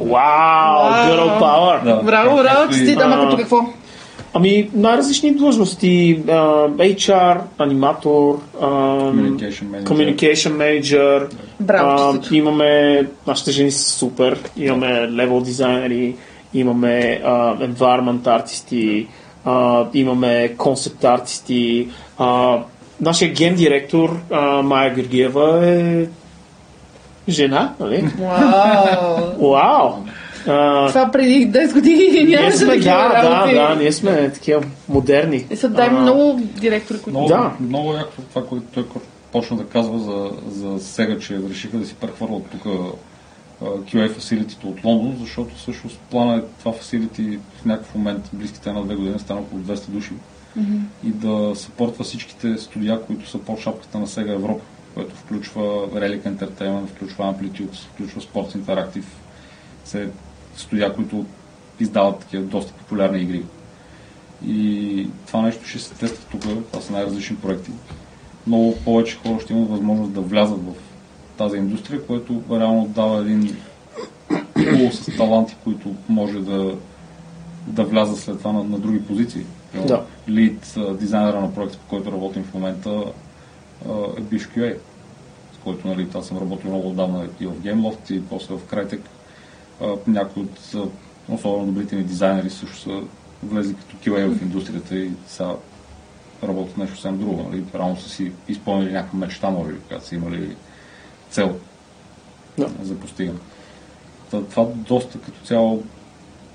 Вау, 0.00 0.10
Вау. 0.10 0.92
girl 1.08 1.38
power! 1.40 1.84
Да. 1.84 2.02
Браво, 2.02 2.36
браво, 2.36 2.58
Както 2.60 2.74
и- 2.74 2.78
честит, 2.78 3.00
ама 3.00 3.20
като 3.20 3.36
какво? 3.36 3.56
Ами, 4.34 4.70
най-различни 4.74 5.34
длъжности. 5.34 6.22
а, 6.28 6.32
HR, 6.68 7.40
аниматор, 7.58 8.40
ам, 8.62 8.68
Communication 8.68 9.64
manager. 9.64 9.84
communication 9.84 10.52
manager. 10.52 11.34
Браво, 11.60 12.12
честито. 12.14 12.34
имаме, 12.34 13.02
нашите 13.26 13.50
жени 13.50 13.70
са 13.70 13.90
супер. 13.90 14.38
Имаме 14.56 15.08
левел 15.10 15.40
дизайнери, 15.40 16.16
имаме 16.54 17.20
а, 17.24 17.30
environment 17.58 18.26
артисти, 18.26 19.06
а, 19.44 19.84
имаме 19.94 20.54
концепт 20.58 21.04
артисти. 21.04 21.88
А, 22.18 22.58
нашия 23.00 23.32
ген 23.32 23.54
директор 23.54 24.16
а, 24.30 24.62
Майя 24.62 24.94
Георгиева 24.94 25.66
е 25.66 26.06
жена, 27.28 27.74
нали? 27.80 28.08
Вау! 28.20 29.50
Вау! 29.50 29.90
А, 30.46 30.88
Това 30.88 31.10
преди 31.10 31.52
10 31.52 31.72
години 31.72 32.24
нямаше 32.24 32.56
сме, 32.56 32.76
да, 32.78 33.08
да, 33.08 33.22
работи. 33.22 33.54
да, 33.54 33.74
ние 33.74 33.92
сме 33.92 34.30
такива 34.30 34.62
модерни. 34.88 35.46
И 35.50 35.56
са 35.56 35.68
дай 35.68 35.88
А, 35.88 35.90
много 35.90 36.40
директори, 36.60 36.98
които... 36.98 37.18
Много, 37.18 37.28
Да. 37.28 37.52
много 37.60 37.92
яко 37.92 38.22
това, 38.30 38.46
което 38.46 38.66
той 38.74 38.84
почна 39.32 39.56
да 39.56 39.64
казва 39.66 39.98
за, 39.98 40.30
за 40.50 40.80
сега, 40.80 41.18
че 41.18 41.38
решиха 41.50 41.76
да 41.78 41.86
си 41.86 41.94
прехвърлят 41.94 42.42
тук 42.50 42.64
QA 43.62 44.12
фасилитито 44.12 44.68
от 44.68 44.84
Лондон, 44.84 45.16
защото 45.20 45.54
всъщност 45.54 45.98
плана 46.10 46.36
е 46.36 46.42
това 46.58 46.72
фасилити 46.72 47.38
в 47.62 47.64
някакъв 47.64 47.94
момент, 47.94 48.30
близките 48.32 48.72
на 48.72 48.84
две 48.84 48.94
години, 48.94 49.18
стана 49.18 49.40
около 49.40 49.62
200 49.62 49.88
души 49.88 50.12
и 51.04 51.10
да 51.10 51.52
съпортва 51.54 52.04
всичките 52.04 52.58
студия, 52.58 53.02
които 53.02 53.28
са 53.30 53.38
под 53.38 53.60
шапката 53.60 53.98
на 53.98 54.06
Сега 54.06 54.32
Европа, 54.32 54.64
което 54.94 55.16
включва 55.16 55.62
Relic 55.94 56.20
Entertainment, 56.22 56.86
включва 56.86 57.24
Amplitude, 57.24 57.74
включва 57.94 58.20
Sports 58.20 58.56
Interactive, 58.58 59.04
все 59.84 60.08
студия, 60.56 60.94
които 60.94 61.26
издават 61.80 62.18
такива 62.18 62.44
доста 62.44 62.72
популярни 62.72 63.20
игри. 63.20 63.42
И 64.46 65.08
това 65.26 65.42
нещо 65.42 65.68
ще 65.68 65.78
се 65.78 65.94
тества 65.94 66.24
тук, 66.30 66.42
това 66.42 66.80
са 66.80 66.92
най-различни 66.92 67.36
проекти. 67.36 67.70
Много 68.46 68.76
повече 68.84 69.16
хора 69.16 69.40
ще 69.40 69.52
имат 69.52 69.70
възможност 69.70 70.12
да 70.12 70.20
влязат 70.20 70.58
в 70.58 70.72
тази 71.38 71.56
индустрия, 71.56 72.06
което 72.06 72.42
реално 72.50 72.86
дава 72.86 73.20
един 73.20 73.56
пул 74.54 74.90
с 74.92 75.16
таланти, 75.16 75.56
които 75.64 75.94
може 76.08 76.40
да, 76.40 76.76
да 77.66 77.84
влязат 77.84 78.18
след 78.18 78.38
това 78.38 78.52
на, 78.52 78.64
на 78.64 78.78
други 78.78 79.06
позиции. 79.06 79.44
Да. 79.86 80.04
Лид 80.28 80.74
дизайнера 80.92 81.40
на 81.40 81.54
проекта, 81.54 81.78
по 81.78 81.88
който 81.88 82.12
работим 82.12 82.44
в 82.44 82.54
момента, 82.54 83.04
е 84.18 84.20
бивш 84.20 84.48
QA, 84.48 84.76
с 85.54 85.58
който 85.64 85.88
нали, 85.88 86.08
аз 86.14 86.26
съм 86.26 86.38
работил 86.38 86.70
много 86.70 86.88
отдавна 86.88 87.28
и 87.40 87.46
в 87.46 87.52
GameLoft, 87.52 88.12
и 88.12 88.22
после 88.22 88.54
в 88.54 88.60
Crytek. 88.70 89.00
Някои 90.06 90.42
от 90.42 90.74
особено 91.28 91.66
добрите 91.66 91.96
ми 91.96 92.02
дизайнери 92.02 92.50
също 92.50 92.76
са 92.76 93.00
влезли 93.42 93.74
като 93.74 93.96
QA 93.96 94.28
в 94.38 94.42
индустрията 94.42 94.96
и 94.96 95.10
сега 95.26 95.50
работят 96.42 96.76
нещо 96.76 96.94
съвсем 96.94 97.18
друго. 97.18 97.48
Нали? 97.50 97.64
Рано 97.74 97.96
са 97.96 98.08
си 98.08 98.32
изпълнили 98.48 98.92
някаква 98.92 99.18
мечта, 99.18 99.50
може 99.50 99.72
би, 99.72 99.78
когато 99.80 100.06
са 100.06 100.14
имали 100.14 100.56
цел 101.30 101.56
Да. 102.58 102.68
за 102.82 102.96
постигане. 102.96 103.38
Това 104.30 104.66
доста 104.74 105.18
като 105.18 105.46
цяло 105.46 105.82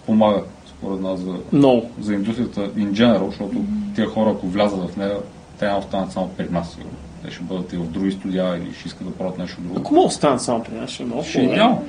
помага, 0.05 0.43
според 0.69 0.99
нас, 1.01 1.19
за, 1.19 1.35
Много. 1.51 1.89
за 2.01 2.13
индустрията 2.13 2.73
in 2.73 2.91
general, 2.91 3.29
защото 3.29 3.63
тия 3.95 4.07
хора, 4.07 4.31
ако 4.31 4.47
влязат 4.47 4.89
в 4.89 4.97
нея, 4.97 5.17
те 5.59 5.65
няма 5.65 5.79
да 5.79 5.85
останат 5.85 6.11
само 6.11 6.29
при 6.29 6.49
нас. 6.49 6.71
сигурно. 6.71 6.91
Те 7.25 7.31
ще 7.31 7.43
бъдат 7.43 7.73
и 7.73 7.77
в 7.77 7.85
други 7.85 8.11
студия 8.11 8.57
или 8.57 8.73
ще 8.73 8.87
искат 8.87 9.07
да 9.07 9.13
правят 9.13 9.37
нещо 9.37 9.61
друго. 9.61 9.79
Ако 9.79 9.93
мога 9.93 10.07
да 10.07 10.13
станат 10.13 10.41
само 10.41 10.63
при 10.63 10.73
нас, 10.73 10.89
ще 10.89 11.03
е 11.03 11.05
много 11.05 11.23
Ще 11.23 11.39
е 11.39 11.43
идеално. 11.43 11.85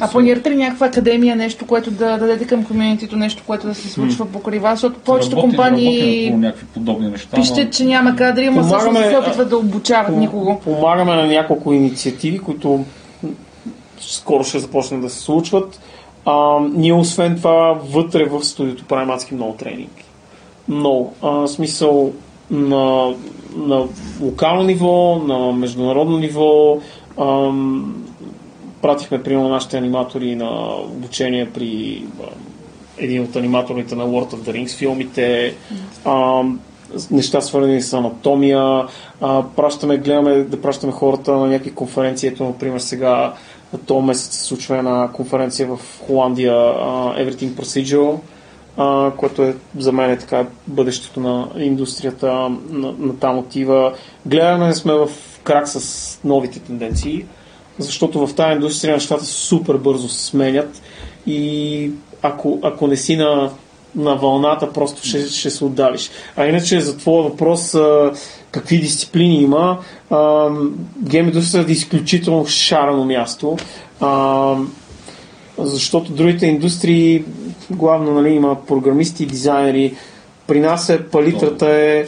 А 0.00 0.08
планирате 0.10 0.50
ли 0.50 0.56
някаква 0.56 0.86
академия, 0.86 1.36
нещо, 1.36 1.66
което 1.66 1.90
да 1.90 2.18
дадете 2.18 2.46
към 2.46 2.64
комьюнитито, 2.64 3.16
нещо, 3.16 3.42
което 3.46 3.66
да 3.66 3.74
се 3.74 3.88
случва 3.88 4.26
покрай 4.26 4.58
вас? 4.58 4.80
Защото 4.80 5.00
повечето 5.00 5.36
компании 5.36 5.98
работим 6.00 6.32
по 6.32 6.38
някакви 6.38 6.66
подобни 6.66 7.08
неща. 7.08 7.36
пишете, 7.36 7.64
но- 7.64 7.70
че 7.70 7.84
няма 7.84 8.16
кадри, 8.16 8.46
ама 8.46 8.62
всъщност 8.62 9.08
се 9.08 9.16
опитват 9.18 9.48
да 9.50 9.56
обучават 9.56 10.16
никого. 10.16 10.60
Помагаме 10.60 11.14
на 11.14 11.26
няколко 11.26 11.72
инициативи, 11.72 12.38
които 12.38 12.84
скоро 14.00 14.44
ще 14.44 14.58
започнат 14.58 15.00
да 15.00 15.10
се 15.10 15.20
случват. 15.20 15.80
А, 16.26 16.58
ние 16.74 16.92
освен 16.92 17.36
това 17.36 17.78
вътре 17.92 18.24
в 18.24 18.44
студиото 18.44 18.84
правим 18.84 19.10
адски 19.10 19.34
много 19.34 19.52
тренинг. 19.52 19.92
Много. 20.68 21.14
А, 21.22 21.46
смисъл 21.46 22.12
на, 22.50 23.14
на 23.56 23.84
локално 24.20 24.62
ниво, 24.62 25.18
на 25.18 25.52
международно 25.52 26.18
ниво. 26.18 26.78
Ам, 27.20 27.94
пратихме 28.84 29.22
примерно 29.22 29.48
нашите 29.48 29.76
аниматори 29.76 30.36
на 30.36 30.76
обучение 30.76 31.50
при 31.50 32.02
а, 32.22 32.26
един 32.98 33.22
от 33.22 33.36
аниматорите 33.36 33.94
на 33.94 34.04
World 34.06 34.34
of 34.34 34.36
the 34.36 34.50
Rings 34.50 34.76
филмите. 34.76 35.54
С- 36.96 37.10
неща 37.10 37.40
свързани 37.40 37.82
с 37.82 37.92
анатомия. 37.92 38.86
А, 39.20 39.42
пращаме, 39.56 39.98
гледаме 39.98 40.34
да 40.34 40.62
пращаме 40.62 40.92
хората 40.92 41.32
на 41.32 41.46
някакви 41.46 41.74
конференции. 41.74 42.28
Ето, 42.28 42.44
например, 42.44 42.78
сега 42.78 43.34
този 43.86 44.06
месец 44.06 44.34
се 44.34 44.44
случва 44.44 44.78
една 44.78 45.10
конференция 45.12 45.68
в 45.68 45.78
Холандия 46.06 46.54
а, 46.54 47.14
Everything 47.18 47.50
Procedural, 47.50 48.18
а, 48.76 49.10
което 49.16 49.42
е 49.42 49.56
за 49.78 49.92
мен 49.92 50.10
е 50.10 50.18
така 50.18 50.46
бъдещето 50.66 51.20
на 51.20 51.48
индустрията, 51.56 52.32
на, 52.70 52.94
на 52.98 53.18
там 53.18 53.38
отива. 53.38 53.92
Гледаме 54.26 54.66
да 54.66 54.74
сме 54.74 54.92
в 54.92 55.08
крак 55.44 55.68
с 55.68 56.20
новите 56.24 56.58
тенденции, 56.58 57.24
защото 57.78 58.26
в 58.26 58.34
тази 58.34 58.52
индустрия 58.52 58.94
нещата 58.94 59.24
супер 59.24 59.74
бързо 59.74 60.08
се 60.08 60.24
сменят 60.24 60.82
и 61.26 61.90
ако, 62.22 62.58
ако 62.62 62.86
не 62.86 62.96
си 62.96 63.16
на, 63.16 63.50
на 63.96 64.14
вълната, 64.14 64.72
просто 64.72 65.08
ще, 65.08 65.26
ще 65.28 65.50
се 65.50 65.64
отдалиш. 65.64 66.10
А 66.36 66.46
иначе 66.46 66.80
за 66.80 66.96
твоя 66.96 67.22
въпрос 67.22 67.74
а, 67.74 68.12
какви 68.50 68.78
дисциплини 68.78 69.42
има, 69.42 69.78
гейм 70.98 71.26
индустрията 71.26 71.70
е 71.70 71.72
изключително 71.72 72.46
шарено 72.46 73.04
място. 73.04 73.56
А, 74.00 74.54
защото 75.58 76.12
другите 76.12 76.46
индустрии, 76.46 77.24
главно 77.70 78.12
нали, 78.14 78.34
има 78.34 78.66
програмисти 78.66 79.26
дизайнери. 79.26 79.94
При 80.46 80.60
нас 80.60 80.88
е 80.88 81.06
палитрата 81.06 81.70
е, 81.70 82.06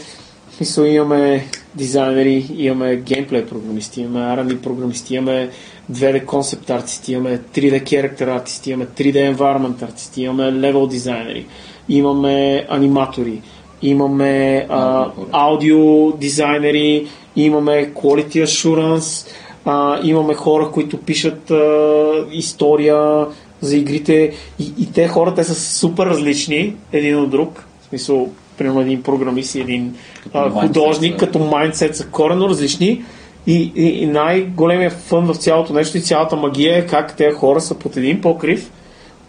смисъл 0.56 0.84
имаме 0.84 1.46
дизайнери, 1.76 2.46
имаме 2.56 2.96
геймплей 2.96 3.46
програмисти, 3.46 4.00
имаме 4.00 4.26
R&D 4.36 4.60
програмисти, 4.60 5.14
имаме 5.14 5.50
2D 5.92 6.24
концепт 6.24 6.70
артисти, 6.70 7.12
имаме 7.12 7.38
3D 7.54 7.82
character 7.82 8.36
артисти, 8.36 8.70
имаме 8.70 8.86
3D 8.86 9.36
environment 9.36 9.82
артисти, 9.82 10.22
имаме 10.22 10.42
level 10.42 10.88
дизайнери, 10.88 11.46
имаме 11.88 12.66
аниматори, 12.68 13.42
имаме 13.82 14.66
а, 14.68 15.10
аудио 15.32 16.12
дизайнери, 16.12 17.06
имаме 17.36 17.92
quality 17.94 18.44
assurance, 18.44 19.28
а, 19.64 20.00
имаме 20.02 20.34
хора, 20.34 20.70
които 20.70 20.98
пишат 20.98 21.50
а, 21.50 22.26
история 22.32 23.26
за 23.60 23.76
игрите 23.76 24.32
и, 24.58 24.72
и 24.78 24.92
те 24.92 25.08
хора, 25.08 25.34
те 25.34 25.44
са 25.44 25.54
супер 25.54 26.06
различни 26.06 26.76
един 26.92 27.18
от 27.18 27.30
друг. 27.30 27.64
В 27.80 27.84
смисъл, 27.88 28.30
примерно 28.58 28.80
един 28.80 29.02
програмист 29.02 29.54
и 29.54 29.60
един 29.60 29.94
а, 30.32 30.50
mindset 30.50 30.60
художник, 30.60 31.20
са- 31.20 31.26
като 31.26 31.38
майндсет 31.38 31.96
са 31.96 32.06
коренно 32.06 32.48
различни. 32.48 33.04
И, 33.46 33.72
и, 33.76 34.02
и 34.02 34.06
най-големия 34.06 34.90
фън 34.90 35.26
в 35.26 35.36
цялото 35.36 35.72
нещо 35.72 35.98
и 35.98 36.00
цялата 36.00 36.36
магия 36.36 36.78
е 36.78 36.86
как 36.86 37.16
тези 37.16 37.36
хора 37.36 37.60
са 37.60 37.74
под 37.74 37.96
един 37.96 38.20
покрив, 38.20 38.70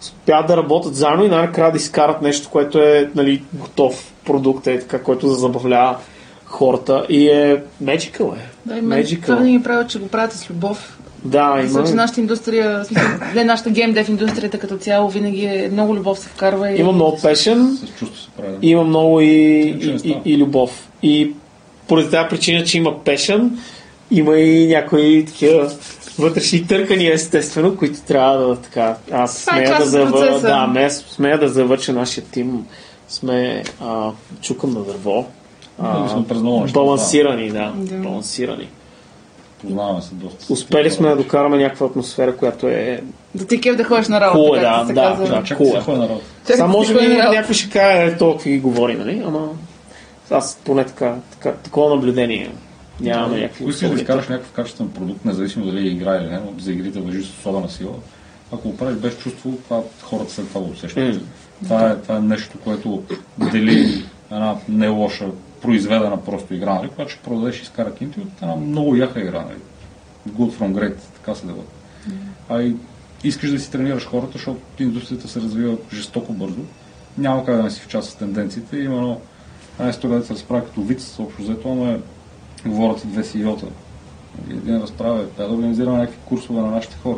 успяват 0.01 0.47
да 0.47 0.57
работят 0.57 0.95
заедно 0.95 1.25
и 1.25 1.29
най-накрая 1.29 1.71
да 1.71 1.77
изкарат 1.77 2.21
нещо, 2.21 2.49
което 2.49 2.79
е 2.79 3.09
нали, 3.15 3.43
готов 3.53 4.13
продукт, 4.25 4.67
е 4.67 4.79
така, 4.79 5.03
който 5.03 5.27
да 5.27 5.33
забавлява 5.33 5.97
хората. 6.45 7.05
И 7.09 7.29
е 7.29 7.63
magical 7.83 8.35
е. 8.35 8.49
Да, 8.65 8.77
и 8.77 8.81
Magical. 8.81 9.21
това 9.21 9.35
да 9.35 9.43
ми 9.43 9.63
прави, 9.63 9.87
че 9.87 9.99
го 9.99 10.07
правите 10.07 10.37
с 10.37 10.49
любов. 10.49 10.96
Да, 11.27 11.55
Мисля, 11.55 11.83
че 11.83 11.91
има, 11.91 12.01
нашата 12.01 12.19
индустрия, 12.19 12.85
не 13.35 13.43
нашата 13.43 13.69
геймдев 13.69 14.09
индустрията 14.09 14.59
като 14.59 14.77
цяло, 14.77 15.09
винаги 15.09 15.45
е 15.45 15.69
много 15.71 15.95
любов 15.95 16.19
се 16.19 16.29
вкарва. 16.29 16.71
И... 16.71 16.79
има 16.79 16.91
много 16.91 17.17
пешен, 17.21 17.77
има 18.61 18.83
много 18.83 19.21
и, 19.21 19.25
и, 19.25 19.99
и, 20.03 20.33
и 20.33 20.37
любов. 20.37 20.89
И 21.03 21.31
поради 21.87 22.09
тази 22.09 22.29
причина, 22.29 22.63
че 22.63 22.77
има 22.77 23.03
пешен, 23.03 23.59
има 24.11 24.37
и 24.37 24.67
някои 24.67 25.25
такива 25.25 25.71
вътрешни 26.19 26.67
търкания, 26.67 27.13
естествено, 27.13 27.77
които 27.77 28.01
трябва 28.01 28.47
да 28.47 28.55
така. 28.55 28.95
Аз 29.11 29.39
е 29.39 29.43
смея 29.43 29.77
да, 29.79 29.85
завър... 29.85 30.39
да, 30.41 30.67
ме, 30.67 30.89
смея 30.89 31.39
да 31.39 31.49
завърша 31.49 31.93
нашия 31.93 32.23
тим. 32.31 32.65
Сме 33.09 33.63
а, 33.81 34.11
чукам 34.41 34.73
на 34.73 34.83
дърво. 34.83 35.25
Неща. 35.79 36.73
балансирани, 36.73 37.51
да, 37.51 37.73
Да. 37.75 37.95
балансирани. 37.95 38.67
Познаваме 39.61 40.01
се 40.01 40.15
доста. 40.15 40.53
Успели 40.53 40.91
сме 40.91 41.09
да 41.09 41.15
докараме 41.15 41.57
някаква 41.57 41.87
атмосфера, 41.87 42.37
която 42.37 42.67
е 42.67 43.01
Да 43.35 43.47
ти 43.47 43.61
кев 43.61 43.75
да 43.75 43.83
ходиш 43.83 44.07
на 44.07 44.21
работа. 44.21 44.39
Cool 44.39 44.61
да, 44.61 44.87
се 44.87 44.93
да, 44.93 45.01
казва. 45.01 45.27
да. 45.27 45.43
Чакай 45.43 45.67
Cool 45.67 45.77
е. 45.77 45.81
ходи 45.81 45.97
на 45.97 46.09
работа. 46.09 46.25
Само 46.57 46.71
да 46.71 46.77
може 46.77 46.93
би 46.93 47.07
някой 47.07 47.55
ще 47.55 47.69
каже, 47.69 48.03
е, 48.03 48.17
толкова 48.17 48.49
ги 48.49 48.59
говори, 48.59 48.95
нали? 48.95 49.23
Ама 49.25 49.49
аз 50.31 50.59
поне 50.65 50.83
така, 50.83 51.15
така 51.31 51.51
такова 51.51 51.95
наблюдение 51.95 52.51
нямаме 53.01 53.41
някакви 53.41 53.63
Ако 53.63 53.69
искаш 53.69 53.89
да 53.89 53.95
изкараш 53.95 54.27
някакъв 54.27 54.51
качествен 54.51 54.89
продукт, 54.89 55.25
независимо 55.25 55.65
дали 55.65 55.87
е 55.87 55.91
игра 55.91 56.15
или 56.15 56.29
не, 56.29 56.39
но 56.39 56.53
за 56.59 56.71
игрите 56.71 56.99
въжи 56.99 57.23
с 57.23 57.29
особена 57.29 57.69
сила, 57.69 57.93
ако 58.51 58.69
го 58.69 58.77
правиш 58.77 58.97
без 58.97 59.17
чувство, 59.17 59.57
това 59.63 59.81
хората 60.03 60.33
след 60.33 60.47
това 60.47 60.61
го 60.61 60.69
усещат. 60.69 61.15
М. 61.15 61.19
Това, 61.63 61.89
е, 61.89 61.95
това 61.95 62.15
е 62.15 62.21
нещо, 62.21 62.57
което 62.63 63.03
дели 63.51 64.03
една 64.31 64.55
не 64.69 64.87
лоша, 64.87 65.25
произведена 65.61 66.23
просто 66.23 66.53
игра, 66.53 66.73
нали, 66.73 66.89
която 66.89 67.11
ще 67.11 67.21
продадеш 67.21 67.59
и 67.59 67.63
изкара 67.63 67.95
кинти 67.95 68.19
от 68.19 68.41
една 68.41 68.55
много 68.55 68.95
яха 68.95 69.21
игра. 69.21 69.41
Нали. 69.41 69.59
Good 70.29 70.51
from 70.51 70.73
great, 70.73 70.95
така 71.15 71.35
се 71.35 71.45
дава. 71.45 71.61
А 72.49 72.61
и 72.61 72.75
искаш 73.23 73.51
да 73.51 73.59
си 73.59 73.71
тренираш 73.71 74.05
хората, 74.05 74.31
защото 74.33 74.59
индустрията 74.79 75.27
се 75.27 75.41
развива 75.41 75.77
жестоко 75.93 76.33
бързо. 76.33 76.61
Няма 77.17 77.45
как 77.45 77.55
да 77.55 77.63
не 77.63 77.71
си 77.71 77.81
в 77.81 77.87
част 77.87 78.09
с 78.09 78.15
тенденциите. 78.15 78.77
Една 78.77 79.89
история 79.89 80.19
да 80.19 80.25
се 80.25 80.33
разправя 80.33 80.65
като 80.65 80.81
виц, 80.81 81.19
общо 81.19 81.41
взето, 81.41 81.75
но 81.75 81.91
е 81.91 81.99
говорят 82.65 83.01
две 83.05 83.23
CEO-та. 83.23 83.67
Един 84.49 84.81
разправя, 84.81 85.29
трябва 85.29 85.53
да 85.53 85.59
организираме 85.59 85.97
някакви 85.97 86.19
курсове 86.25 86.61
на 86.61 86.71
нашите 86.71 86.97
хора. 87.03 87.17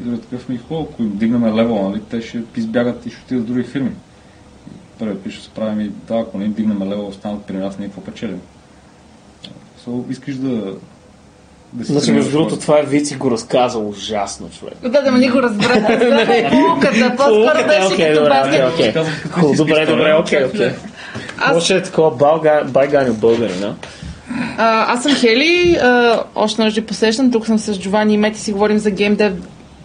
И 0.00 0.02
да 0.02 0.20
такъв 0.20 0.48
ми 0.48 0.58
хубаво, 0.58 0.88
ако 0.92 1.02
им 1.02 1.16
дигнем 1.16 1.54
левела, 1.54 1.90
нали, 1.90 2.00
те 2.10 2.22
ще 2.22 2.42
избягат 2.56 3.06
и 3.06 3.10
ще 3.10 3.20
отидат 3.24 3.44
в 3.44 3.46
други 3.46 3.62
фирми. 3.62 3.92
И 5.00 5.02
Първият 5.02 5.22
пише, 5.22 5.42
се 5.42 5.50
прави 5.50 5.74
ми, 5.74 5.90
да, 6.08 6.14
ако 6.14 6.38
не 6.38 6.44
им 6.44 6.52
дигнем 6.52 6.82
левела, 6.82 7.04
останат 7.08 7.44
при 7.44 7.56
нас, 7.56 7.78
ние 7.78 7.88
какво 7.88 8.00
печелим. 8.00 8.40
So, 9.86 10.10
искаш 10.10 10.34
да, 10.34 10.74
да 11.72 11.84
си 11.84 11.92
Значи, 11.92 12.12
между 12.12 12.30
другото, 12.30 12.58
това 12.58 12.78
е 12.78 12.82
виц 12.82 13.10
и 13.10 13.14
го 13.14 13.30
разказа 13.30 13.78
ужасно, 13.78 14.50
човек. 14.50 14.74
Да, 14.82 15.02
да, 15.02 15.12
ма 15.12 15.18
ни 15.18 15.28
го 15.28 15.42
разбра. 15.42 15.68
Полуката, 16.50 17.14
по-скоро 17.16 17.66
беше 17.66 17.96
като 17.96 18.20
добре, 18.20 18.28
баскет. 18.28 18.94
добре, 19.56 19.86
добре, 19.86 20.14
окей, 20.14 20.44
окей. 20.44 20.70
Може 21.52 21.76
е 21.76 21.82
такова 21.82 22.10
балга- 22.10 22.64
байганю 22.64 23.14
българи, 23.14 23.54
да? 23.60 23.74
А, 24.58 24.92
аз 24.94 25.02
съм 25.02 25.14
Хели, 25.14 25.78
още 26.34 26.64
нощи 26.64 26.86
посещам, 26.86 27.30
тук 27.32 27.46
съм 27.46 27.58
с 27.58 27.78
Джовани 27.80 28.14
и 28.14 28.16
Мети 28.16 28.40
си 28.40 28.52
говорим 28.52 28.78
за 28.78 28.90
GameDev. 28.90 29.32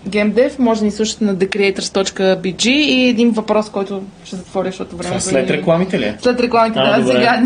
GameDev, 0.08 0.60
може 0.60 0.80
да 0.80 0.86
ни 0.86 0.92
слушате 0.92 1.24
на 1.24 1.36
thecreators.bg 1.36 2.68
и 2.68 3.08
един 3.08 3.32
въпрос, 3.32 3.70
който 3.70 4.02
ще 4.26 4.36
затворя, 4.36 4.66
защото 4.66 4.98
времето 4.98 5.24
След 5.24 5.50
рекламите 5.50 6.00
ли? 6.00 6.14
След 6.20 6.40
рекламите, 6.40 6.80
А, 6.80 6.92
да, 6.92 7.02
добре. 7.02 7.14
сега. 7.14 7.42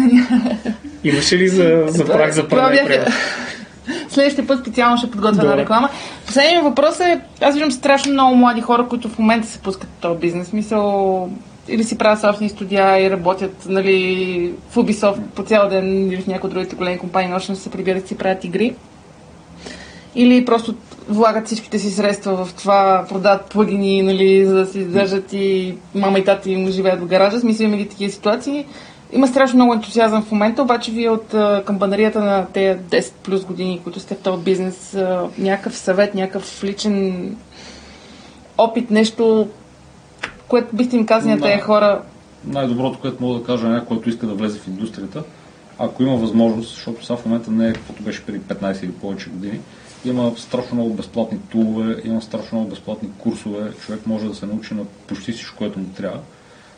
Имаше 1.03 1.38
ли 1.38 1.47
за, 1.47 1.84
за 1.88 2.05
прак 2.05 2.34
за 2.34 2.47
предай 2.47 2.72
бяха- 2.86 3.12
Следващия 4.10 4.47
път 4.47 4.60
специално 4.60 4.97
ще 4.97 5.12
подготвя 5.12 5.41
една 5.41 5.57
реклама. 5.57 5.89
Последният 6.26 6.64
въпрос 6.64 6.99
е, 6.99 7.22
аз 7.41 7.53
виждам 7.53 7.72
страшно 7.72 8.14
много 8.14 8.36
млади 8.36 8.62
хора, 8.62 8.88
които 8.88 9.10
в 9.10 9.20
момента 9.20 9.47
се 9.47 9.60
пускат 9.60 9.89
в 9.89 10.01
този 10.01 10.20
бизнес. 10.20 10.53
Мисъл, 10.53 11.30
или 11.68 11.84
си 11.84 11.97
правят 11.97 12.22
собствени 12.22 12.49
студия 12.49 13.05
и 13.05 13.12
работят 13.12 13.66
нали, 13.68 14.53
в 14.70 14.76
Ubisoft 14.76 15.22
по 15.36 15.43
цял 15.43 15.70
ден 15.70 16.07
или 16.07 16.22
в 16.22 16.28
някои 16.28 16.49
другите 16.49 16.76
големи 16.76 16.97
компании, 16.97 17.30
нощно 17.30 17.55
се 17.55 17.70
прибират 17.72 18.05
и 18.05 18.07
си 18.07 18.18
правят 18.18 18.43
игри. 18.43 18.74
Или 20.16 20.45
просто 20.45 20.76
влагат 21.10 21.45
всичките 21.45 21.80
си 21.80 21.89
средства 21.89 22.45
в 22.45 22.53
това, 22.53 23.05
продават 23.10 23.45
плагини, 23.45 24.01
нали, 24.01 24.45
за 24.45 24.55
да 24.55 24.66
си 24.66 24.80
издържат 24.80 25.34
и 25.34 25.76
мама 25.95 26.20
и 26.20 26.24
тата 26.24 26.49
им 26.49 26.68
живеят 26.68 27.01
в 27.01 27.05
гаража. 27.05 27.39
Смисъл 27.39 27.66
има 27.66 27.78
ги 27.78 27.89
такива 27.89 28.12
ситуации. 28.12 28.66
Има 29.14 29.28
страшно 29.28 29.55
много 29.55 29.74
ентусиазъм 29.74 30.24
в 30.24 30.32
момента, 30.32 30.62
обаче 30.62 30.91
вие 30.91 31.10
от 31.10 31.36
камбанарията 31.66 32.20
на 32.20 32.45
тези 32.53 32.80
10 32.80 33.12
плюс 33.24 33.45
години, 33.45 33.82
които 33.84 33.99
сте 33.99 34.16
в 34.16 34.20
този 34.20 34.43
бизнес, 34.43 34.97
някакъв 35.38 35.78
съвет, 35.78 36.16
някакъв 36.16 36.64
личен 36.64 37.36
опит, 38.57 38.91
нещо, 38.91 39.47
което 40.47 40.76
бихте 40.76 40.95
им 40.95 41.05
казали 41.05 41.34
на 41.34 41.41
тези 41.41 41.62
хора, 41.62 42.01
най-доброто, 42.45 42.99
което 42.99 43.24
мога 43.24 43.39
да 43.39 43.45
кажа 43.45 43.68
на 43.68 43.74
някой, 43.74 43.88
който 43.88 44.10
иска 44.10 44.28
да 44.28 44.34
влезе 44.34 44.60
в 44.60 44.68
индустрията, 44.68 45.24
ако 45.80 46.03
има 46.03 46.16
възможност, 46.16 46.70
защото 46.70 47.05
сега 47.05 47.18
в 47.18 47.26
момента 47.26 47.51
не 47.51 47.68
е 47.68 47.74
каквото 47.74 48.03
беше 48.03 48.26
преди 48.26 48.39
15 48.39 48.84
или 48.84 48.91
повече 48.91 49.30
години, 49.30 49.60
има 50.06 50.34
страшно 50.38 50.76
много 50.76 50.93
безплатни 50.93 51.39
тулове, 51.52 52.02
има 52.04 52.22
страшно 52.22 52.58
много 52.58 52.70
безплатни 52.70 53.10
курсове, 53.18 53.72
човек 53.86 54.08
може 54.08 54.28
да 54.28 54.36
се 54.36 54.45
научи 54.45 54.74
на 54.74 54.86
почти 54.86 55.32
всичко, 55.32 55.58
което 55.58 55.80
му 55.80 55.86
трябва. 55.86 56.20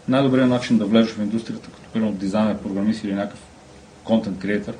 Най-добрият 0.07 0.49
начин 0.49 0.77
да 0.77 0.85
влезеш 0.85 1.13
в 1.13 1.21
индустрията, 1.21 1.69
като 1.69 1.89
примерно 1.93 2.13
дизайнер, 2.13 2.57
програмист 2.57 3.03
или 3.03 3.13
някакъв 3.13 3.39
контент 4.03 4.39
креатор, 4.39 4.73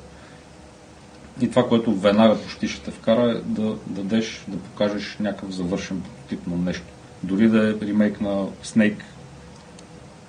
и 1.40 1.50
това, 1.50 1.68
което 1.68 1.94
веднага 1.94 2.42
почти 2.42 2.68
ще 2.68 2.84
те 2.84 2.90
вкара 2.90 3.30
е 3.30 3.34
да 3.34 3.76
дадеш, 3.86 4.44
да 4.48 4.58
покажеш 4.58 5.16
някакъв 5.20 5.50
завършен 5.50 6.00
прототип 6.00 6.46
на 6.46 6.56
нещо. 6.56 6.86
Дори 7.22 7.48
да 7.48 7.68
е 7.68 7.86
ремейк 7.86 8.20
на 8.20 8.46
Snake, 8.64 9.02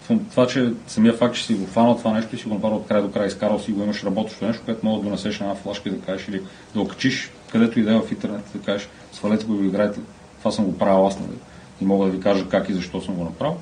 това, 0.07 0.47
че 0.47 0.73
самия 0.87 1.13
факт, 1.13 1.35
че 1.35 1.43
си 1.43 1.53
го 1.53 1.65
фанал 1.65 1.97
това 1.97 2.13
нещо 2.13 2.35
и 2.35 2.37
си 2.39 2.47
го 2.47 2.53
направил 2.53 2.77
от 2.77 2.87
край 2.87 3.01
до 3.01 3.11
край, 3.11 3.27
изкарал 3.27 3.59
си 3.59 3.71
го, 3.71 3.83
имаш 3.83 4.03
работещо 4.03 4.45
нещо, 4.45 4.61
което 4.65 4.85
мога 4.85 4.97
да 4.97 5.03
донесеш 5.03 5.39
на 5.39 5.45
една 5.45 5.55
флашка 5.55 5.89
и 5.89 5.91
да 5.91 6.05
кажеш 6.05 6.27
или 6.27 6.41
да 6.73 6.79
го 6.79 6.87
качиш 6.87 7.31
където 7.51 7.79
и 7.79 7.83
да 7.83 7.95
е 7.95 7.99
в 7.99 8.11
интернет, 8.11 8.51
да 8.55 8.61
кажеш, 8.61 8.89
свалете 9.11 9.45
го 9.45 9.53
и 9.53 9.57
го 9.57 9.63
играйте. 9.63 9.99
Това 10.39 10.51
съм 10.51 10.65
го 10.65 10.77
правил 10.77 11.07
аз, 11.07 11.19
нали? 11.19 11.37
И 11.81 11.85
мога 11.85 12.05
да 12.05 12.11
ви 12.11 12.19
кажа 12.19 12.49
как 12.49 12.69
и 12.69 12.73
защо 12.73 13.01
съм 13.01 13.15
го 13.15 13.23
направил. 13.23 13.57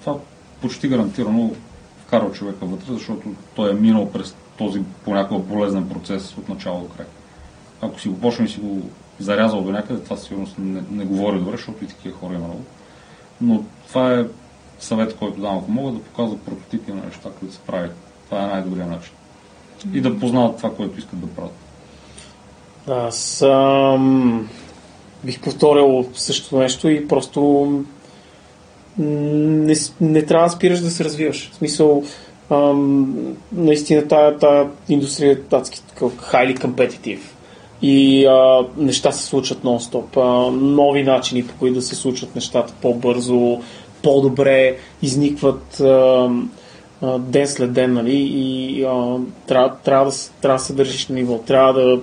Това 0.00 0.16
почти 0.60 0.88
гарантирано 0.88 1.52
вкарва 2.06 2.32
човека 2.32 2.66
вътре, 2.66 2.92
защото 2.92 3.34
той 3.54 3.70
е 3.70 3.74
минал 3.74 4.12
през 4.12 4.34
този 4.58 4.82
понякога 5.04 5.40
болезнен 5.40 5.88
процес 5.88 6.36
от 6.38 6.48
начало 6.48 6.80
до 6.80 6.88
край. 6.88 7.06
Ако 7.80 8.00
си 8.00 8.08
го 8.08 8.20
почне 8.20 8.44
и 8.44 8.48
си 8.48 8.60
го 8.60 8.82
зарязал 9.18 9.60
до 9.60 9.72
някъде, 9.72 10.00
това 10.00 10.16
сигурно 10.16 10.46
не, 10.58 10.82
не 10.90 11.04
говори 11.04 11.38
добре, 11.38 11.56
защото 11.56 11.84
и 11.84 11.88
такива 11.88 12.18
хора 12.18 12.34
има 12.34 12.46
много. 12.46 12.64
Но 13.40 13.64
това 13.88 14.14
е 14.14 14.24
съвет, 14.78 15.16
който 15.16 15.40
давам. 15.40 15.58
Ако 15.58 15.70
могат 15.70 15.94
да 15.94 16.02
показват 16.02 16.40
прототипи 16.40 16.92
на 16.92 17.02
неща, 17.04 17.30
които 17.38 17.54
се 17.54 17.60
правят, 17.60 17.96
това 18.24 18.44
е 18.44 18.46
най-добрият 18.46 18.90
начин. 18.90 19.12
И 19.92 20.00
да 20.00 20.18
познават 20.18 20.56
това, 20.56 20.74
което 20.74 20.98
искат 20.98 21.20
да 21.20 21.26
правят. 21.26 21.52
Аз 22.88 23.42
ам, 23.42 24.48
бих 25.24 25.40
повторил 25.40 26.06
същото 26.14 26.58
нещо 26.58 26.88
и 26.88 27.08
просто 27.08 27.66
не, 28.98 29.74
не 30.00 30.22
трябва 30.22 30.46
да 30.46 30.52
спираш 30.52 30.80
да 30.80 30.90
се 30.90 31.04
развиваш. 31.04 31.50
В 31.52 31.54
смисъл, 31.54 32.04
ам, 32.50 33.36
наистина 33.52 34.08
тая, 34.08 34.38
тая 34.38 34.68
индустрия 34.88 35.32
е 35.32 35.56
адски 35.56 35.80
highly 36.00 36.58
competitive. 36.58 37.20
И 37.82 38.26
а, 38.26 38.66
неща 38.76 39.12
се 39.12 39.24
случват 39.24 39.62
нон-стоп. 39.64 40.16
А, 40.16 40.50
нови 40.50 41.02
начини, 41.02 41.46
по 41.46 41.54
които 41.58 41.74
да 41.74 41.82
се 41.82 41.94
случват 41.94 42.34
нещата 42.34 42.74
по-бързо, 42.82 43.60
по-добре, 44.04 44.76
изникват 45.02 45.80
а, 45.80 46.30
а, 47.02 47.18
ден 47.18 47.48
след 47.48 47.72
ден, 47.72 47.92
нали? 47.92 48.16
И 48.16 48.84
а, 48.84 49.18
трябва, 49.46 49.76
трябва, 49.84 50.10
да, 50.10 50.16
трябва 50.42 50.58
да 50.58 50.64
се 50.64 50.72
държиш 50.72 51.08
на 51.08 51.14
ниво. 51.14 51.38
Трябва 51.38 51.72
да 51.72 52.00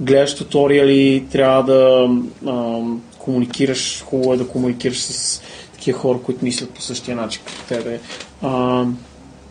гледаш 0.00 0.34
туториали, 0.34 1.24
трябва 1.32 1.62
да 1.62 2.08
а, 2.46 2.80
комуникираш, 3.18 4.02
хубаво 4.02 4.34
е 4.34 4.36
да 4.36 4.48
комуникираш 4.48 4.98
с 4.98 5.42
такива 5.72 5.98
хора, 5.98 6.18
които 6.22 6.44
мислят 6.44 6.70
по 6.70 6.80
същия 6.80 7.16
начин 7.16 7.42
като 7.46 7.68
тебе. 7.68 8.00
А, 8.42 8.84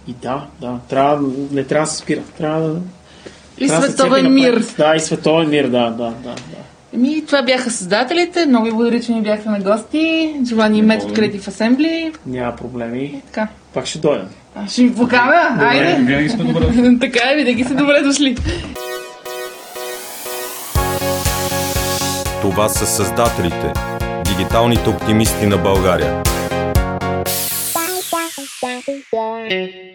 и 0.08 0.14
да, 0.14 0.48
да, 0.62 0.80
трябва, 0.90 1.30
не 1.52 1.64
трябва 1.64 1.86
да 1.86 1.92
се 1.92 1.98
спира. 1.98 2.22
Трябва 2.38 2.68
да. 2.68 2.80
и 3.58 3.68
трябва 3.68 3.88
да 3.88 3.94
световен 3.94 4.22
цепи 4.22 4.34
мир. 4.34 4.66
Да, 4.78 4.96
и 4.96 5.00
световен 5.00 5.50
мир, 5.50 5.64
да, 5.64 5.90
да, 5.90 6.14
да. 6.24 6.36
да. 6.36 6.36
Еми, 6.94 7.26
това 7.26 7.42
бяха 7.42 7.72
създателите. 7.72 8.46
Много 8.46 8.66
ви 8.66 8.72
благодаря, 8.72 9.02
че 9.02 9.12
ни 9.12 9.22
бяхте 9.22 9.50
на 9.50 9.60
гости. 9.60 10.34
И 10.74 10.82
Мет 10.82 11.04
от. 11.04 11.18
Creative 11.18 11.42
Assembly. 11.42 12.16
Няма 12.26 12.56
проблеми. 12.56 13.22
Така. 13.26 13.48
Пак 13.74 13.86
ще 13.86 14.00
дойдем. 14.00 14.28
А, 14.56 14.68
Ще 14.68 14.82
ви 14.84 14.96
покана. 14.96 15.58
Айде. 15.60 15.96
Винаги 15.96 16.30
сме 16.30 16.44
добре. 16.44 16.98
така 17.02 17.20
е, 17.32 17.36
винаги 17.36 17.64
са 17.64 17.76
добре 17.76 18.02
дошли. 18.02 18.38
Това 22.42 22.70
са 22.70 22.86
създателите, 22.86 23.74
дигиталните 24.26 24.90
оптимисти 24.90 25.46
на 25.46 25.58
България. 25.58 26.24
Bye. 29.12 29.89